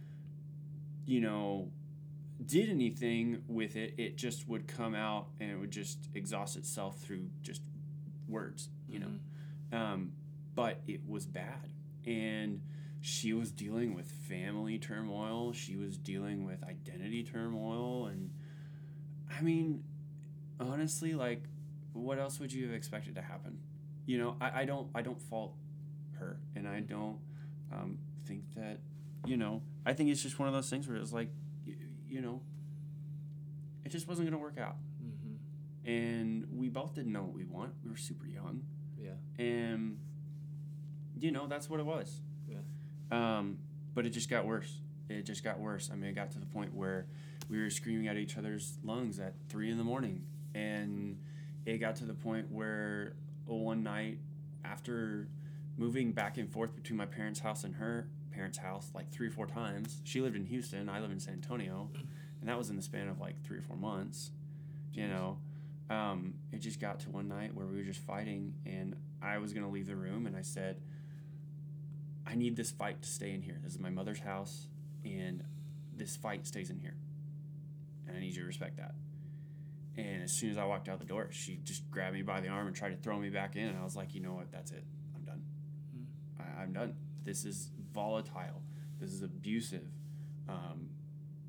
you 1.07 1.21
know, 1.21 1.71
did 2.45 2.69
anything 2.69 3.43
with 3.49 3.77
it. 3.77 3.95
It 3.97 4.17
just 4.17 4.47
would 4.49 4.67
come 4.67 4.95
out 4.95 5.29
and 5.41 5.51
it 5.51 5.57
would 5.57 5.71
just 5.71 6.09
exhaust 6.15 6.57
itself 6.57 6.99
through 7.01 7.29
just 7.43 7.63
words, 8.29 8.69
you 8.89 8.99
know. 8.99 9.13
Um, 9.73 10.13
but 10.55 10.81
it 10.87 11.01
was 11.07 11.27
bad, 11.27 11.71
and 12.07 12.61
she 13.01 13.33
was 13.33 13.51
dealing 13.51 13.95
with 13.95 14.11
family 14.11 14.79
turmoil. 14.79 15.53
She 15.53 15.77
was 15.77 15.99
dealing 15.99 16.45
with 16.45 16.63
identity 16.65 17.25
turmoil, 17.25 18.07
and 18.07 18.31
I 19.31 19.43
mean, 19.43 19.85
honestly, 20.59 21.15
like, 21.15 21.43
what 21.93 22.19
else 22.19 22.41
would 22.41 22.53
you 22.53 22.67
have 22.67 22.75
expected 22.75 23.15
to 23.17 23.23
happen? 23.23 23.59
You 24.07 24.19
know, 24.19 24.37
I, 24.41 24.63
I 24.63 24.65
don't 24.65 24.89
I 24.95 25.03
don't 25.03 25.21
fault 25.21 25.55
her, 26.19 26.39
and 26.55 26.67
I 26.67 26.81
don't 26.81 27.19
um, 27.73 27.99
think 28.27 28.43
that 28.55 28.79
you 29.27 29.37
know. 29.37 29.63
I 29.85 29.93
think 29.93 30.11
it's 30.11 30.23
just 30.23 30.39
one 30.39 30.49
of 30.49 30.55
those 30.55 30.69
things 30.71 30.89
where 30.89 30.97
it's 30.97 31.13
like, 31.13 31.31
you, 31.65 31.77
you 32.09 32.21
know, 32.21 32.41
it 33.85 33.91
just 33.91 34.09
wasn't 34.09 34.29
gonna 34.29 34.41
work 34.43 34.59
out, 34.59 34.77
Mhm. 35.03 35.37
and 35.89 36.47
we 36.59 36.69
both 36.69 36.95
didn't 36.95 37.13
know 37.13 37.23
what 37.25 37.35
we 37.35 37.45
want. 37.45 37.75
We 37.85 37.91
were 37.91 37.97
super 37.97 38.27
young, 38.27 38.65
Yeah. 38.99 39.15
and 39.39 39.99
you 41.19 41.31
know 41.31 41.47
that's 41.47 41.71
what 41.71 41.81
it 41.81 41.87
was. 41.87 42.21
Yeah. 42.49 42.59
Um, 43.11 43.59
but 43.95 44.05
it 44.07 44.11
just 44.11 44.29
got 44.29 44.45
worse. 44.47 44.83
It 45.09 45.23
just 45.23 45.45
got 45.45 45.61
worse. 45.61 45.91
I 45.91 45.95
mean, 45.95 46.11
it 46.11 46.15
got 46.15 46.31
to 46.33 46.39
the 46.41 46.47
point 46.47 46.75
where 46.75 47.07
we 47.49 47.59
were 47.61 47.71
screaming 47.71 48.09
at 48.09 48.17
each 48.17 48.37
other's 48.37 48.79
lungs 48.83 49.21
at 49.21 49.35
three 49.49 49.71
in 49.71 49.79
the 49.79 49.85
morning, 49.85 50.27
and 50.55 51.19
it 51.65 51.79
got 51.79 51.95
to 51.97 52.05
the 52.05 52.15
point 52.15 52.51
where 52.51 53.15
one 53.47 53.85
night 53.85 54.19
after 54.65 55.29
moving 55.77 56.11
back 56.13 56.37
and 56.39 56.51
forth 56.51 56.75
between 56.75 56.97
my 56.97 57.07
parents' 57.07 57.39
house 57.41 57.63
and 57.63 57.77
her 57.77 58.09
parents' 58.37 58.59
house 58.59 58.91
like 58.95 59.11
three 59.11 59.29
or 59.29 59.31
four 59.31 59.47
times. 59.47 60.01
She 60.05 60.21
lived 60.21 60.37
in 60.37 60.45
Houston. 60.45 60.89
I 60.89 61.01
live 61.01 61.11
in 61.11 61.19
San 61.19 61.35
Antonio, 61.35 61.91
and 62.41 62.49
that 62.49 62.59
was 62.59 62.69
in 62.69 62.77
the 62.77 62.83
span 62.83 63.09
of 63.09 63.19
like 63.19 63.43
three 63.43 63.59
or 63.59 63.63
four 63.63 63.77
months. 63.77 64.31
You 64.93 65.09
know, 65.09 65.39
um, 65.91 66.35
it 66.53 66.59
just 66.59 66.81
got 66.81 67.01
to 67.01 67.11
one 67.11 67.29
night 67.29 67.55
where 67.55 67.67
we 67.67 67.77
were 67.77 67.83
just 67.83 68.01
fighting, 68.01 68.55
and 68.67 68.95
I 69.23 69.39
was 69.39 69.53
gonna 69.53 69.71
leave 69.71 69.87
the 69.87 69.97
room, 69.97 70.27
and 70.27 70.37
I 70.37 70.43
said, 70.43 70.83
"I 72.27 72.35
need 72.35 72.57
this 72.57 72.71
fight 72.71 73.03
to 73.03 73.09
stay 73.09 73.33
in 73.33 73.43
here. 73.43 73.59
This 73.63 73.73
is 73.73 73.81
my 73.81 73.91
mother's 73.91 74.21
house, 74.21 74.69
and 75.05 75.43
this 75.95 76.17
fight 76.17 76.47
stays 76.47 76.71
in 76.71 76.79
here." 76.79 76.97
And 78.07 78.17
I 78.17 78.21
need 78.21 78.35
you 78.35 78.43
to 78.43 78.47
respect 78.47 78.77
that. 78.77 78.95
And 79.97 80.23
as 80.23 80.33
soon 80.33 80.51
as 80.51 80.59
I 80.59 80.65
walked 80.65 80.89
out 80.89 80.99
the 80.99 81.07
door, 81.07 81.29
she 81.31 81.59
just 81.65 81.91
grabbed 81.91 82.15
me 82.15 82.23
by 82.23 82.41
the 82.41 82.49
arm 82.49 82.67
and 82.67 82.77
tried 82.77 82.91
to 82.91 82.97
throw 82.97 83.19
me 83.19 83.31
back 83.31 83.57
in. 83.57 83.67
And 83.67 83.79
I 83.79 83.83
was 83.83 83.97
like, 83.97 84.15
you 84.15 84.21
know 84.21 84.35
what? 84.35 84.53
That's 84.53 84.71
it. 84.71 84.85
I'm 85.15 85.23
done. 85.23 85.43
I, 86.39 86.63
I'm 86.63 86.73
done. 86.73 86.95
This 87.25 87.45
is 87.45 87.71
volatile. 87.97 88.63
This 89.01 89.11
is 89.13 89.23
abusive. 89.23 89.89
Um, 90.49 90.91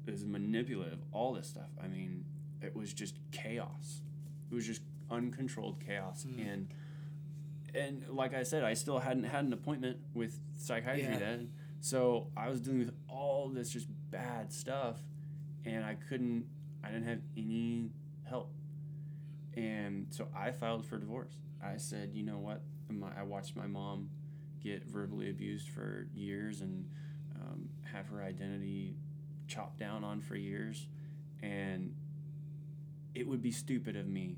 this 0.05 0.15
is 0.21 0.25
manipulative. 0.25 0.99
All 1.12 1.33
this 1.33 1.47
stuff. 1.47 1.69
I 1.83 1.88
mean, 1.88 2.25
it 2.62 2.75
was 2.75 2.93
just 2.93 3.15
chaos. 3.31 4.01
It 4.49 4.55
was 4.55 4.65
just 4.65 4.81
uncontrolled 5.12 5.83
chaos. 5.86 6.25
And 6.25 6.69
and 7.75 8.03
like 8.10 8.33
I 8.33 8.43
said, 8.43 8.63
I 8.63 8.73
still 8.73 8.99
hadn't 8.99 9.25
had 9.25 9.45
an 9.45 9.53
appointment 9.53 9.97
with 10.13 10.39
psychiatry 10.55 11.03
Yeah. 11.03 11.19
then. 11.19 11.51
So 11.79 12.31
I 12.36 12.49
was 12.49 12.60
dealing 12.62 12.79
with 12.79 12.93
all 13.07 13.49
this 13.49 13.69
just 13.69 13.88
bad 14.10 14.51
stuff, 14.51 14.97
and 15.65 15.86
I 15.86 15.95
couldn't. 16.10 16.45
I 16.83 16.88
didn't 16.89 17.07
have 17.07 17.21
any 17.36 17.91
help, 18.29 18.51
and 19.55 20.07
so 20.10 20.27
I 20.36 20.51
filed 20.51 20.86
for 20.86 20.97
divorce. 20.97 21.38
I 21.63 21.77
said, 21.77 22.12
you 22.13 22.23
know 22.23 22.38
what? 22.39 22.62
My, 22.89 23.10
I 23.19 23.23
watched 23.23 23.55
my 23.55 23.67
mom 23.67 24.10
get 24.63 24.85
verbally 24.85 25.29
abused 25.29 25.69
for 25.69 26.07
years 26.13 26.61
and 26.61 26.89
um, 27.39 27.69
have 27.91 28.07
her 28.07 28.23
identity 28.23 28.95
chopped 29.47 29.79
down 29.79 30.03
on 30.03 30.21
for 30.21 30.35
years, 30.35 30.87
and 31.41 31.95
it 33.15 33.27
would 33.27 33.41
be 33.41 33.51
stupid 33.51 33.95
of 33.95 34.07
me 34.07 34.37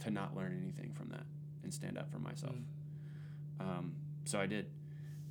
to 0.00 0.10
not 0.10 0.36
learn 0.36 0.58
anything 0.62 0.92
from 0.92 1.08
that 1.10 1.26
and 1.62 1.72
stand 1.72 1.98
up 1.98 2.10
for 2.10 2.18
myself. 2.18 2.54
Um, 3.60 3.94
so 4.24 4.38
I 4.38 4.46
did. 4.46 4.66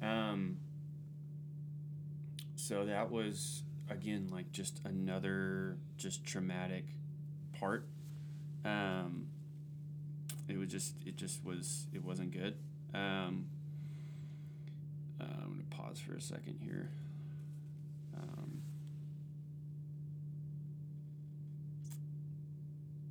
Um, 0.01 0.57
so 2.55 2.85
that 2.85 3.11
was 3.11 3.63
again 3.89 4.29
like 4.31 4.51
just 4.51 4.81
another 4.85 5.77
just 5.97 6.25
traumatic 6.25 6.85
part. 7.59 7.87
Um, 8.65 9.27
it 10.47 10.57
was 10.57 10.69
just 10.69 10.95
it 11.05 11.15
just 11.15 11.43
was 11.43 11.87
it 11.93 12.03
wasn't 12.03 12.31
good. 12.31 12.55
Um, 12.93 13.47
pause 15.77 15.99
for 15.99 16.15
a 16.15 16.21
second 16.21 16.59
here. 16.61 16.89
Um, 18.15 18.61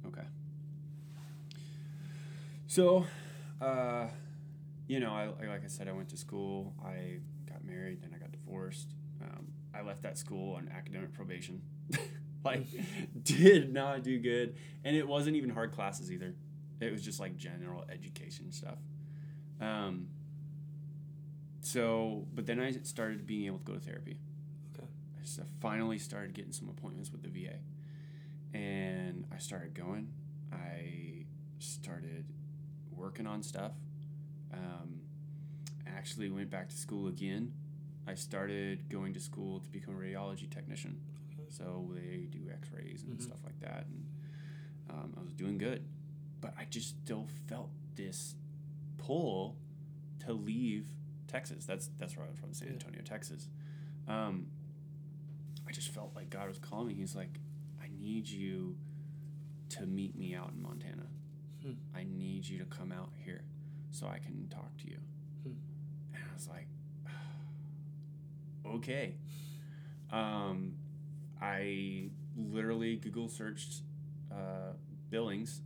okay. 0.06 0.26
So, 2.66 3.06
uh, 3.60 4.06
you 4.88 5.00
know, 5.00 5.10
I 5.12 5.26
like 5.46 5.64
I 5.64 5.68
said, 5.68 5.88
I 5.88 5.92
went 5.92 6.08
to 6.10 6.16
school. 6.16 6.74
I 6.84 7.18
got 7.48 7.64
married, 7.64 8.02
then 8.02 8.10
I 8.14 8.18
got 8.18 8.32
divorced. 8.32 8.88
Um, 9.22 9.46
I 9.74 9.82
left 9.82 10.02
that 10.02 10.18
school 10.18 10.54
on 10.56 10.70
academic 10.74 11.12
probation. 11.12 11.62
like, 12.44 12.66
did 13.22 13.72
not 13.72 14.02
do 14.02 14.18
good, 14.18 14.56
and 14.84 14.96
it 14.96 15.06
wasn't 15.06 15.36
even 15.36 15.50
hard 15.50 15.72
classes 15.72 16.12
either. 16.12 16.34
It 16.80 16.92
was 16.92 17.02
just 17.02 17.20
like 17.20 17.36
general 17.36 17.84
education 17.90 18.52
stuff. 18.52 18.78
Um, 19.60 20.08
so, 21.66 22.24
but 22.32 22.46
then 22.46 22.60
I 22.60 22.70
started 22.84 23.26
being 23.26 23.46
able 23.46 23.58
to 23.58 23.64
go 23.64 23.72
to 23.74 23.80
therapy. 23.80 24.18
Okay. 24.72 24.86
I 25.18 25.22
just 25.24 25.40
finally 25.60 25.98
started 25.98 26.32
getting 26.32 26.52
some 26.52 26.68
appointments 26.68 27.10
with 27.10 27.24
the 27.24 27.28
VA, 27.28 27.56
and 28.56 29.24
I 29.34 29.38
started 29.38 29.74
going. 29.74 30.12
I 30.52 31.24
started 31.58 32.24
working 32.92 33.26
on 33.26 33.42
stuff. 33.42 33.72
Um, 34.54 35.00
I 35.84 35.90
actually 35.90 36.30
went 36.30 36.50
back 36.50 36.68
to 36.68 36.76
school 36.76 37.08
again. 37.08 37.52
I 38.06 38.14
started 38.14 38.88
going 38.88 39.12
to 39.14 39.20
school 39.20 39.58
to 39.58 39.68
become 39.68 39.96
a 39.96 39.98
radiology 39.98 40.48
technician. 40.48 41.00
So 41.48 41.90
they 41.94 42.28
do 42.30 42.48
X-rays 42.48 43.02
and 43.02 43.18
Mhm. 43.18 43.22
stuff 43.22 43.42
like 43.44 43.58
that, 43.58 43.86
and 43.86 44.06
um, 44.88 45.14
I 45.16 45.20
was 45.22 45.32
doing 45.32 45.58
good, 45.58 45.84
but 46.40 46.54
I 46.56 46.64
just 46.66 46.90
still 47.02 47.26
felt 47.48 47.70
this 47.96 48.36
pull 48.98 49.56
to 50.20 50.32
leave 50.32 50.86
Texas. 51.26 51.64
That's 51.64 51.88
that's 51.98 52.16
where 52.16 52.26
I'm 52.26 52.34
from, 52.34 52.52
San 52.52 52.68
Yeah. 52.68 52.74
Antonio, 52.74 53.00
Texas. 53.02 53.48
Um, 54.08 54.46
I 55.68 55.72
just 55.72 55.88
felt 55.88 56.12
like 56.14 56.30
God 56.30 56.48
was 56.48 56.58
calling 56.58 56.88
me. 56.88 56.94
He's 56.94 57.16
like, 57.16 57.38
I 57.82 57.88
need 57.98 58.28
you 58.28 58.76
to 59.70 59.86
meet 59.86 60.16
me 60.16 60.34
out 60.34 60.52
in 60.54 60.62
Montana. 60.62 61.06
Hmm. 61.62 61.72
I 61.94 62.04
need 62.04 62.46
you 62.46 62.58
to 62.58 62.64
come 62.64 62.92
out 62.92 63.10
here 63.16 63.42
so 63.90 64.06
I 64.06 64.18
can 64.18 64.48
talk 64.48 64.76
to 64.78 64.88
you. 64.88 64.98
Hmm. 65.42 65.52
And 66.14 66.22
I 66.30 66.34
was 66.34 66.48
like, 66.48 66.68
okay. 68.76 69.14
Um, 70.12 70.74
I 71.42 72.10
literally 72.36 72.96
Google 72.96 73.28
searched 73.28 73.82
uh, 74.30 74.72
Billings 75.10 75.62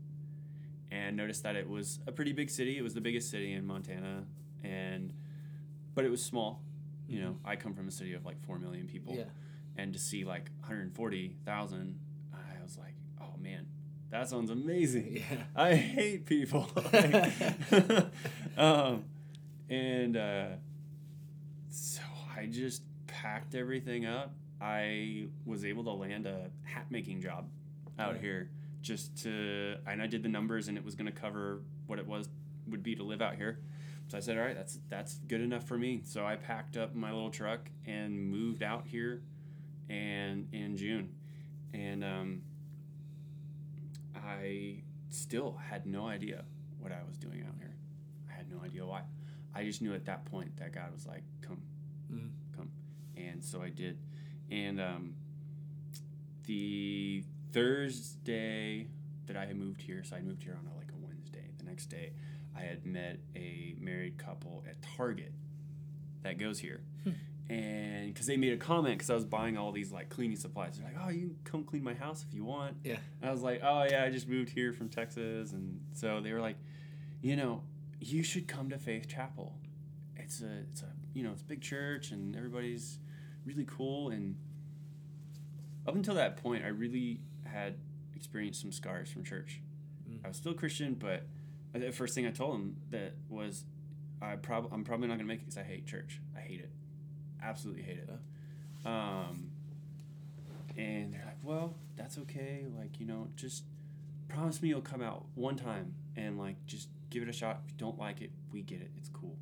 and 0.90 1.16
noticed 1.16 1.42
that 1.42 1.56
it 1.56 1.68
was 1.68 2.00
a 2.06 2.12
pretty 2.12 2.32
big 2.32 2.50
city. 2.50 2.78
It 2.78 2.82
was 2.82 2.94
the 2.94 3.00
biggest 3.00 3.30
city 3.30 3.52
in 3.52 3.66
Montana, 3.66 4.24
and 4.64 5.12
but 6.00 6.06
it 6.06 6.10
was 6.10 6.24
small. 6.24 6.62
You 7.06 7.20
know, 7.20 7.36
I 7.44 7.56
come 7.56 7.74
from 7.74 7.86
a 7.86 7.90
city 7.90 8.14
of 8.14 8.24
like 8.24 8.40
four 8.46 8.58
million 8.58 8.86
people, 8.86 9.14
Yeah. 9.14 9.24
and 9.76 9.92
to 9.92 9.98
see 9.98 10.24
like 10.24 10.48
140,000, 10.60 11.98
I 12.32 12.62
was 12.62 12.78
like, 12.78 12.94
oh 13.20 13.36
man, 13.38 13.66
that 14.08 14.26
sounds 14.30 14.48
amazing. 14.50 15.18
Yeah. 15.18 15.42
I 15.54 15.74
hate 15.74 16.24
people. 16.24 16.70
um, 18.56 19.04
and 19.68 20.16
uh, 20.16 20.46
so 21.68 22.00
I 22.34 22.46
just 22.46 22.82
packed 23.06 23.54
everything 23.54 24.06
up. 24.06 24.32
I 24.58 25.26
was 25.44 25.66
able 25.66 25.84
to 25.84 25.90
land 25.92 26.26
a 26.26 26.50
hat 26.62 26.86
making 26.88 27.20
job 27.20 27.46
out 27.98 28.14
Yeah. 28.14 28.20
here 28.22 28.50
just 28.80 29.22
to, 29.24 29.76
and 29.86 30.00
I 30.00 30.06
did 30.06 30.22
the 30.22 30.28
numbers 30.30 30.68
and 30.68 30.78
it 30.78 30.84
was 30.84 30.94
going 30.94 31.12
to 31.12 31.12
cover 31.12 31.60
what 31.86 31.98
it 31.98 32.06
was 32.06 32.30
would 32.68 32.82
be 32.82 32.94
to 32.96 33.02
live 33.02 33.20
out 33.20 33.34
here. 33.36 33.58
So 34.10 34.16
I 34.18 34.20
said, 34.20 34.36
all 34.36 34.42
right, 34.44 34.56
that's 34.56 34.78
that's 34.88 35.14
good 35.28 35.40
enough 35.40 35.68
for 35.68 35.78
me. 35.78 36.00
So 36.04 36.26
I 36.26 36.34
packed 36.34 36.76
up 36.76 36.96
my 36.96 37.12
little 37.12 37.30
truck 37.30 37.70
and 37.86 38.18
moved 38.28 38.60
out 38.64 38.84
here, 38.86 39.22
and 39.88 40.48
in 40.52 40.76
June, 40.76 41.14
and 41.72 42.02
um, 42.02 42.42
I 44.16 44.82
still 45.10 45.56
had 45.70 45.86
no 45.86 46.06
idea 46.08 46.44
what 46.80 46.90
I 46.90 46.98
was 47.06 47.16
doing 47.18 47.44
out 47.46 47.54
here. 47.58 47.76
I 48.28 48.32
had 48.36 48.50
no 48.50 48.60
idea 48.64 48.84
why. 48.84 49.02
I 49.54 49.64
just 49.64 49.80
knew 49.80 49.94
at 49.94 50.06
that 50.06 50.24
point 50.24 50.56
that 50.56 50.72
God 50.72 50.92
was 50.92 51.06
like, 51.06 51.22
"Come, 51.40 51.62
Mm. 52.12 52.30
come," 52.56 52.70
and 53.16 53.44
so 53.44 53.62
I 53.62 53.68
did. 53.68 53.96
And 54.50 54.80
um, 54.80 55.14
the 56.46 57.22
Thursday 57.52 58.88
that 59.26 59.36
I 59.36 59.46
had 59.46 59.56
moved 59.56 59.80
here, 59.82 60.02
so 60.02 60.16
I 60.16 60.20
moved 60.20 60.42
here 60.42 60.58
on 60.58 60.66
a, 60.66 60.76
like 60.76 60.90
a 60.90 60.96
Wednesday. 61.06 61.44
The 61.58 61.64
next 61.64 61.86
day, 61.86 62.12
I 62.56 62.62
had 62.62 62.84
met 62.84 63.20
a 63.36 63.74
married 63.78 64.18
couple 64.18 64.64
at 64.68 64.76
Target 64.96 65.32
that 66.22 66.38
goes 66.38 66.58
here. 66.58 66.82
And 67.50 68.14
because 68.14 68.26
they 68.28 68.36
made 68.36 68.52
a 68.52 68.56
comment, 68.56 68.96
because 68.96 69.10
I 69.10 69.14
was 69.14 69.24
buying 69.24 69.58
all 69.58 69.72
these 69.72 69.90
like 69.90 70.08
cleaning 70.08 70.36
supplies, 70.36 70.78
they're 70.78 70.86
like, 70.86 71.04
"Oh, 71.04 71.08
you 71.10 71.20
can 71.26 71.38
come 71.42 71.64
clean 71.64 71.82
my 71.82 71.94
house 71.94 72.24
if 72.26 72.32
you 72.32 72.44
want." 72.44 72.76
Yeah. 72.84 72.98
And 73.20 73.28
I 73.28 73.32
was 73.32 73.42
like, 73.42 73.60
"Oh 73.64 73.84
yeah, 73.90 74.04
I 74.04 74.10
just 74.10 74.28
moved 74.28 74.50
here 74.50 74.72
from 74.72 74.88
Texas," 74.88 75.50
and 75.50 75.80
so 75.92 76.20
they 76.20 76.32
were 76.32 76.40
like, 76.40 76.54
"You 77.20 77.34
know, 77.34 77.64
you 77.98 78.22
should 78.22 78.46
come 78.46 78.70
to 78.70 78.78
Faith 78.78 79.08
Chapel. 79.08 79.58
It's 80.16 80.40
a, 80.42 80.60
it's 80.70 80.82
a, 80.82 80.92
you 81.12 81.24
know, 81.24 81.32
it's 81.32 81.42
a 81.42 81.44
big 81.44 81.60
church, 81.60 82.12
and 82.12 82.36
everybody's 82.36 83.00
really 83.44 83.66
cool." 83.66 84.10
And 84.10 84.36
up 85.88 85.96
until 85.96 86.14
that 86.14 86.36
point, 86.36 86.64
I 86.64 86.68
really 86.68 87.18
had 87.44 87.78
experienced 88.14 88.60
some 88.60 88.70
scars 88.70 89.10
from 89.10 89.24
church. 89.24 89.60
Mm. 90.08 90.24
I 90.24 90.28
was 90.28 90.36
still 90.36 90.54
Christian, 90.54 90.94
but 90.94 91.26
the 91.72 91.92
first 91.92 92.14
thing 92.14 92.26
I 92.26 92.30
told 92.30 92.54
them 92.54 92.76
that 92.90 93.14
was, 93.28 93.64
I 94.20 94.36
prob- 94.36 94.70
I'm 94.72 94.84
probably 94.84 95.08
not 95.08 95.14
gonna 95.14 95.24
make 95.24 95.40
it 95.40 95.46
because 95.46 95.58
I 95.58 95.62
hate 95.62 95.86
church. 95.86 96.20
I 96.36 96.40
hate 96.40 96.60
it, 96.60 96.70
absolutely 97.42 97.82
hate 97.82 97.98
it. 97.98 98.10
Um, 98.84 99.50
and 100.76 101.12
they're 101.12 101.24
like, 101.24 101.38
"Well, 101.42 101.74
that's 101.96 102.18
okay. 102.18 102.66
Like, 102.76 102.98
you 102.98 103.06
know, 103.06 103.28
just 103.36 103.64
promise 104.28 104.62
me 104.62 104.68
you'll 104.68 104.80
come 104.80 105.02
out 105.02 105.26
one 105.34 105.56
time 105.56 105.94
and 106.16 106.38
like 106.38 106.64
just 106.66 106.88
give 107.10 107.22
it 107.22 107.28
a 107.28 107.32
shot. 107.32 107.60
If 107.64 107.72
you 107.72 107.76
don't 107.78 107.98
like 107.98 108.20
it, 108.20 108.30
we 108.52 108.62
get 108.62 108.80
it. 108.80 108.90
It's 108.96 109.08
cool." 109.08 109.36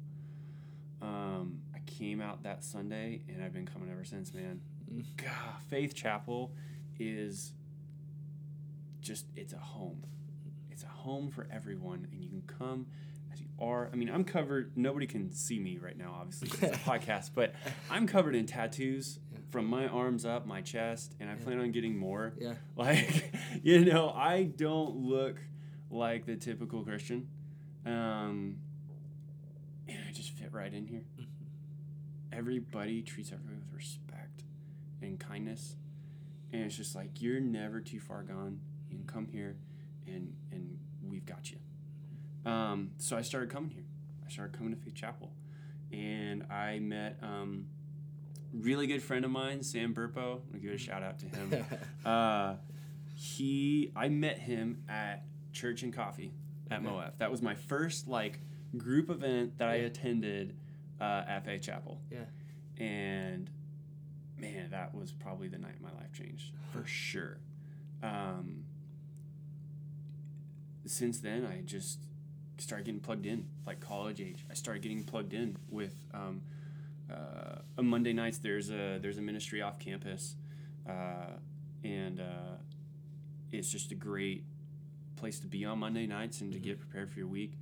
Um, 1.01 1.63
I 1.75 1.79
came 1.87 2.21
out 2.21 2.43
that 2.43 2.65
Sunday, 2.65 3.23
and 3.29 3.43
I've 3.43 3.53
been 3.53 3.67
coming 3.67 3.91
ever 3.91 4.05
since, 4.05 4.35
man. 4.35 4.61
Mm. 4.93 5.05
God, 5.17 5.63
Faith 5.69 5.95
Chapel 5.95 6.53
is 6.99 7.53
just 9.01 9.27
it's 9.37 9.53
a 9.53 9.59
home. 9.59 10.03
Home 10.99 11.31
for 11.31 11.47
everyone, 11.51 12.07
and 12.13 12.23
you 12.23 12.29
can 12.29 12.43
come 12.47 12.87
as 13.33 13.41
you 13.41 13.47
are. 13.61 13.89
I 13.93 13.97
mean, 13.97 14.11
I'm 14.11 14.25
covered. 14.25 14.77
Nobody 14.77 15.07
can 15.07 15.31
see 15.33 15.59
me 15.59 15.79
right 15.79 15.97
now, 15.97 16.15
obviously, 16.21 16.49
it's 16.49 16.77
a 16.77 16.81
podcast, 16.91 17.31
but 17.35 17.55
I'm 17.91 18.07
covered 18.07 18.35
in 18.35 18.47
tattoos 18.47 19.19
Yeah. 19.33 19.39
from 19.51 19.67
my 19.67 19.87
arms 19.87 20.25
up, 20.27 20.45
my 20.47 20.61
chest, 20.61 21.15
and 21.21 21.31
I 21.31 21.35
Yeah. 21.35 21.45
plan 21.45 21.61
on 21.61 21.71
getting 21.71 21.97
more. 21.97 22.35
Yeah. 22.39 22.55
Like, 22.77 23.33
you 23.63 23.85
know, 23.85 24.11
I 24.11 24.45
don't 24.45 24.97
look 24.97 25.37
like 25.91 26.27
the 26.27 26.37
typical 26.37 26.83
Christian, 26.85 27.29
um, 27.87 28.57
and 29.89 29.99
I 30.09 30.13
just 30.13 30.33
fit 30.33 30.53
right 30.53 30.73
in 30.75 30.87
here. 30.87 31.05
Everybody 32.33 33.03
treats 33.03 33.33
everybody 33.33 33.57
with 33.59 33.73
respect 33.75 34.43
and 35.01 35.19
kindness, 35.19 35.77
and 36.53 36.63
it's 36.63 36.77
just 36.77 36.95
like 36.95 37.23
you're 37.23 37.41
never 37.41 37.81
too 37.81 38.01
far 38.01 38.23
gone. 38.23 38.61
You 38.91 38.97
can 38.99 39.07
come 39.07 39.27
here, 39.29 39.57
and 40.07 40.35
and 40.53 40.78
we've 41.19 41.27
got 41.27 41.51
you. 41.51 41.59
Um, 42.51 42.93
so 42.99 43.17
I 43.17 43.23
started 43.23 43.51
coming 43.51 43.71
here. 43.71 43.85
I 44.25 44.31
started 44.31 44.57
coming 44.57 44.73
to 44.75 44.81
Faith 44.81 44.95
Chapel, 44.95 45.33
and 45.93 46.45
I 46.45 46.79
met 46.79 47.19
um, 47.23 47.67
really 48.55 48.87
good 48.87 49.03
friend 49.03 49.25
of 49.25 49.31
mine, 49.33 49.63
Sam 49.65 49.93
Burpo. 49.95 50.37
I'm 50.43 50.51
gonna 50.53 50.59
give 50.63 50.73
a 50.73 50.79
shout 50.79 51.03
out 51.03 51.19
to 51.19 51.27
him. 51.27 51.65
uh, 52.05 52.55
he, 53.17 53.91
I 53.97 54.09
met 54.09 54.39
him 54.39 54.85
at 54.89 55.25
Church 55.53 55.83
and 55.83 55.93
Coffee 55.93 56.33
at 56.71 56.79
Okay. 56.79 56.87
Moab. 56.89 57.19
That 57.19 57.31
was 57.33 57.43
my 57.43 57.55
first 57.55 58.07
like 58.07 58.39
group 58.77 59.11
event 59.11 59.59
that 59.59 59.69
I 59.69 59.77
attended 59.77 60.55
uh, 61.01 61.25
at 61.27 61.45
Faith 61.45 61.63
Chapel. 61.63 62.01
Yeah. 62.13 62.19
And 62.85 63.51
man, 64.39 64.71
that 64.71 64.95
was 64.95 65.11
probably 65.11 65.49
the 65.49 65.59
night 65.59 65.81
my 65.81 65.91
life 65.93 66.13
changed 66.13 66.53
for 66.73 66.85
sure. 66.87 67.39
Um, 68.05 68.63
since 70.91 71.21
then, 71.21 71.47
I 71.47 71.63
just 71.65 71.99
started 72.59 72.85
getting 72.87 73.01
plugged 73.01 73.27
in, 73.27 73.47
like 73.67 73.81
college 73.81 74.21
age. 74.21 74.45
I 74.51 74.55
started 74.55 74.83
getting 74.83 75.05
plugged 75.05 75.33
in 75.33 75.57
with 75.71 75.95
um, 76.13 76.43
uh, 77.11 77.61
on 77.77 77.87
Monday 77.87 78.13
nights. 78.13 78.39
There's 78.39 78.71
a 78.71 78.99
there's 79.01 79.19
a 79.19 79.23
ministry 79.23 79.63
off 79.63 79.79
campus, 79.79 80.37
uh, 80.89 81.37
and 81.85 82.21
uh, 82.21 82.57
it's 83.51 83.71
just 83.71 83.93
a 83.93 83.95
great 83.95 84.45
place 85.17 85.41
to 85.41 85.47
be 85.47 85.65
on 85.65 85.79
Monday 85.79 86.07
nights 86.07 86.41
and 86.41 86.53
to 86.53 86.59
get 86.59 86.79
prepared 86.79 87.11
for 87.11 87.19
your 87.19 87.29
week. 87.29 87.55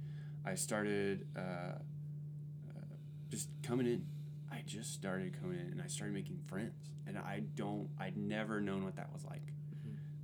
I 0.45 0.55
started 0.55 1.27
uh, 1.37 1.41
uh, 1.41 2.95
just 3.31 3.49
coming 3.63 3.87
in. 3.87 4.07
I 4.51 4.63
just 4.65 4.95
started 4.95 5.41
coming 5.41 5.59
in, 5.59 5.73
and 5.73 5.83
I 5.83 5.87
started 5.89 6.15
making 6.15 6.39
friends. 6.47 6.93
And 7.07 7.19
I 7.19 7.43
don't, 7.55 7.89
I'd 8.01 8.17
never 8.17 8.61
known 8.61 8.85
what 8.85 8.97
that 8.97 9.13
was 9.13 9.25
like. 9.25 9.43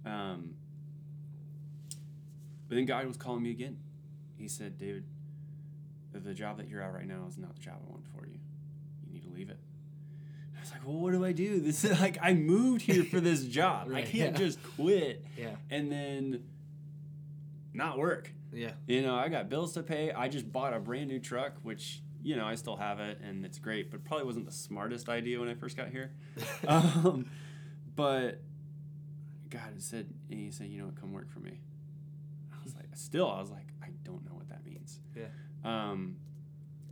Um, 0.05 0.55
but 2.73 2.77
then 2.77 2.87
God 2.87 3.07
was 3.07 3.19
calling 3.19 3.43
me 3.43 3.51
again. 3.51 3.77
He 4.35 4.49
said, 4.49 4.79
David, 4.79 5.05
the 6.11 6.33
job 6.33 6.57
that 6.57 6.71
you're 6.71 6.81
at 6.81 6.95
right 6.95 7.07
now 7.07 7.27
is 7.29 7.37
not 7.37 7.55
the 7.55 7.61
job 7.61 7.75
I 7.87 7.91
want 7.91 8.07
for 8.07 8.27
you. 8.27 8.39
You 9.05 9.13
need 9.13 9.25
to 9.25 9.29
leave 9.29 9.51
it. 9.51 9.59
I 10.57 10.61
was 10.63 10.71
like, 10.71 10.81
well, 10.87 10.97
what 10.97 11.13
do 11.13 11.23
I 11.23 11.33
do? 11.33 11.61
This 11.61 11.85
is 11.85 12.01
like 12.01 12.17
I 12.23 12.33
moved 12.33 12.81
here 12.81 13.05
for 13.05 13.21
this 13.21 13.45
job. 13.59 13.93
I 13.93 14.01
can't 14.01 14.33
yeah. 14.33 14.39
just 14.47 14.59
quit 14.75 15.23
Yeah. 15.37 15.57
and 15.69 15.93
then 15.93 16.45
not 17.75 17.99
work. 17.99 18.33
Yeah. 18.55 18.71
You 18.87 19.03
know, 19.03 19.17
I 19.17 19.29
got 19.29 19.51
bills 19.51 19.75
to 19.75 19.83
pay. 19.83 20.11
I 20.11 20.29
just 20.29 20.51
bought 20.51 20.73
a 20.73 20.81
brand 20.81 21.09
new 21.09 21.19
truck, 21.21 21.53
which 21.63 22.01
you 22.23 22.37
know 22.37 22.47
I 22.47 22.55
still 22.55 22.77
have 22.77 23.01
it, 23.01 23.19
and 23.23 23.45
it's 23.45 23.59
great. 23.59 23.91
But 23.91 24.03
probably 24.03 24.25
wasn't 24.25 24.47
the 24.47 24.53
smartest 24.53 25.11
idea 25.11 25.39
when 25.39 25.51
I 25.51 25.55
first 25.55 25.77
got 25.77 25.91
here. 25.91 26.13
um, 26.67 27.27
but 27.95 28.41
God 29.51 29.75
said, 29.77 30.09
and 30.31 30.41
He 30.41 30.51
said, 30.51 30.69
you 30.69 30.79
know 30.79 30.87
what, 30.87 30.99
come 30.99 31.13
work 31.13 31.31
for 31.31 31.41
me. 31.41 31.61
I 32.93 32.95
was 32.95 33.01
like, 33.01 33.07
still, 33.07 33.31
I 33.31 33.41
was 33.41 33.51
like, 33.51 33.69
I 33.83 33.89
don't 34.05 34.25
know 34.25 34.35
what 34.35 34.49
that 34.51 34.65
means. 34.67 35.01
Yeah. 35.17 35.27
Um, 35.65 36.17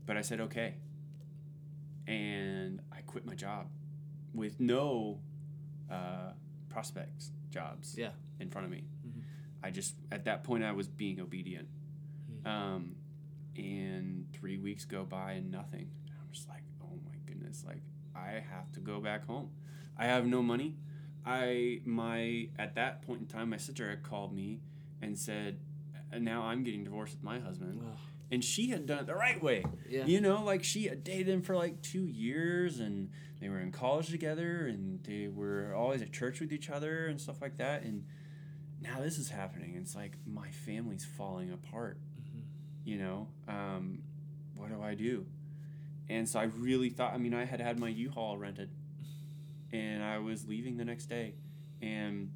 but 0.06 0.16
I 0.16 0.22
said 0.22 0.40
okay, 0.40 0.74
and 2.06 2.80
I 2.92 3.00
quit 3.02 3.24
my 3.26 3.34
job 3.34 3.66
with 4.34 4.58
no 4.60 5.20
uh, 5.90 6.32
prospects 6.68 7.32
jobs 7.50 7.96
Yeah. 7.98 8.10
in 8.38 8.48
front 8.48 8.64
of 8.64 8.70
me. 8.70 8.84
Mhm. 9.06 9.22
I 9.62 9.70
just 9.70 9.96
at 10.10 10.24
that 10.24 10.44
point 10.44 10.64
I 10.64 10.72
was 10.72 10.88
being 10.88 11.20
obedient. 11.20 11.68
Mhm. 12.30 12.46
Um, 12.46 12.96
and 13.56 14.32
three 14.32 14.56
weeks 14.56 14.84
go 14.84 15.04
by 15.04 15.32
and 15.32 15.50
nothing. 15.50 15.90
And 16.06 16.14
I'm 16.20 16.30
just 16.32 16.48
like, 16.48 16.62
oh 16.80 16.98
my 17.04 17.16
goodness, 17.26 17.64
like 17.64 17.82
I 18.14 18.40
have 18.50 18.70
to 18.72 18.80
go 18.80 19.00
back 19.00 19.24
home. 19.26 19.50
I 19.96 20.06
have 20.06 20.26
no 20.26 20.42
money. 20.42 20.76
I 21.26 21.82
my 21.84 22.48
at 22.58 22.74
that 22.76 23.02
point 23.02 23.20
in 23.20 23.26
time, 23.26 23.50
my 23.50 23.58
sister 23.58 23.90
had 23.90 24.02
called 24.02 24.32
me 24.32 24.60
and 25.02 25.18
said, 25.18 25.60
"And 26.12 26.24
now 26.24 26.42
I'm 26.42 26.62
getting 26.64 26.84
divorced 26.84 27.14
with 27.14 27.22
my 27.22 27.38
husband, 27.38 27.80
Ugh. 27.84 27.96
and 28.30 28.44
she 28.44 28.68
had 28.70 28.86
done 28.86 28.98
it 29.00 29.06
the 29.06 29.14
right 29.14 29.42
way. 29.42 29.64
Yeah. 29.88 30.04
You 30.06 30.20
know, 30.20 30.42
like 30.44 30.64
she 30.64 30.84
had 30.84 31.04
dated 31.04 31.28
him 31.28 31.42
for 31.42 31.54
like 31.56 31.82
two 31.82 32.06
years 32.06 32.80
and 32.80 33.10
they 33.40 33.48
were 33.48 33.58
in 33.60 33.72
college 33.72 34.10
together 34.10 34.66
and 34.66 35.02
they 35.04 35.28
were 35.28 35.74
always 35.74 36.02
at 36.02 36.12
church 36.12 36.40
with 36.40 36.52
each 36.52 36.68
other 36.70 37.06
and 37.06 37.20
stuff 37.20 37.40
like 37.40 37.56
that. 37.58 37.82
And 37.82 38.04
now 38.80 39.00
this 39.00 39.18
is 39.18 39.30
happening. 39.30 39.74
It's 39.76 39.94
like 39.94 40.16
my 40.26 40.50
family's 40.50 41.04
falling 41.04 41.50
apart. 41.52 41.98
Mhm. 42.20 42.42
You 42.84 42.98
know, 42.98 43.28
um, 43.48 44.02
what 44.56 44.68
do 44.70 44.80
I 44.82 44.94
do? 44.94 45.26
And 46.08 46.28
so 46.28 46.40
I 46.40 46.44
really 46.44 46.90
thought, 46.90 47.14
I 47.14 47.18
mean, 47.18 47.34
I 47.34 47.44
had 47.44 47.60
had 47.60 47.78
my 47.78 47.88
U 47.88 48.10
Haul 48.10 48.36
rented 48.36 48.70
and 49.72 50.02
I 50.02 50.18
was 50.18 50.46
leaving 50.48 50.76
the 50.76 50.84
next 50.84 51.06
day. 51.06 51.34
And 51.80 52.32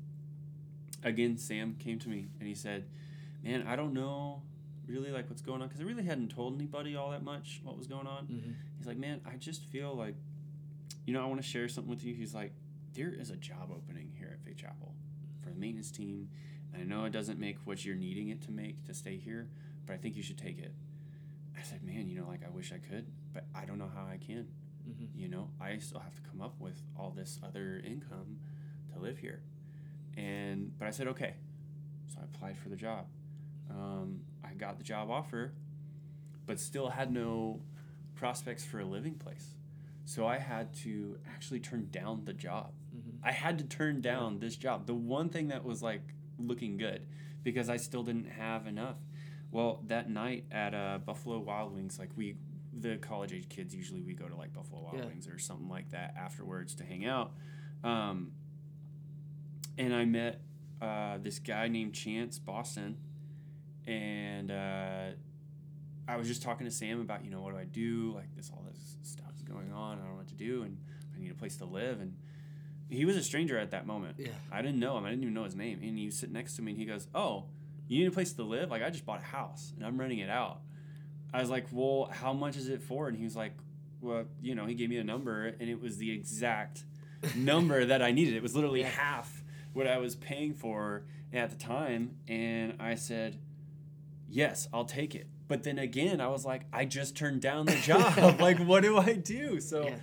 again, 1.02 1.36
Sam 1.36 1.74
came 1.74 1.98
to 1.98 2.08
me 2.08 2.28
and 2.38 2.48
he 2.48 2.54
said, 2.54 2.88
Man, 3.44 3.66
I 3.66 3.76
don't 3.76 3.92
know 3.92 4.42
really 4.86 5.10
like 5.10 5.28
what's 5.30 5.40
going 5.42 5.62
on 5.62 5.68
because 5.68 5.80
I 5.80 5.84
really 5.84 6.02
hadn't 6.04 6.28
told 6.30 6.54
anybody 6.54 6.94
all 6.96 7.10
that 7.12 7.22
much 7.22 7.60
what 7.62 7.76
was 7.76 7.86
going 7.86 8.06
on. 8.06 8.26
Mhm. 8.26 8.54
He's 8.76 8.86
like, 8.86 8.98
man, 8.98 9.20
I 9.24 9.36
just 9.36 9.64
feel 9.66 9.94
like, 9.94 10.14
you 11.06 11.12
know, 11.14 11.22
I 11.22 11.26
want 11.26 11.40
to 11.40 11.46
share 11.46 11.68
something 11.68 11.90
with 11.90 12.04
you. 12.04 12.14
He's 12.14 12.34
like, 12.34 12.52
there 12.94 13.10
is 13.12 13.30
a 13.30 13.36
job 13.36 13.70
opening 13.74 14.12
here 14.18 14.28
at 14.32 14.40
Faith 14.44 14.56
Chapel 14.58 14.94
for 15.42 15.50
the 15.50 15.56
maintenance 15.56 15.90
team. 15.90 16.28
And 16.72 16.82
I 16.82 16.84
know 16.84 17.04
it 17.04 17.10
doesn't 17.12 17.38
make 17.38 17.58
what 17.64 17.84
you're 17.84 17.96
needing 17.96 18.28
it 18.28 18.42
to 18.42 18.50
make 18.50 18.84
to 18.84 18.94
stay 18.94 19.16
here, 19.16 19.48
but 19.86 19.94
I 19.94 19.96
think 19.96 20.16
you 20.16 20.22
should 20.22 20.38
take 20.38 20.58
it. 20.58 20.74
I 21.56 21.62
said, 21.62 21.82
man, 21.82 22.08
you 22.08 22.20
know, 22.20 22.26
like 22.28 22.44
I 22.44 22.50
wish 22.50 22.72
I 22.72 22.78
could, 22.78 23.06
but 23.32 23.44
I 23.54 23.64
don't 23.64 23.78
know 23.78 23.90
how 23.94 24.04
I 24.06 24.18
can. 24.18 24.48
Mhm. 24.88 25.08
You 25.14 25.28
know, 25.28 25.50
I 25.60 25.78
still 25.78 26.00
have 26.00 26.14
to 26.14 26.22
come 26.22 26.42
up 26.42 26.58
with 26.60 26.82
all 26.96 27.10
this 27.10 27.38
other 27.42 27.78
income 27.84 28.38
to 28.92 28.98
live 28.98 29.18
here. 29.18 29.42
And, 30.16 30.76
but 30.78 30.88
I 30.88 30.90
said, 30.90 31.08
okay. 31.08 31.36
So 32.08 32.20
I 32.20 32.24
applied 32.24 32.58
for 32.58 32.68
the 32.68 32.76
job. 32.76 33.06
Um, 33.70 34.20
I 34.44 34.54
got 34.54 34.78
the 34.78 34.84
job 34.84 35.10
offer, 35.10 35.52
but 36.46 36.60
still 36.60 36.88
had 36.90 37.12
no 37.12 37.60
prospects 38.14 38.64
for 38.64 38.80
a 38.80 38.84
living 38.84 39.14
place. 39.14 39.54
So 40.04 40.26
I 40.26 40.38
had 40.38 40.74
to 40.84 41.18
actually 41.34 41.60
turn 41.60 41.88
down 41.90 42.24
the 42.24 42.34
job. 42.34 42.72
Mhm. 42.94 43.18
I 43.22 43.32
had 43.32 43.58
to 43.58 43.64
turn 43.64 44.00
down 44.00 44.38
this 44.38 44.56
job, 44.56 44.86
the 44.86 44.94
one 44.94 45.28
thing 45.30 45.48
that 45.48 45.64
was 45.64 45.82
like 45.82 46.02
looking 46.38 46.76
good, 46.76 47.06
because 47.42 47.68
I 47.68 47.76
still 47.78 48.02
didn't 48.02 48.26
have 48.30 48.66
enough. 48.66 48.96
Well, 49.50 49.82
that 49.86 50.10
night 50.10 50.44
at 50.50 50.74
uh, 50.74 50.98
Buffalo 50.98 51.38
Wild 51.38 51.72
Wings, 51.74 51.98
like 51.98 52.10
we, 52.16 52.36
the 52.78 52.96
college 52.98 53.32
age 53.32 53.48
kids 53.48 53.74
usually 53.74 54.02
we 54.02 54.12
go 54.14 54.28
to 54.28 54.36
like 54.36 54.52
Buffalo 54.52 54.82
Wild 54.82 54.98
Yeah. 54.98 55.06
Wings 55.06 55.26
or 55.28 55.38
something 55.38 55.68
like 55.68 55.90
that 55.90 56.14
afterwards 56.16 56.74
to 56.76 56.84
hang 56.84 57.04
out. 57.06 57.32
Um, 57.82 58.32
and 59.78 59.94
I 59.94 60.04
met 60.04 60.40
uh, 60.82 61.18
this 61.18 61.38
guy 61.38 61.68
named 61.68 61.94
Chance 61.94 62.38
Boston, 62.40 62.98
and 63.86 64.50
uh, 64.50 65.10
I 66.08 66.16
was 66.16 66.28
just 66.28 66.42
talking 66.42 66.66
to 66.66 66.70
Sam 66.70 67.00
about 67.00 67.24
you 67.24 67.30
know 67.30 67.40
what 67.40 67.52
do 67.52 67.58
I 67.58 67.64
do? 67.64 68.12
Like 68.14 68.34
this 68.36 68.50
all 68.52 68.64
this 68.70 68.96
stuff 69.02 69.32
is 69.36 69.42
going 69.42 69.72
on. 69.72 69.98
I 69.98 70.02
don't 70.02 70.10
know 70.10 70.16
what 70.16 70.28
to 70.28 70.34
do 70.34 70.62
and 70.62 70.78
I 71.16 71.20
need 71.20 71.30
a 71.30 71.34
place 71.34 71.56
to 71.58 71.64
live. 71.64 72.00
And 72.00 72.16
he 72.90 73.04
was 73.04 73.16
a 73.16 73.22
stranger 73.22 73.58
at 73.58 73.70
that 73.70 73.86
moment. 73.86 74.16
Yeah. 74.18 74.28
I 74.52 74.60
didn't 74.62 74.78
know 74.78 74.96
him. 74.98 75.04
I 75.04 75.10
didn't 75.10 75.22
even 75.22 75.34
know 75.34 75.44
his 75.44 75.56
name. 75.56 75.80
And 75.82 75.98
he 75.98 76.06
was 76.06 76.18
sitting 76.18 76.34
next 76.34 76.56
to 76.56 76.62
me 76.62 76.72
and 76.72 76.80
he 76.80 76.86
goes 76.86 77.08
oh 77.14 77.44
you 77.86 77.98
need 78.00 78.06
a 78.06 78.10
place 78.10 78.32
to 78.32 78.42
live? 78.42 78.70
Like 78.70 78.82
I 78.82 78.90
just 78.90 79.04
bought 79.04 79.20
a 79.20 79.24
house 79.24 79.72
and 79.76 79.84
I'm 79.86 79.98
renting 79.98 80.18
it 80.20 80.30
out. 80.30 80.60
I 81.32 81.40
was 81.40 81.50
like 81.50 81.66
well 81.72 82.10
how 82.12 82.32
much 82.32 82.56
is 82.56 82.68
it 82.68 82.82
for? 82.82 83.08
And 83.08 83.16
he 83.16 83.24
was 83.24 83.36
like 83.36 83.52
well 84.00 84.24
you 84.42 84.54
know 84.54 84.66
he 84.66 84.74
gave 84.74 84.90
me 84.90 84.98
a 84.98 85.04
number 85.04 85.46
and 85.46 85.68
it 85.70 85.80
was 85.80 85.96
the 85.98 86.10
exact 86.10 86.84
number 87.36 87.84
that 87.86 88.02
I 88.02 88.12
needed. 88.12 88.34
It 88.34 88.42
was 88.42 88.54
literally 88.54 88.80
Yeah. 88.80 88.88
half 88.90 89.42
what 89.72 89.86
I 89.86 89.98
was 89.98 90.14
paying 90.14 90.54
for 90.54 91.04
at 91.32 91.50
the 91.50 91.56
time. 91.56 92.16
And 92.28 92.74
I 92.80 92.94
said 92.94 93.38
yes, 94.34 94.68
I'll 94.72 94.84
take 94.84 95.14
it. 95.14 95.26
But 95.46 95.62
then 95.62 95.78
again, 95.78 96.20
I 96.20 96.28
was 96.28 96.44
like, 96.44 96.62
I 96.72 96.84
just 96.84 97.16
turned 97.16 97.40
down 97.40 97.66
the 97.66 97.76
job. 97.76 98.40
like, 98.40 98.58
what 98.58 98.82
do 98.82 98.98
I 98.98 99.12
do? 99.14 99.60
So 99.60 99.84
Yeah. 99.84 99.96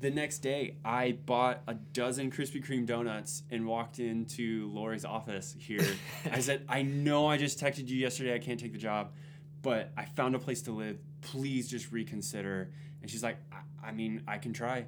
the 0.00 0.10
next 0.10 0.38
day, 0.40 0.76
I 0.84 1.12
bought 1.12 1.62
a 1.66 1.74
dozen 1.74 2.30
Krispy 2.30 2.64
Kreme 2.64 2.84
donuts 2.86 3.44
and 3.50 3.66
walked 3.66 3.98
into 3.98 4.68
Lori's 4.72 5.04
office 5.04 5.54
here. 5.58 5.86
I 6.30 6.40
said, 6.40 6.64
I 6.68 6.82
know 6.82 7.26
I 7.26 7.36
just 7.38 7.58
texted 7.60 7.88
you 7.88 7.96
yesterday. 7.96 8.34
I 8.34 8.38
can't 8.38 8.58
take 8.60 8.72
the 8.72 8.78
job, 8.78 9.12
but 9.62 9.92
I 9.96 10.04
found 10.04 10.34
a 10.34 10.38
place 10.38 10.62
to 10.62 10.72
live. 10.72 10.98
Please 11.20 11.68
just 11.68 11.92
reconsider. 11.92 12.70
And 13.00 13.10
she's 13.10 13.22
like, 13.22 13.38
I, 13.52 13.88
I 13.88 13.92
mean, 13.92 14.22
I 14.28 14.38
can 14.38 14.52
try. 14.52 14.84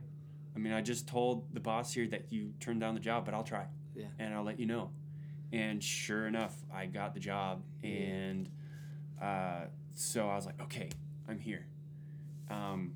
I 0.54 0.58
mean, 0.58 0.72
I 0.72 0.82
just 0.82 1.06
told 1.08 1.52
the 1.54 1.60
boss 1.60 1.92
here 1.92 2.06
that 2.08 2.26
you 2.32 2.52
turned 2.60 2.80
down 2.80 2.94
the 2.94 3.00
job, 3.00 3.24
but 3.24 3.34
I'll 3.34 3.42
try 3.44 3.66
Yeah. 3.94 4.06
and 4.18 4.34
I'll 4.34 4.44
let 4.44 4.58
you 4.60 4.66
know. 4.66 4.90
And 5.52 5.82
sure 5.82 6.26
enough, 6.26 6.54
I 6.74 6.86
got 6.86 7.14
the 7.14 7.20
job, 7.20 7.62
and 7.84 8.48
uh, 9.20 9.66
so 9.94 10.28
I 10.28 10.36
was 10.36 10.46
like, 10.46 10.60
okay, 10.62 10.90
I'm 11.28 11.38
here. 11.38 11.66
Um, 12.50 12.94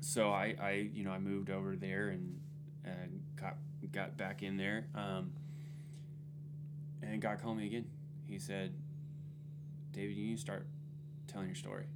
so 0.00 0.30
I, 0.30 0.54
I, 0.60 0.70
you 0.92 1.04
know, 1.04 1.10
I 1.10 1.18
moved 1.18 1.50
over 1.50 1.76
there 1.76 2.08
and 2.08 2.40
and 2.84 3.22
got 3.34 3.56
got 3.92 4.16
back 4.16 4.42
in 4.42 4.56
there. 4.56 4.86
Um, 4.94 5.32
and 7.02 7.20
God 7.20 7.40
called 7.42 7.58
me 7.58 7.66
again. 7.66 7.86
He 8.24 8.38
said, 8.38 8.74
"David, 9.92 10.16
you 10.16 10.26
need 10.26 10.36
to 10.36 10.40
start 10.40 10.66
telling 11.26 11.46
your 11.46 11.56
story." 11.56 11.86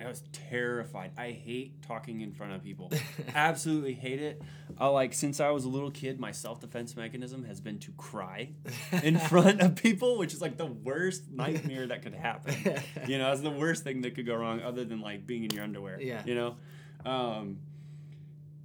I 0.00 0.08
was 0.08 0.22
terrified. 0.32 1.12
I 1.18 1.30
hate 1.30 1.82
talking 1.82 2.22
in 2.22 2.32
front 2.32 2.52
of 2.54 2.62
people. 2.62 2.90
Absolutely 3.34 3.92
hate 3.94 4.20
it. 4.20 4.40
Uh, 4.80 4.90
like 4.90 5.12
since 5.12 5.40
I 5.40 5.50
was 5.50 5.64
a 5.64 5.68
little 5.68 5.90
kid, 5.90 6.18
my 6.18 6.32
self 6.32 6.60
defense 6.60 6.96
mechanism 6.96 7.44
has 7.44 7.60
been 7.60 7.78
to 7.80 7.92
cry 7.92 8.50
in 9.02 9.18
front 9.30 9.60
of 9.60 9.76
people, 9.76 10.16
which 10.18 10.32
is 10.32 10.40
like 10.40 10.56
the 10.56 10.66
worst 10.66 11.30
nightmare 11.30 11.86
that 11.88 12.02
could 12.02 12.14
happen. 12.14 12.54
You 13.06 13.18
know, 13.18 13.32
it's 13.32 13.40
the 13.40 13.50
worst 13.50 13.82
thing 13.82 14.02
that 14.02 14.14
could 14.14 14.26
go 14.26 14.36
wrong, 14.36 14.62
other 14.62 14.84
than 14.84 15.00
like 15.00 15.26
being 15.26 15.44
in 15.44 15.50
your 15.50 15.64
underwear. 15.64 16.00
Yeah. 16.00 16.22
You 16.24 16.34
know, 16.34 16.56
um, 17.04 17.58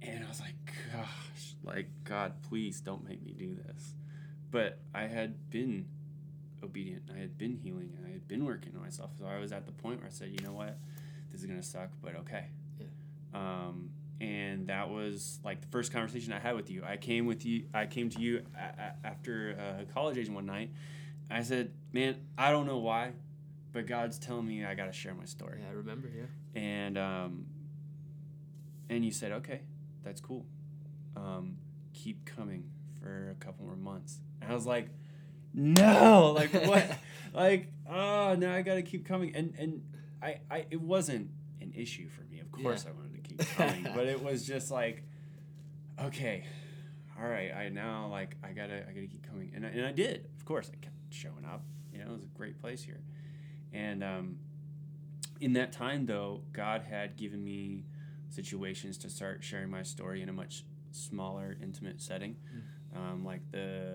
and 0.02 0.24
I 0.24 0.28
was 0.28 0.40
like, 0.40 0.54
gosh, 0.92 1.54
like 1.64 1.88
God, 2.04 2.42
please 2.48 2.80
don't 2.80 3.06
make 3.06 3.22
me 3.24 3.32
do 3.32 3.54
this. 3.54 3.94
But 4.50 4.78
I 4.94 5.02
had 5.02 5.50
been 5.50 5.86
obedient. 6.62 7.10
I 7.14 7.18
had 7.18 7.38
been 7.38 7.56
healing. 7.56 7.92
and 7.96 8.06
I 8.06 8.12
had 8.12 8.28
been 8.28 8.44
working 8.44 8.72
on 8.76 8.82
myself. 8.82 9.10
So 9.18 9.26
I 9.26 9.38
was 9.38 9.52
at 9.52 9.66
the 9.66 9.72
point 9.72 10.00
where 10.00 10.08
I 10.08 10.12
said, 10.12 10.30
you 10.30 10.46
know 10.46 10.52
what, 10.52 10.78
this 11.36 11.42
is 11.42 11.50
gonna 11.50 11.62
suck, 11.62 11.90
but 12.02 12.16
okay. 12.16 12.46
Yeah. 12.80 12.86
Um, 13.34 13.90
and 14.22 14.68
that 14.68 14.88
was 14.88 15.38
like 15.44 15.60
the 15.60 15.66
first 15.66 15.92
conversation 15.92 16.32
I 16.32 16.38
had 16.38 16.56
with 16.56 16.70
you. 16.70 16.82
I 16.82 16.96
came 16.96 17.26
with 17.26 17.44
you. 17.44 17.66
I 17.74 17.84
came 17.84 18.08
to 18.08 18.18
you 18.20 18.42
a- 18.56 18.58
a- 18.80 19.06
after 19.06 19.54
uh, 19.60 19.84
college 19.92 20.16
age 20.16 20.30
one 20.30 20.46
night. 20.46 20.70
I 21.30 21.42
said, 21.42 21.72
man, 21.92 22.16
I 22.38 22.50
don't 22.52 22.66
know 22.66 22.78
why, 22.78 23.12
but 23.72 23.86
God's 23.86 24.18
telling 24.18 24.46
me 24.46 24.64
I 24.64 24.74
gotta 24.74 24.92
share 24.94 25.12
my 25.12 25.26
story. 25.26 25.58
Yeah, 25.62 25.68
I 25.68 25.72
remember. 25.72 26.08
Yeah. 26.08 26.60
And 26.60 26.96
um, 26.96 27.46
and 28.88 29.04
you 29.04 29.12
said, 29.12 29.32
okay, 29.32 29.60
that's 30.02 30.22
cool. 30.22 30.46
Um, 31.16 31.58
keep 31.92 32.24
coming 32.24 32.70
for 32.98 33.30
a 33.38 33.44
couple 33.44 33.66
more 33.66 33.76
months. 33.76 34.20
And 34.40 34.50
I 34.50 34.54
was 34.54 34.64
like, 34.64 34.88
no, 35.52 36.32
like 36.34 36.54
what? 36.66 36.90
like, 37.34 37.68
oh, 37.90 38.34
now 38.38 38.54
I 38.54 38.62
gotta 38.62 38.82
keep 38.82 39.04
coming. 39.06 39.34
And 39.34 39.54
and 39.58 39.82
I, 40.26 40.40
I 40.50 40.66
it 40.70 40.80
wasn't 40.80 41.30
an 41.60 41.72
issue 41.74 42.08
for 42.08 42.22
me. 42.24 42.40
Of 42.40 42.50
course, 42.52 42.84
Yeah. 42.84 42.90
I 42.90 42.94
wanted 42.94 43.14
to 43.14 43.20
keep 43.28 43.56
coming, 43.56 43.84
but 43.94 44.06
it 44.06 44.22
was 44.22 44.46
just 44.46 44.70
like, 44.70 45.04
okay, 46.02 46.44
all 47.18 47.26
right, 47.28 47.52
I 47.54 47.68
now 47.68 48.08
like 48.10 48.36
I 48.42 48.48
gotta 48.52 48.82
I 48.88 48.92
gotta 48.92 49.06
keep 49.06 49.26
coming, 49.28 49.52
and 49.54 49.64
I, 49.64 49.68
and 49.70 49.86
I 49.86 49.92
did. 49.92 50.28
Of 50.38 50.44
course, 50.44 50.70
I 50.72 50.76
kept 50.76 50.96
showing 51.10 51.44
up. 51.44 51.62
You 51.92 52.00
know, 52.00 52.10
it 52.10 52.12
was 52.14 52.24
a 52.24 52.38
great 52.38 52.60
place 52.60 52.82
here, 52.82 53.00
and 53.72 54.02
um, 54.04 54.36
in 55.40 55.52
that 55.54 55.72
time 55.72 56.06
though, 56.06 56.42
God 56.52 56.82
had 56.82 57.16
given 57.16 57.42
me 57.42 57.84
situations 58.28 58.98
to 58.98 59.08
start 59.08 59.42
sharing 59.44 59.70
my 59.70 59.82
story 59.82 60.20
in 60.22 60.28
a 60.28 60.32
much 60.32 60.64
smaller, 60.90 61.56
intimate 61.62 62.00
setting, 62.02 62.36
um, 62.94 63.24
like 63.24 63.40
the 63.52 63.94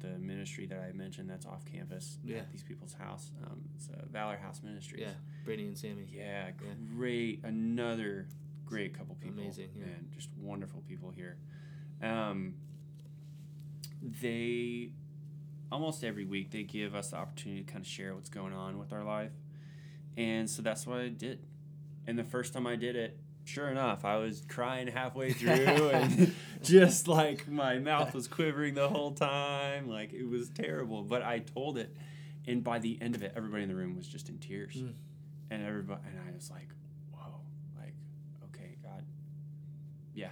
the 0.00 0.18
ministry 0.18 0.66
that 0.66 0.78
I 0.78 0.92
mentioned 0.92 1.28
that's 1.30 1.46
off 1.46 1.64
campus 1.64 2.18
Yeah. 2.24 2.38
at 2.38 2.50
these 2.52 2.62
people's 2.62 2.94
house. 2.94 3.30
Um, 3.44 3.62
it's 3.74 3.88
a 3.88 4.06
Valor 4.06 4.36
House 4.36 4.62
Ministries. 4.62 5.00
Yeah. 5.02 5.14
Brittany 5.44 5.68
and 5.68 5.78
Sammy. 5.78 6.06
Yeah, 6.10 6.48
Yeah. 6.48 6.74
great. 6.94 7.42
Another 7.44 8.26
great 8.66 8.92
couple 8.94 9.14
people. 9.16 9.42
Amazing, 9.42 9.70
yeah. 9.74 9.86
Man, 9.86 10.08
just 10.12 10.28
wonderful 10.36 10.82
people 10.86 11.10
here. 11.10 11.38
Um, 12.02 12.56
they 14.02 14.90
almost 15.72 16.04
every 16.04 16.24
week 16.24 16.50
they 16.50 16.62
give 16.62 16.94
us 16.94 17.10
the 17.10 17.16
opportunity 17.16 17.62
to 17.64 17.72
kind 17.72 17.82
of 17.84 17.88
share 17.88 18.14
what's 18.14 18.28
going 18.28 18.52
on 18.52 18.78
with 18.78 18.92
our 18.92 19.04
life, 19.04 19.32
and 20.16 20.48
so 20.48 20.62
that's 20.62 20.86
what 20.86 20.98
I 21.00 21.08
did. 21.08 21.40
And 22.06 22.18
the 22.18 22.24
first 22.24 22.52
time 22.52 22.66
I 22.66 22.76
did 22.76 22.94
it, 22.96 23.18
sure 23.46 23.68
enough, 23.68 24.04
I 24.04 24.16
was 24.18 24.42
crying 24.48 24.88
halfway 24.88 25.32
through, 25.32 25.88
and 25.90 26.34
just 26.62 27.08
like 27.08 27.48
my 27.48 27.78
mouth 27.78 28.12
was 28.14 28.28
quivering 28.28 28.74
the 28.74 28.88
whole 28.88 29.12
time, 29.12 29.88
like 29.88 30.12
it 30.12 30.28
was 30.28 30.48
terrible. 30.50 31.02
But 31.02 31.22
I 31.22 31.38
told 31.38 31.78
it, 31.78 31.96
and 32.46 32.62
by 32.62 32.78
the 32.78 32.98
end 33.00 33.14
of 33.14 33.22
it, 33.22 33.32
everybody 33.36 33.62
in 33.62 33.68
the 33.68 33.74
room 33.74 33.96
was 33.96 34.06
just 34.06 34.28
in 34.28 34.38
tears 34.38 34.74
Mm. 34.76 34.92
and 35.50 35.64
everybody 35.66 36.00
and 36.08 36.18
I 36.28 36.34
was 36.34 36.50
like, 36.50 36.68
whoa, 37.12 37.40
like, 37.78 37.94
okay, 38.50 38.76
God, 38.82 39.04
yeah, 40.14 40.30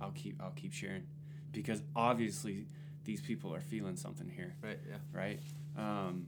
I'll 0.00 0.10
keep 0.12 0.40
I'll 0.42 0.50
keep 0.56 0.72
sharing, 0.72 1.04
because 1.52 1.80
obviously 1.96 2.66
these 3.04 3.20
people 3.20 3.54
are 3.54 3.60
feeling 3.60 3.96
something 3.96 4.28
here, 4.28 4.54
Right. 4.62 4.78
Yeah. 4.88 4.96
right? 5.12 5.40
Um, 5.76 6.26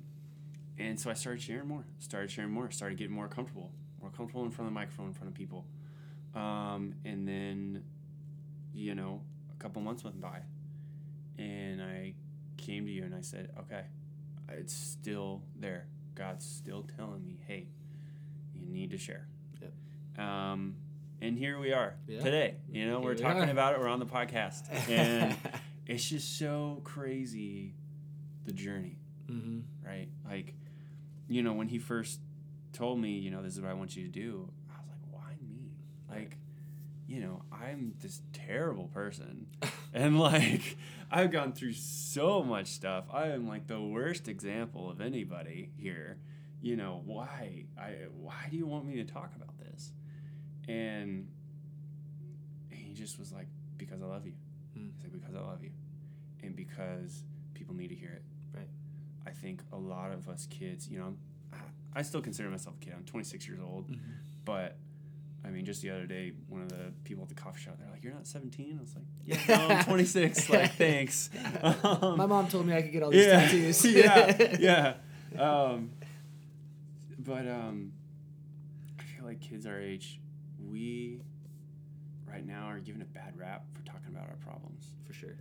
and 0.79 0.99
so 0.99 1.11
I 1.11 1.15
started 1.15 1.43
sharing 1.43 1.69
more, 1.69 1.85
started 1.99 2.31
sharing 2.31 2.53
more, 2.53 2.71
started 2.71 2.97
getting 2.97 3.15
more 3.15 3.29
comfortable, 3.29 3.71
more 4.01 4.11
comfortable 4.11 4.45
in 4.45 4.51
front 4.51 4.69
of 4.69 4.73
the 4.73 4.79
microphone, 4.81 5.09
in 5.09 5.13
front 5.13 5.29
of 5.29 5.35
people, 5.35 5.67
um, 6.35 6.95
and 7.05 7.27
then, 7.27 7.83
you 8.73 8.95
know, 8.95 9.23
a 9.53 9.63
couple 9.63 9.83
months 9.83 10.05
went 10.05 10.21
by, 10.21 10.41
and 11.39 11.83
I 11.83 12.15
came 12.57 12.87
to 12.87 12.91
you 12.93 13.05
and 13.05 13.15
I 13.15 13.21
said, 13.23 13.51
okay, 13.59 13.85
it's 14.51 14.75
still 14.75 15.43
there. 15.57 15.87
God's 16.15 16.45
still 16.45 16.87
telling 16.97 17.25
me, 17.25 17.39
hey, 17.47 17.69
you 18.55 18.67
need 18.67 18.91
to 18.91 18.99
share. 18.99 19.27
Yep. 19.61 20.25
Um, 20.25 20.77
and 21.21 21.39
here 21.39 21.59
we 21.59 21.73
are 21.73 21.95
Yeah. 22.07 22.21
today. 22.23 22.57
You 22.71 22.87
know, 22.87 22.99
Here 22.99 23.05
we're 23.05 23.15
we 23.15 23.21
talking 23.21 23.43
are. 23.49 23.51
about 23.51 23.75
it. 23.75 23.81
We're 23.81 23.89
on 23.89 23.99
the 24.01 24.07
podcast, 24.07 24.71
and 24.89 25.37
it's 25.87 26.09
just 26.09 26.39
so 26.39 26.81
crazy, 26.85 27.75
the 28.45 28.53
journey, 28.53 28.99
mm-hmm. 29.31 29.61
right? 29.87 30.09
Like, 30.29 30.55
you 31.29 31.43
know, 31.43 31.53
when 31.53 31.69
he 31.69 31.79
first 31.79 32.21
told 32.73 32.99
me, 33.01 33.11
you 33.19 33.31
know, 33.31 33.43
this 33.43 33.55
is 33.55 33.61
what 33.61 33.71
I 33.71 33.75
want 33.75 33.97
you 33.97 34.05
to 34.05 34.11
do, 34.11 34.51
you 37.11 37.21
know, 37.21 37.43
I'm 37.51 37.95
this 38.01 38.23
terrible 38.33 38.87
person, 38.87 39.49
and 39.93 40.19
like, 40.21 40.77
I've 41.11 41.33
gone 41.33 41.53
through 41.53 41.73
so 41.73 42.43
much 42.45 42.69
stuff. 42.69 43.05
I 43.13 43.29
am 43.31 43.49
like 43.49 43.67
the 43.67 43.81
worst 43.83 44.29
example 44.29 44.89
of 44.89 45.01
anybody 45.01 45.71
here. 45.77 46.19
You 46.63 46.77
know, 46.77 47.03
why? 47.05 47.65
I 47.77 47.95
why 48.15 48.47
do 48.51 48.57
you 48.57 48.67
want 48.67 48.85
me 48.87 48.95
to 48.97 49.05
talk 49.05 49.33
about 49.35 49.59
this? 49.59 49.93
And 50.69 51.27
he 52.71 52.93
just 52.95 53.19
was 53.19 53.33
like, 53.33 53.49
because 53.77 54.03
I 54.03 54.07
love 54.07 54.25
you. 54.27 54.35
Hmm. 54.75 54.89
He's 54.95 55.03
like, 55.03 55.13
because 55.13 55.35
I 55.35 55.41
love 55.41 55.63
you, 55.65 55.71
and 56.45 56.55
because 56.55 57.25
people 57.55 57.75
need 57.75 57.89
to 57.89 57.95
hear 57.97 58.13
it. 58.13 58.23
Right. 58.57 58.69
I 59.27 59.31
think 59.31 59.63
a 59.73 59.77
lot 59.77 60.13
of 60.13 60.29
us 60.29 60.47
kids, 60.51 60.89
you 60.89 60.99
know, 60.99 61.15
I, 61.53 61.57
I 62.01 62.03
still 62.03 62.21
consider 62.21 62.49
myself 62.51 62.77
a 62.81 62.85
kid. 62.85 62.95
I'm 62.97 63.05
26 63.05 63.49
years 63.49 63.61
old, 63.61 63.89
Mm-hmm. 63.91 64.13
but 64.45 64.77
I 65.45 65.49
mean, 65.49 65.65
just 65.65 65.81
the 65.83 65.91
other 65.91 66.07
day, 66.07 66.33
one 66.49 66.61
of 66.63 66.69
the 66.69 66.93
people 67.05 67.23
at 67.23 67.29
the 67.31 67.35
coffee 67.35 67.61
shop, 67.63 67.77
they're 67.79 67.91
like, 67.91 68.03
"You're 68.05 68.13
not 68.13 68.27
17." 68.27 68.77
I 68.79 68.83
was 68.83 68.95
like, 68.95 69.05
"Yeah, 69.25 69.39
no, 69.69 69.75
I'm 69.75 69.85
26." 69.85 70.51
like, 70.51 70.75
thanks. 70.77 71.31
Um, 71.63 72.17
My 72.19 72.27
mom 72.27 72.49
told 72.49 72.67
me 72.67 72.75
I 72.75 72.83
could 72.83 72.93
get 72.93 73.03
all 73.03 73.11
these 73.11 73.25
yeah, 73.27 73.41
tattoos. 73.41 73.85
yeah, 73.87 74.95
yeah. 75.35 75.43
Um, 75.43 75.91
but 77.19 77.47
um, 77.49 77.93
I 78.99 79.03
feel 79.03 79.25
like 79.25 79.41
kids 79.41 79.67
our 79.67 79.81
age, 79.81 80.21
we 80.69 81.21
right 82.27 82.47
now 82.47 82.67
are 82.67 82.79
given 82.79 83.01
a 83.03 83.07
bad 83.07 83.37
rap 83.39 83.65
for 83.75 83.85
talking 83.85 84.09
about 84.15 84.29
our 84.29 84.37
problems. 84.37 84.87
For 85.07 85.13
sure. 85.13 85.37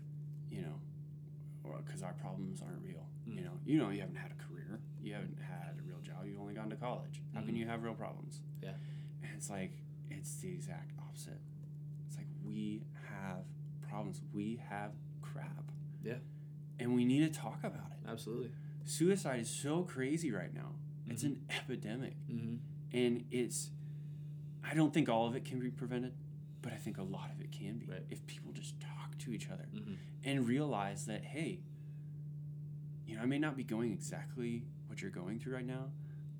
You 0.50 0.62
know, 0.62 1.76
because 1.86 2.02
our 2.04 2.14
problems 2.14 2.62
aren't 2.62 2.82
real. 2.84 3.06
You 3.28 3.42
Mm. 3.42 3.46
know, 3.46 3.52
you 3.66 3.78
know, 3.78 3.90
you 3.90 4.00
haven't 4.02 4.16
had 4.16 4.32
a 4.32 4.44
career, 4.48 4.80
you 5.04 5.14
haven't 5.14 5.38
had 5.40 5.78
a 5.78 5.84
real 5.88 6.00
job, 6.02 6.26
you've 6.26 6.40
only 6.40 6.54
gone 6.56 6.70
to 6.72 6.76
college. 6.76 7.22
How 7.36 7.42
can 7.42 7.54
Mhm. 7.54 7.58
you 7.58 7.68
have 7.68 7.84
real 7.84 7.94
problems? 7.94 8.42
Yeah. 8.64 8.70
And 9.22 9.32
it's 9.36 9.50
like 9.50 9.72
it's 10.10 10.36
the 10.38 10.50
exact 10.50 10.92
opposite. 11.00 11.40
It's 12.08 12.18
like 12.18 12.28
we 12.44 12.84
have 13.12 13.44
problems. 13.88 14.22
We 14.34 14.62
have 14.70 14.92
crap. 15.22 15.72
Yeah. 16.04 16.16
And 16.80 16.96
we 16.96 17.06
need 17.06 17.32
to 17.34 17.40
talk 17.40 17.60
about 17.64 17.92
it 17.92 18.10
Absolutely. 18.10 18.52
suicide 18.86 19.42
is 19.42 19.50
so 19.50 19.84
crazy 19.84 20.32
right 20.32 20.54
now. 20.54 20.76
It's 21.08 21.24
an 21.24 21.42
epidemic. 21.50 22.16
Mm-hmm. 22.32 22.56
And 22.98 23.26
it's, 23.32 23.72
I 24.64 24.74
don't 24.76 24.94
think 24.94 25.10
all 25.10 25.28
of 25.28 25.36
it 25.36 25.44
can 25.46 25.60
be 25.60 25.70
prevented, 25.70 26.14
but 26.62 26.72
I 26.72 26.78
think 26.78 26.98
a 26.98 27.04
lot 27.04 27.32
of 27.36 27.42
it 27.42 27.52
can 27.52 27.78
be. 27.78 27.86
Right. 27.88 28.04
If 28.10 28.26
people 28.28 28.52
just 28.54 28.80
talk 28.80 29.18
to 29.20 29.34
each 29.34 29.50
other 29.50 29.68
Mm-hmm. 29.76 29.94
and 30.24 30.48
realize 30.48 31.06
that, 31.08 31.24
hey, 31.24 31.60
you 33.06 33.16
know, 33.16 33.22
I 33.22 33.26
may 33.26 33.40
not 33.40 33.58
be 33.58 33.64
going 33.64 33.92
exactly 33.92 34.64
what 34.88 35.02
you're 35.02 35.12
going 35.12 35.40
through 35.40 35.56
right 35.56 35.66
now, 35.66 35.92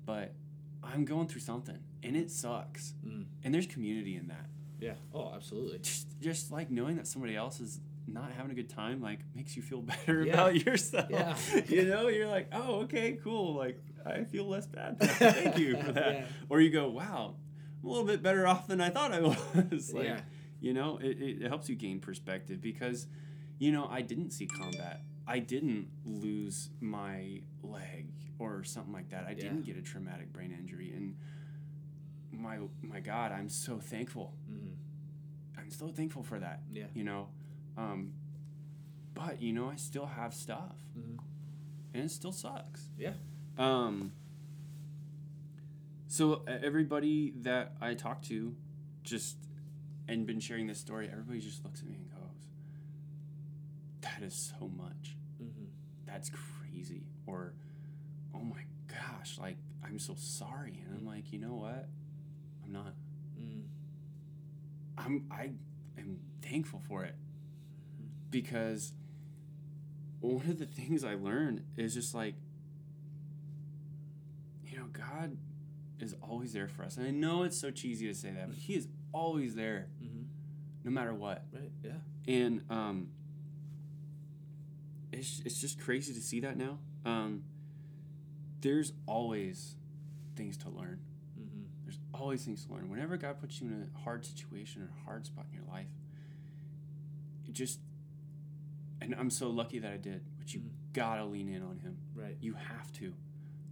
but 0.06 0.34
I'm 0.82 1.04
going 1.04 1.26
through 1.28 1.40
something 1.42 1.78
and 2.02 2.16
it 2.16 2.30
sucks. 2.30 2.94
Mm. 3.06 3.26
And 3.44 3.54
there's 3.54 3.66
community 3.66 4.16
in 4.16 4.28
that. 4.28 4.46
Yeah. 4.80 4.94
Oh, 5.14 5.32
absolutely. 5.34 5.78
Just, 5.80 6.20
just 6.20 6.50
like 6.52 6.70
knowing 6.70 6.96
that 6.96 7.06
somebody 7.06 7.36
else 7.36 7.60
is 7.60 7.80
not 8.06 8.32
having 8.32 8.50
a 8.50 8.54
good 8.54 8.70
time, 8.70 9.00
like 9.02 9.20
makes 9.34 9.56
you 9.56 9.62
feel 9.62 9.80
better 9.82 10.24
Yeah. 10.24 10.32
about 10.34 10.66
yourself. 10.66 11.06
Yeah. 11.10 11.36
you 11.68 11.84
know, 11.84 12.08
you're 12.08 12.26
like, 12.28 12.48
oh, 12.52 12.80
okay, 12.82 13.18
cool. 13.22 13.54
Like, 13.54 13.78
I 14.06 14.24
feel 14.24 14.46
less 14.46 14.66
bad. 14.66 14.98
Thank 15.00 15.58
you 15.58 15.76
for 15.82 15.92
that. 15.92 16.12
Yeah. 16.14 16.24
Or 16.48 16.60
you 16.60 16.70
go, 16.70 16.88
wow, 16.88 17.34
I'm 17.82 17.88
a 17.88 17.92
little 17.92 18.06
bit 18.06 18.22
better 18.22 18.46
off 18.46 18.66
than 18.66 18.80
I 18.80 18.88
thought 18.90 19.12
I 19.12 19.20
was. 19.20 19.92
like, 19.92 20.04
Yeah. 20.04 20.20
you 20.60 20.72
know, 20.72 20.98
it, 21.02 21.20
it 21.42 21.46
helps 21.48 21.68
you 21.68 21.76
gain 21.76 22.00
perspective 22.00 22.60
because, 22.62 23.06
you 23.58 23.70
know, 23.72 23.86
I 23.90 24.00
didn't 24.00 24.30
see 24.30 24.46
combat. 24.46 25.02
I 25.26 25.38
didn't 25.38 25.88
lose 26.04 26.70
my 26.80 27.42
leg 27.62 28.08
or 28.38 28.64
something 28.64 28.92
like 28.92 29.10
that. 29.10 29.26
I 29.26 29.30
Yeah. 29.32 29.42
didn't 29.42 29.66
get 29.66 29.76
a 29.76 29.82
traumatic 29.82 30.32
brain 30.32 30.56
injury. 30.58 30.92
And 30.92 31.16
my 32.32 32.58
my 32.82 33.00
God, 33.00 33.32
I'm 33.32 33.48
so 33.48 33.78
thankful. 33.78 34.34
Mm-hmm. 34.50 35.60
I'm 35.60 35.70
so 35.70 35.88
thankful 35.88 36.22
for 36.22 36.38
that. 36.38 36.62
Yeah. 36.72 36.84
You 36.94 37.04
know, 37.04 37.28
um, 37.76 38.12
but 39.14 39.40
you 39.42 39.52
know, 39.52 39.68
I 39.68 39.76
still 39.76 40.06
have 40.06 40.34
stuff, 40.34 40.76
Mm-hmm. 40.98 41.18
and 41.94 42.04
it 42.04 42.10
still 42.10 42.32
sucks. 42.32 42.88
Yeah. 42.98 43.12
Um. 43.58 44.12
So 46.08 46.42
everybody 46.46 47.32
that 47.42 47.74
I 47.80 47.94
talk 47.94 48.22
to, 48.22 48.54
just 49.04 49.36
and 50.08 50.26
been 50.26 50.40
sharing 50.40 50.66
this 50.66 50.78
story, 50.80 51.08
everybody 51.10 51.40
just 51.40 51.62
looks 51.64 51.80
at 51.80 51.86
me 51.88 51.94
and 51.94 52.10
goes, 52.10 52.48
"That 54.00 54.22
is 54.22 54.34
so 54.58 54.68
much. 54.68 55.16
Mm-hmm. 55.40 55.66
That's 56.06 56.30
crazy." 56.30 57.02
Or, 57.26 57.54
"Oh 58.34 58.40
my 58.40 58.64
gosh, 58.88 59.38
like 59.38 59.56
I'm 59.84 59.98
so 60.00 60.14
sorry." 60.16 60.82
And 60.84 60.96
I'm 60.98 61.06
like, 61.06 61.32
"You 61.32 61.38
know 61.38 61.54
what? 61.54 61.88
I'm 62.70 62.84
not. 62.84 62.94
Mm. 63.38 63.62
I'm 64.98 65.26
I 65.30 65.50
am 65.98 66.20
thankful 66.42 66.80
for 66.86 67.04
it 67.04 67.14
because 68.30 68.92
one 70.20 70.48
of 70.48 70.58
the 70.58 70.66
things 70.66 71.02
I 71.04 71.14
learned 71.14 71.64
is 71.76 71.94
just 71.94 72.14
like 72.14 72.34
you 74.66 74.76
know 74.78 74.86
God 74.92 75.36
is 75.98 76.14
always 76.22 76.52
there 76.52 76.68
for 76.68 76.84
us 76.84 76.96
and 76.96 77.06
I 77.06 77.10
know 77.10 77.42
it's 77.42 77.58
so 77.58 77.70
cheesy 77.70 78.06
to 78.06 78.14
say 78.14 78.30
that 78.30 78.48
but 78.48 78.56
he 78.58 78.74
is 78.74 78.88
always 79.12 79.54
there 79.54 79.88
Mm-hmm. 80.02 80.22
no 80.84 80.90
matter 80.90 81.12
what 81.14 81.44
Right. 81.52 81.70
Yeah. 81.82 81.92
and 82.32 82.62
um 82.70 83.08
it's 85.12 85.42
it's 85.44 85.60
just 85.60 85.80
crazy 85.80 86.12
to 86.14 86.20
see 86.20 86.40
that 86.40 86.56
now 86.56 86.78
um 87.04 87.42
there's 88.60 88.92
always 89.06 89.74
things 90.36 90.56
to 90.58 90.68
learn 90.70 91.00
always 92.14 92.44
things 92.44 92.64
to 92.66 92.72
learn. 92.72 92.88
Whenever 92.90 93.16
God 93.16 93.40
puts 93.40 93.60
you 93.60 93.68
in 93.68 93.88
a 93.94 93.98
hard 94.00 94.24
situation 94.24 94.82
or 94.82 94.90
a 95.00 95.04
hard 95.04 95.26
spot 95.26 95.46
in 95.50 95.54
your 95.58 95.68
life, 95.68 95.88
it 97.46 97.52
just, 97.52 97.80
and 99.00 99.14
I'm 99.14 99.30
so 99.30 99.48
lucky 99.50 99.78
that 99.78 99.92
I 99.92 99.96
did, 99.96 100.22
but 100.38 100.52
you 100.54 100.60
Mhm. 100.60 100.70
gotta 100.92 101.24
lean 101.24 101.48
in 101.48 101.62
on 101.62 101.78
Him. 101.78 101.96
Right. 102.14 102.36
You 102.40 102.54
have 102.54 102.92
to, 102.94 103.14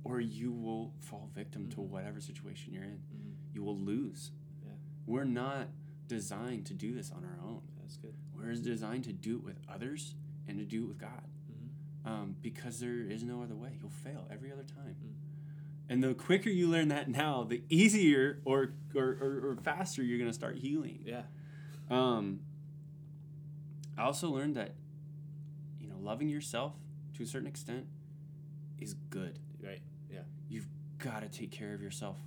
or 0.04 0.20
you 0.20 0.52
will 0.52 0.94
fall 1.00 1.30
victim 1.34 1.68
to 1.70 1.76
Mhm. 1.76 1.88
whatever 1.88 2.20
situation 2.20 2.72
you're 2.72 2.84
in. 2.84 2.98
Mm-hmm. 2.98 3.32
You 3.54 3.62
will 3.62 3.78
lose. 3.78 4.32
Yeah. 4.64 4.72
We're 5.06 5.24
not 5.24 5.68
designed 6.06 6.66
to 6.66 6.74
do 6.74 6.94
this 6.94 7.10
on 7.10 7.24
our 7.24 7.38
own. 7.40 7.62
That's 7.78 7.96
good. 7.96 8.14
We're 8.32 8.54
designed 8.54 9.04
to 9.04 9.12
do 9.12 9.36
it 9.36 9.42
with 9.44 9.60
others 9.68 10.14
and 10.46 10.58
to 10.58 10.64
do 10.64 10.84
it 10.84 10.88
with 10.88 10.98
God. 10.98 11.28
Mm-hmm. 11.50 12.08
Um, 12.08 12.36
because 12.40 12.80
there 12.80 13.00
is 13.00 13.22
no 13.22 13.42
other 13.42 13.56
way. 13.56 13.76
You'll 13.80 13.90
fail 13.90 14.26
every 14.30 14.50
other 14.52 14.64
time. 14.64 14.96
And 15.88 16.02
the 16.02 16.12
quicker 16.14 16.50
you 16.50 16.68
learn 16.68 16.88
that 16.88 17.08
now, 17.08 17.44
the 17.44 17.62
easier 17.70 18.40
or, 18.44 18.74
or, 18.94 19.04
or, 19.04 19.50
or 19.50 19.56
faster 19.62 20.02
you're 20.02 20.18
going 20.18 20.30
to 20.30 20.34
start 20.34 20.56
healing. 20.56 21.00
Yeah. 21.04 21.22
Um, 21.90 22.40
I 23.96 24.02
also 24.02 24.28
learned 24.28 24.56
that, 24.56 24.74
you 25.80 25.88
know, 25.88 25.96
loving 25.98 26.28
yourself 26.28 26.74
to 27.16 27.22
a 27.22 27.26
certain 27.26 27.48
extent 27.48 27.86
is 28.78 28.94
good. 29.08 29.38
Right. 29.62 29.80
Yeah. 30.12 30.20
You've 30.48 30.68
got 30.98 31.22
to 31.22 31.28
take 31.28 31.50
care 31.50 31.72
of 31.72 31.80
yourself 31.80 32.18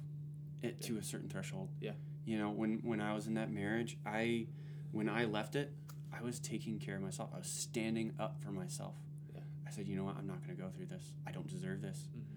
it, 0.63 0.81
to 0.81 0.97
a 0.97 1.03
certain 1.03 1.29
threshold. 1.29 1.69
Yeah. 1.79 1.91
You 2.25 2.39
know, 2.39 2.49
when, 2.49 2.79
when 2.83 2.99
I 2.99 3.13
was 3.13 3.27
in 3.27 3.35
that 3.35 3.51
marriage, 3.51 3.97
I, 4.05 4.47
when 4.91 5.07
I 5.07 5.25
left 5.25 5.55
it, 5.55 5.71
I 6.11 6.23
was 6.23 6.39
taking 6.39 6.79
care 6.79 6.95
of 6.95 7.01
myself. 7.01 7.29
I 7.33 7.37
was 7.37 7.47
standing 7.47 8.13
up 8.19 8.41
for 8.43 8.51
myself. 8.51 8.95
Yeah. 9.33 9.41
I 9.67 9.71
said, 9.71 9.87
you 9.87 9.95
know 9.95 10.03
what? 10.03 10.17
I'm 10.17 10.27
not 10.27 10.43
going 10.43 10.57
to 10.57 10.61
go 10.61 10.69
through 10.69 10.87
this. 10.87 11.13
I 11.27 11.31
don't 11.31 11.47
deserve 11.47 11.81
this. 11.81 12.09
Mm-hmm. 12.09 12.30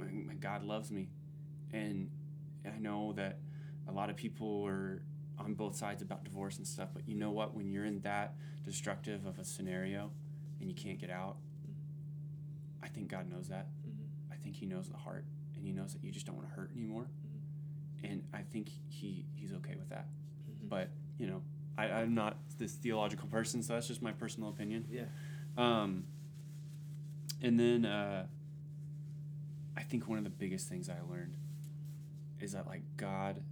My, 0.00 0.32
my 0.32 0.34
God 0.34 0.64
loves 0.64 0.90
me. 0.90 1.08
And 1.72 2.10
I 2.66 2.78
know 2.78 3.12
that 3.14 3.38
a 3.88 3.92
lot 3.92 4.10
of 4.10 4.16
people 4.16 4.66
are 4.66 5.02
on 5.38 5.54
both 5.54 5.76
sides 5.76 6.02
about 6.02 6.24
divorce 6.24 6.58
and 6.58 6.66
stuff, 6.66 6.88
but 6.92 7.08
you 7.08 7.14
know 7.14 7.30
what? 7.30 7.54
When 7.54 7.70
you're 7.70 7.84
in 7.84 8.00
that 8.00 8.34
destructive 8.64 9.26
of 9.26 9.38
a 9.38 9.44
scenario 9.44 10.10
and 10.60 10.68
you 10.68 10.74
can't 10.74 10.98
get 10.98 11.10
out, 11.10 11.36
I 12.82 12.88
think 12.88 13.08
God 13.08 13.30
knows 13.30 13.48
that. 13.48 13.68
Mm-hmm. 13.86 14.32
I 14.32 14.36
think 14.36 14.56
He 14.56 14.66
knows 14.66 14.88
the 14.88 14.96
heart 14.96 15.24
and 15.54 15.64
He 15.64 15.72
knows 15.72 15.92
that 15.92 16.04
you 16.04 16.10
just 16.10 16.26
don't 16.26 16.36
want 16.36 16.48
to 16.48 16.54
hurt 16.54 16.70
anymore. 16.74 17.08
And 18.02 18.24
I 18.32 18.42
think 18.42 18.70
he, 18.88 19.26
He's 19.34 19.52
okay 19.52 19.76
with 19.78 19.90
that. 19.90 20.06
Mm-hmm. 20.50 20.68
But, 20.68 20.90
you 21.18 21.26
know, 21.26 21.42
I, 21.76 21.84
I'm 21.84 22.14
not 22.14 22.36
this 22.58 22.72
theological 22.72 23.28
person, 23.28 23.62
so 23.62 23.74
that's 23.74 23.88
just 23.88 24.02
my 24.02 24.12
personal 24.12 24.50
opinion. 24.50 24.86
Yeah. 24.90 25.04
Um, 25.56 26.04
and 27.42 27.58
then 27.58 27.84
uh, 27.86 28.26
I 29.76 29.82
think 29.82 30.08
one 30.08 30.18
of 30.18 30.24
the 30.24 30.30
biggest 30.30 30.68
things 30.68 30.88
I 30.88 30.98
learned 31.10 31.34
is 32.40 32.52
that 32.52 32.66
like 32.66 32.82
God 32.96 33.42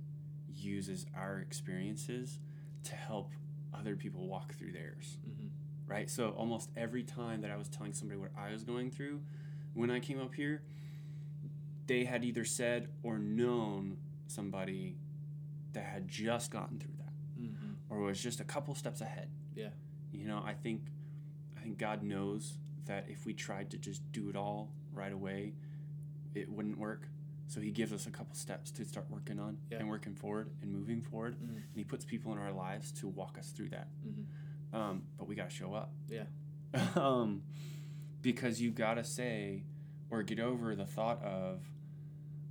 uses 0.55 1.07
our 1.17 1.39
experiences 1.39 2.39
to 2.85 2.95
help 2.95 3.33
other 3.75 3.95
people 3.97 4.27
walk 4.27 4.55
through 4.55 4.73
theirs, 4.73 5.19
Mm-hmm. 5.29 5.47
right? 5.87 6.11
So 6.11 6.31
almost 6.31 6.71
every 6.77 7.03
time 7.03 7.43
that 7.43 7.51
I 7.51 7.57
was 7.57 7.69
telling 7.69 7.93
somebody 7.93 8.19
what 8.19 8.31
I 8.37 8.51
was 8.53 8.65
going 8.65 8.91
through 8.91 9.21
when 9.75 9.91
I 9.91 10.01
came 10.01 10.21
up 10.21 10.35
here, 10.35 10.63
they 11.87 12.05
had 12.05 12.25
either 12.25 12.45
said 12.45 12.89
or 13.03 13.19
known 13.19 13.99
somebody 14.27 14.97
that 15.73 15.85
had 15.85 16.09
just 16.09 16.51
gotten 16.51 16.79
through 16.79 16.95
that 16.99 17.05
Mm-hmm. 17.41 17.73
or 17.95 18.01
was 18.01 18.21
just 18.21 18.41
a 18.41 18.45
couple 18.45 18.75
steps 18.75 19.01
ahead. 19.01 19.29
Yeah. 19.55 19.69
You 20.13 20.27
know, 20.27 20.43
I 20.45 20.55
think 20.55 20.83
I 21.57 21.61
think 21.61 21.79
God 21.79 22.03
knows 22.03 22.59
that 22.87 23.05
if 23.09 23.25
we 23.27 23.33
tried 23.35 23.71
to 23.71 23.77
just 23.79 24.01
do 24.13 24.29
it 24.29 24.35
all 24.37 24.71
right 24.93 25.13
away, 25.13 25.53
it 26.41 26.51
wouldn't 26.51 26.79
work. 26.79 27.09
So 27.47 27.61
he 27.61 27.71
gives 27.71 27.93
us 27.93 28.07
a 28.07 28.11
couple 28.11 28.35
steps 28.35 28.71
to 28.73 28.85
start 28.85 29.07
working 29.11 29.39
on 29.41 29.57
Yeah. 29.71 29.79
and 29.79 29.89
working 29.89 30.15
forward 30.15 30.51
and 30.61 30.71
moving 30.73 31.01
forward. 31.01 31.37
Mhm. 31.41 31.49
And 31.57 31.77
he 31.77 31.85
puts 31.85 32.05
people 32.05 32.33
in 32.33 32.39
our 32.39 32.53
lives 32.53 32.93
to 33.01 33.09
walk 33.09 33.39
us 33.39 33.51
through 33.53 33.71
that. 33.71 33.89
Mm-hmm. 34.07 34.77
Um, 34.77 35.03
but 35.17 35.27
we 35.27 35.35
got 35.35 35.49
to 35.49 35.55
show 35.57 35.73
up. 35.73 35.95
Yeah. 36.09 36.25
um, 36.95 37.43
because 38.21 38.61
you 38.61 38.71
got 38.71 38.95
to 38.95 39.05
say 39.05 39.65
or 40.11 40.23
get 40.23 40.41
over 40.41 40.75
the 40.77 40.85
thought 40.85 41.23
of, 41.23 41.63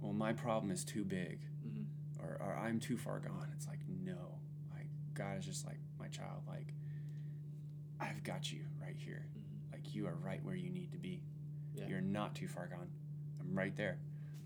well, 0.01 0.13
my 0.13 0.33
problem 0.33 0.71
is 0.71 0.83
too 0.83 1.03
big 1.03 1.41
Mm-hmm. 1.65 2.23
or, 2.25 2.37
or 2.41 2.55
I'm 2.57 2.79
too 2.79 2.97
far 2.97 3.19
gone. 3.19 3.51
It's 3.55 3.67
like, 3.67 3.79
no. 3.87 4.39
Like, 4.73 4.87
God 5.13 5.37
is 5.37 5.45
just 5.45 5.65
like, 5.65 5.79
my 5.99 6.07
child, 6.07 6.41
like, 6.47 6.73
I've 7.99 8.23
got 8.23 8.51
you 8.51 8.61
right 8.81 8.95
here. 8.97 9.25
Mm-hmm. 9.29 9.73
Like, 9.73 9.93
you 9.93 10.07
are 10.07 10.15
right 10.15 10.43
where 10.43 10.55
you 10.55 10.69
need 10.71 10.91
to 10.93 10.97
be. 10.97 11.23
Yeah. 11.75 11.87
You're 11.87 12.01
not 12.01 12.33
too 12.35 12.47
far 12.47 12.67
gone. 12.67 12.89
Right 13.51 13.75
there. 13.75 13.97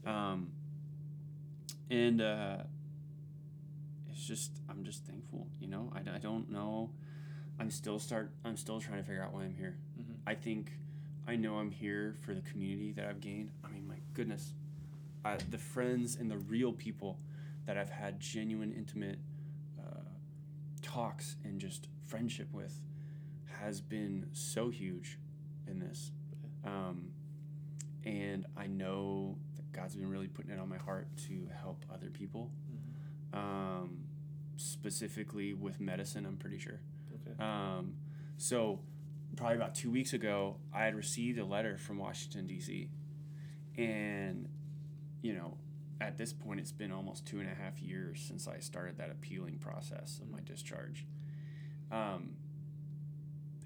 Um, 0.06 0.52
and 1.89 2.22
uh, 2.22 2.58
it's 4.12 4.26
just, 4.26 4.52
I'm 4.70 4.84
just 4.84 5.06
thankful, 5.06 5.47
you 5.60 5.68
know? 5.68 5.91
I, 5.93 6.16
I 6.16 6.18
don't 6.18 6.49
know. 6.49 6.91
I'm 7.60 7.70
still 7.70 7.99
start. 7.99 8.32
I'm 8.45 8.58
still 8.58 8.80
trying 8.80 8.97
to 8.97 9.04
figure 9.04 9.24
out 9.24 9.34
why 9.34 9.43
I'm 9.43 9.54
here. 9.54 9.78
Mm-hmm. 9.99 10.14
I 10.26 10.36
think 10.36 10.72
I 11.28 11.36
know 11.36 11.56
I'm 11.56 11.72
here 11.72 12.16
for 12.26 12.34
the 12.34 12.41
community 12.41 12.91
that 12.93 13.06
I've 13.06 13.22
gained. 13.22 13.52
I 13.64 13.70
mean, 13.70 13.88
my 13.88 13.97
goodness, 14.14 14.54
I, 15.24 15.38
the 15.49 15.58
friends 15.58 16.16
and 16.16 16.32
the 16.32 16.38
real 16.38 16.74
people 16.74 17.20
that 17.66 17.78
I've 17.78 17.91
had 17.91 18.20
genuine, 18.20 18.74
intimate 18.74 19.20
uh, 19.80 19.99
talks 20.82 21.36
and 21.43 21.60
just 21.60 21.88
friendship 22.06 22.47
with 22.52 22.82
has 23.60 23.80
been 23.82 24.28
so 24.34 24.70
huge 24.70 25.20
in 25.68 25.80
this. 25.80 26.12
Um, 26.66 27.11
and 28.06 28.45
I 28.58 28.68
know 28.68 29.38
that 29.56 29.72
God's 29.72 29.95
been 29.95 30.10
really 30.10 30.28
putting 30.28 30.52
it 30.52 30.60
on 30.60 30.70
my 30.70 30.78
heart 30.78 31.08
to 31.28 31.47
help 31.62 31.86
other 31.93 32.10
people, 32.10 32.52
Mm-hmm. 33.34 33.38
um, 33.39 33.97
specifically 34.58 35.54
with 35.54 35.80
medicine, 35.80 36.26
I'm 36.26 36.38
pretty 36.38 36.60
sure. 36.60 36.80
Okay. 37.28 37.43
Um, 37.43 37.95
so, 38.38 38.80
probably 39.36 39.56
about 39.56 39.76
two 39.76 39.89
weeks 39.91 40.14
ago, 40.14 40.58
I 40.74 40.84
had 40.84 40.95
received 40.95 41.39
a 41.39 41.45
letter 41.45 41.78
from 41.78 41.97
Washington, 41.97 42.47
D.C. 42.47 42.89
And, 43.78 44.49
you 45.22 45.34
know, 45.34 45.58
at 45.99 46.18
this 46.18 46.34
point, 46.34 46.60
it's 46.60 46.72
been 46.72 46.91
almost 46.91 47.26
two 47.28 47.39
and 47.39 47.49
a 47.49 47.54
half 47.54 47.80
years 47.80 48.22
since 48.28 48.47
I 48.47 48.60
started 48.60 48.97
that 48.97 49.12
appealing 49.12 49.60
process 49.60 50.20
of 50.22 50.30
my 50.30 50.39
discharge. 50.41 51.06
Um, 51.91 52.32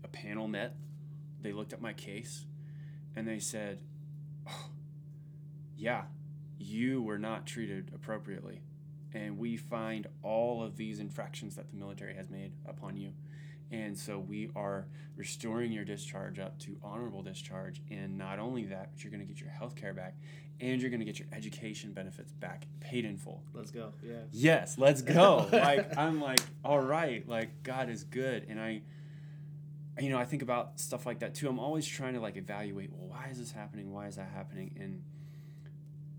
a 0.03 0.07
panel 0.07 0.47
met, 0.47 0.75
they 1.41 1.53
looked 1.53 1.73
at 1.73 1.81
my 1.81 1.93
case, 1.93 2.45
and 3.15 3.27
they 3.27 3.39
said, 3.39 3.79
oh, 4.47 4.69
Yeah, 5.77 6.03
you 6.57 7.01
were 7.01 7.19
not 7.19 7.45
treated 7.45 7.91
appropriately. 7.93 8.61
And 9.13 9.37
we 9.37 9.57
find 9.57 10.07
all 10.23 10.63
of 10.63 10.77
these 10.77 10.99
infractions 10.99 11.55
that 11.55 11.69
the 11.69 11.77
military 11.77 12.15
has 12.15 12.29
made 12.29 12.51
upon 12.65 12.97
you. 12.97 13.11
And 13.71 13.97
so 13.97 14.19
we 14.19 14.49
are 14.55 14.87
restoring 15.15 15.71
your 15.71 15.85
discharge 15.85 16.39
up 16.39 16.59
to 16.59 16.77
honorable 16.83 17.23
discharge. 17.23 17.81
And 17.89 18.17
not 18.17 18.39
only 18.39 18.65
that, 18.65 18.91
but 18.91 19.03
you're 19.03 19.11
going 19.11 19.25
to 19.25 19.31
get 19.31 19.39
your 19.39 19.49
health 19.49 19.75
care 19.75 19.93
back 19.93 20.15
and 20.61 20.81
you're 20.81 20.89
going 20.89 20.99
to 20.99 21.05
get 21.05 21.19
your 21.19 21.27
education 21.33 21.91
benefits 21.91 22.31
back 22.31 22.65
paid 22.79 23.05
in 23.05 23.17
full. 23.17 23.43
Let's 23.53 23.71
go. 23.71 23.93
Yeah. 24.03 24.13
Yes, 24.31 24.77
let's 24.77 25.01
go. 25.01 25.47
like, 25.51 25.97
I'm 25.97 26.21
like, 26.21 26.39
all 26.63 26.79
right, 26.79 27.27
like, 27.27 27.63
God 27.63 27.89
is 27.89 28.03
good. 28.03 28.45
And 28.49 28.59
I, 28.59 28.81
you 29.99 30.09
know, 30.09 30.17
I 30.17 30.25
think 30.25 30.41
about 30.41 30.79
stuff 30.79 31.05
like 31.05 31.19
that 31.19 31.35
too. 31.35 31.47
I'm 31.47 31.59
always 31.59 31.87
trying 31.87 32.13
to 32.15 32.19
like 32.19 32.35
evaluate, 32.35 32.91
well, 32.91 33.07
why 33.07 33.29
is 33.31 33.39
this 33.39 33.51
happening? 33.51 33.93
Why 33.93 34.07
is 34.07 34.17
that 34.17 34.29
happening? 34.33 34.75
And 34.79 35.03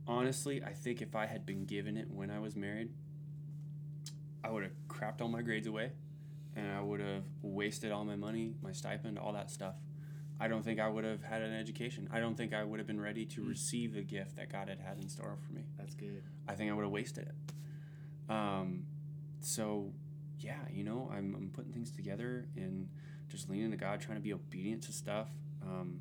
honestly, 0.07 0.63
I 0.65 0.73
think 0.73 1.03
if 1.03 1.15
I 1.15 1.27
had 1.27 1.45
been 1.45 1.67
given 1.67 1.97
it 1.97 2.11
when 2.11 2.31
I 2.31 2.39
was 2.39 2.57
married, 2.57 2.91
I 4.43 4.51
would 4.51 4.63
have 4.63 4.73
crapped 4.89 5.21
all 5.21 5.29
my 5.29 5.43
grades 5.43 5.67
away 5.67 5.93
and 6.55 6.71
I 6.71 6.81
would 6.81 7.01
have 7.01 7.25
wasted 7.43 7.93
all 7.93 8.05
my 8.05 8.17
money, 8.17 8.55
my 8.63 8.73
stipend, 8.73 9.19
all 9.19 9.33
that 9.35 9.51
stuff. 9.51 9.75
I 10.39 10.49
don't 10.49 10.63
think 10.63 10.81
I 10.81 10.89
would 10.89 11.05
have 11.05 11.23
had 11.23 11.43
an 11.43 11.55
education. 11.55 12.09
I 12.13 12.21
don't 12.21 12.37
think 12.37 12.55
I 12.55 12.63
would 12.63 12.79
have 12.79 12.87
been 12.87 13.01
ready 13.01 13.25
to 13.27 13.43
receive 13.43 13.95
the 13.95 14.03
gift 14.03 14.37
that 14.37 14.51
God 14.51 14.69
had 14.69 14.81
had 14.81 14.99
in 14.99 15.09
store 15.09 15.37
for 15.47 15.53
me. 15.53 15.65
That's 15.79 15.95
good. 15.95 16.23
I 16.47 16.55
think 16.55 16.71
I 16.71 16.75
would 16.75 16.83
have 16.83 16.93
wasted 16.93 17.29
it. 17.29 18.33
Um, 18.33 18.85
so, 19.41 19.93
yeah, 20.39 20.59
you 20.71 20.85
know, 20.85 21.11
I'm, 21.13 21.35
I'm 21.35 21.51
putting 21.55 21.73
things 21.73 21.91
together 21.91 22.49
and 22.57 22.89
just 23.29 23.49
leaning 23.51 23.71
to 23.73 23.77
God, 23.77 24.01
trying 24.01 24.17
to 24.19 24.23
be 24.23 24.33
obedient 24.33 24.83
to 24.85 24.93
stuff. 24.93 25.29
Um, 25.63 26.01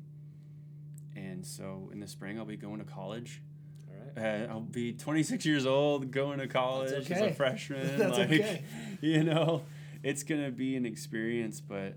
and 1.14 1.44
so 1.44 1.90
in 1.92 2.00
the 2.00 2.06
spring, 2.06 2.38
I'll 2.38 2.44
be 2.44 2.56
going 2.56 2.78
to 2.78 2.84
college. 2.84 3.42
All 3.88 4.22
right. 4.22 4.46
Uh, 4.46 4.52
I'll 4.52 4.60
be 4.60 4.92
26 4.92 5.44
years 5.46 5.66
old, 5.66 6.10
going 6.10 6.38
to 6.38 6.46
college 6.46 6.92
as 6.92 7.10
a 7.10 7.32
freshman. 7.34 7.98
That's 7.98 8.18
like, 8.18 8.30
okay. 8.30 8.62
You 9.00 9.24
know, 9.24 9.62
it's 10.02 10.22
gonna 10.22 10.50
be 10.50 10.74
an 10.76 10.86
experience, 10.86 11.60
but 11.60 11.96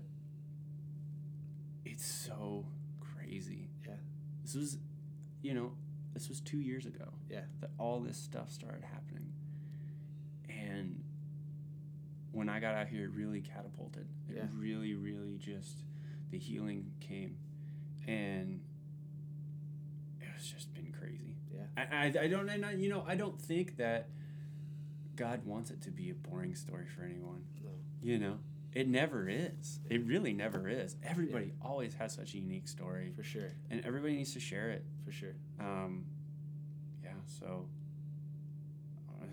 it's 1.84 2.04
so 2.06 2.66
crazy. 3.00 3.68
Yeah. 3.86 3.94
This 4.42 4.54
was, 4.54 4.78
you 5.42 5.54
know, 5.54 5.72
this 6.12 6.28
was 6.28 6.40
two 6.40 6.58
years 6.58 6.86
ago 6.86 7.06
Yeah. 7.30 7.42
that 7.60 7.70
all 7.78 8.00
this 8.00 8.16
stuff 8.18 8.50
started 8.50 8.84
happening, 8.84 9.32
and 10.48 11.02
when 12.32 12.48
I 12.48 12.60
got 12.60 12.74
out 12.74 12.88
here, 12.88 13.04
it 13.04 13.10
really 13.10 13.40
catapulted. 13.40 14.06
It 14.28 14.36
Yeah. 14.36 14.46
really, 14.56 14.94
really 14.94 15.36
just 15.38 15.84
the 16.30 16.38
healing 16.38 16.92
came, 17.00 17.36
and 18.06 18.60
it's 20.36 20.50
just 20.50 20.72
been 20.74 20.92
crazy. 20.98 21.34
Yeah. 21.52 21.64
I, 21.76 22.06
I, 22.18 22.24
I 22.24 22.28
don't, 22.28 22.48
and 22.48 22.64
I, 22.64 22.72
you 22.72 22.88
know, 22.88 23.04
I 23.06 23.14
don't 23.14 23.40
think 23.40 23.76
that 23.78 24.08
God 25.16 25.44
wants 25.44 25.70
it 25.70 25.82
to 25.82 25.90
be 25.90 26.10
a 26.10 26.14
boring 26.14 26.54
story 26.54 26.86
for 26.86 27.02
anyone. 27.02 27.44
No. 27.62 27.70
You 28.02 28.18
know, 28.18 28.38
it 28.72 28.88
never 28.88 29.28
is. 29.28 29.80
It 29.90 30.06
really 30.06 30.32
never 30.32 30.68
is. 30.68 30.96
Everybody 31.04 31.52
always 31.60 31.94
has 31.94 32.14
such 32.14 32.34
a 32.34 32.38
unique 32.38 32.68
story, 32.68 33.12
For 33.16 33.22
sure. 33.24 33.50
and 33.70 33.84
everybody 33.84 34.14
needs 34.16 34.32
to 34.34 34.40
share 34.40 34.70
it. 34.70 34.84
For 35.04 35.12
sure. 35.12 35.34
Um, 35.58 36.06
yeah. 37.02 37.10
So, 37.26 37.66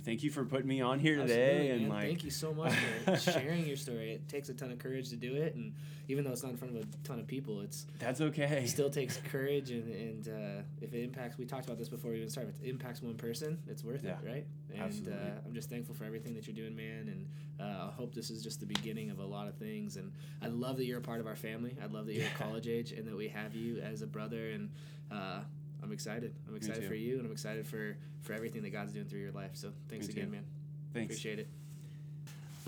thank 0.04 0.24
you 0.24 0.32
for 0.32 0.46
putting 0.46 0.68
me 0.68 0.82
on 0.82 1.00
here 1.00 1.20
Absolutely, 1.22 1.46
today, 1.46 1.70
and 1.72 1.82
man. 1.84 1.90
like, 1.90 2.08
thank 2.08 2.24
you 2.24 2.32
so 2.32 2.54
much 2.54 2.74
for 3.06 3.18
sharing 3.32 3.66
your 3.66 3.78
story. 3.78 4.12
It 4.14 4.28
takes 4.28 4.50
a 4.50 4.54
ton 4.54 4.72
of 4.72 4.80
courage 4.80 5.10
to 5.10 5.16
do 5.16 5.36
it, 5.36 5.56
and 5.56 5.74
even 6.08 6.24
though 6.24 6.32
it's 6.32 6.44
not 6.44 6.52
in 6.52 6.58
front 6.58 6.76
of 6.78 6.84
a 6.84 6.88
ton 7.08 7.20
of 7.20 7.28
people, 7.28 7.62
it's 7.62 7.86
that's 8.00 8.22
okay. 8.22 8.44
it 8.64 8.70
still 8.70 8.90
takes 8.90 9.18
courage. 9.32 9.72
And 9.72 9.90
and 9.94 10.28
uh, 10.28 10.62
if 10.82 10.94
it 10.94 11.04
impacts, 11.04 11.38
we 11.38 11.46
talked 11.46 11.66
about 11.66 11.78
this 11.78 11.90
before 11.90 12.12
we 12.12 12.18
even 12.18 12.30
started. 12.30 12.54
If 12.58 12.64
it 12.66 12.70
impacts 12.70 13.02
one 13.02 13.16
person, 13.16 13.58
it's 13.68 13.84
worth 13.84 14.04
Yeah, 14.04 14.12
it, 14.12 14.18
right? 14.26 14.46
And 14.74 14.82
absolutely. 14.84 15.14
uh, 15.14 15.42
I'm 15.46 15.54
just 15.54 15.70
thankful 15.70 15.96
for 15.96 16.04
everything 16.06 16.34
that 16.36 16.48
you're 16.48 16.56
doing, 16.56 16.76
man. 16.76 17.08
And 17.10 17.28
uh, 17.60 17.88
I 17.88 17.92
hope 17.92 18.14
this 18.14 18.30
is 18.30 18.44
just 18.44 18.60
the 18.60 18.66
beginning 18.66 19.10
of 19.10 19.20
a 19.20 19.26
lot 19.26 19.48
of 19.48 19.56
things. 19.56 19.98
And 19.98 20.12
I 20.42 20.48
love 20.48 20.78
that 20.78 20.86
you're 20.86 21.00
a 21.00 21.02
part 21.02 21.20
of 21.20 21.28
our 21.28 21.36
family. 21.36 21.76
I 21.82 21.88
love 21.88 22.06
that 22.06 22.14
you're 22.14 22.24
Yeah. 22.24 22.34
college 22.38 22.68
age, 22.68 22.92
and 22.92 23.08
that 23.08 23.16
we 23.18 23.28
have 23.30 23.56
you 23.56 23.80
as 23.80 24.02
a 24.02 24.08
brother. 24.08 24.50
And 24.52 24.70
uh, 25.12 25.40
I'm 25.84 25.92
excited. 25.92 26.34
I'm 26.48 26.56
excited 26.56 26.86
for 26.86 26.96
you, 26.96 27.18
and 27.18 27.26
I'm 27.26 27.32
excited 27.32 27.68
for 27.68 27.98
for 28.22 28.34
everything 28.34 28.62
that 28.64 28.72
God's 28.72 28.94
doing 28.94 29.06
through 29.06 29.22
your 29.22 29.32
life. 29.32 29.52
So 29.54 29.72
thanks 29.90 30.08
Me 30.08 30.14
again, 30.14 30.26
too. 30.26 30.32
man. 30.32 30.44
Thanks. 30.94 31.14
Appreciate 31.14 31.40
it. 31.40 31.48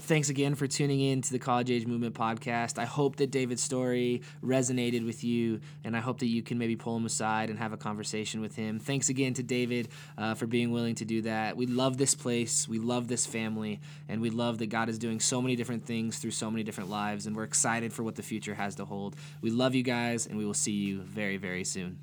Thanks 0.02 0.30
again 0.30 0.56
for 0.56 0.66
tuning 0.66 1.02
in 1.02 1.22
to 1.24 1.32
the 1.34 1.40
College 1.40 1.70
Age 1.70 1.86
Movement 1.86 2.16
podcast. 2.16 2.80
I 2.80 2.86
hope 2.86 3.18
that 3.18 3.32
David's 3.32 3.62
story 3.62 4.22
resonated 4.42 5.06
with 5.06 5.26
you, 5.26 5.60
and 5.84 5.94
I 5.94 6.00
hope 6.00 6.20
that 6.20 6.28
you 6.28 6.42
can 6.42 6.58
maybe 6.58 6.78
pull 6.78 6.96
him 6.96 7.06
aside 7.06 7.50
and 7.50 7.60
have 7.60 7.74
a 7.74 7.78
conversation 7.78 8.40
with 8.40 8.56
him. 8.56 8.80
Thanks 8.80 9.10
again 9.10 9.34
to 9.34 9.44
David 9.44 9.90
uh, 10.18 10.36
for 10.36 10.48
being 10.48 10.72
willing 10.72 10.96
to 10.96 11.06
do 11.06 11.24
that. 11.24 11.58
We 11.58 11.66
love 11.66 11.98
this 11.98 12.16
place, 12.16 12.66
we 12.66 12.80
love 12.80 13.10
this 13.10 13.26
family, 13.26 13.82
and 14.08 14.22
we 14.22 14.30
love 14.30 14.60
that 14.60 14.68
God 14.68 14.88
is 14.88 14.98
doing 14.98 15.20
so 15.20 15.42
many 15.42 15.58
different 15.58 15.86
things 15.86 16.18
through 16.18 16.32
so 16.32 16.50
many 16.50 16.64
different 16.64 16.90
lives, 16.90 17.28
and 17.28 17.36
we're 17.36 17.44
excited 17.44 17.92
for 17.92 18.04
what 18.04 18.16
the 18.16 18.24
future 18.24 18.56
has 18.56 18.76
to 18.76 18.86
hold. 18.86 19.18
We 19.42 19.50
love 19.50 19.76
you 19.76 19.84
guys, 19.84 20.28
and 20.28 20.38
we 20.38 20.46
will 20.46 20.54
see 20.54 20.72
you 20.72 21.02
very, 21.02 21.36
very 21.36 21.66
soon. 21.66 22.00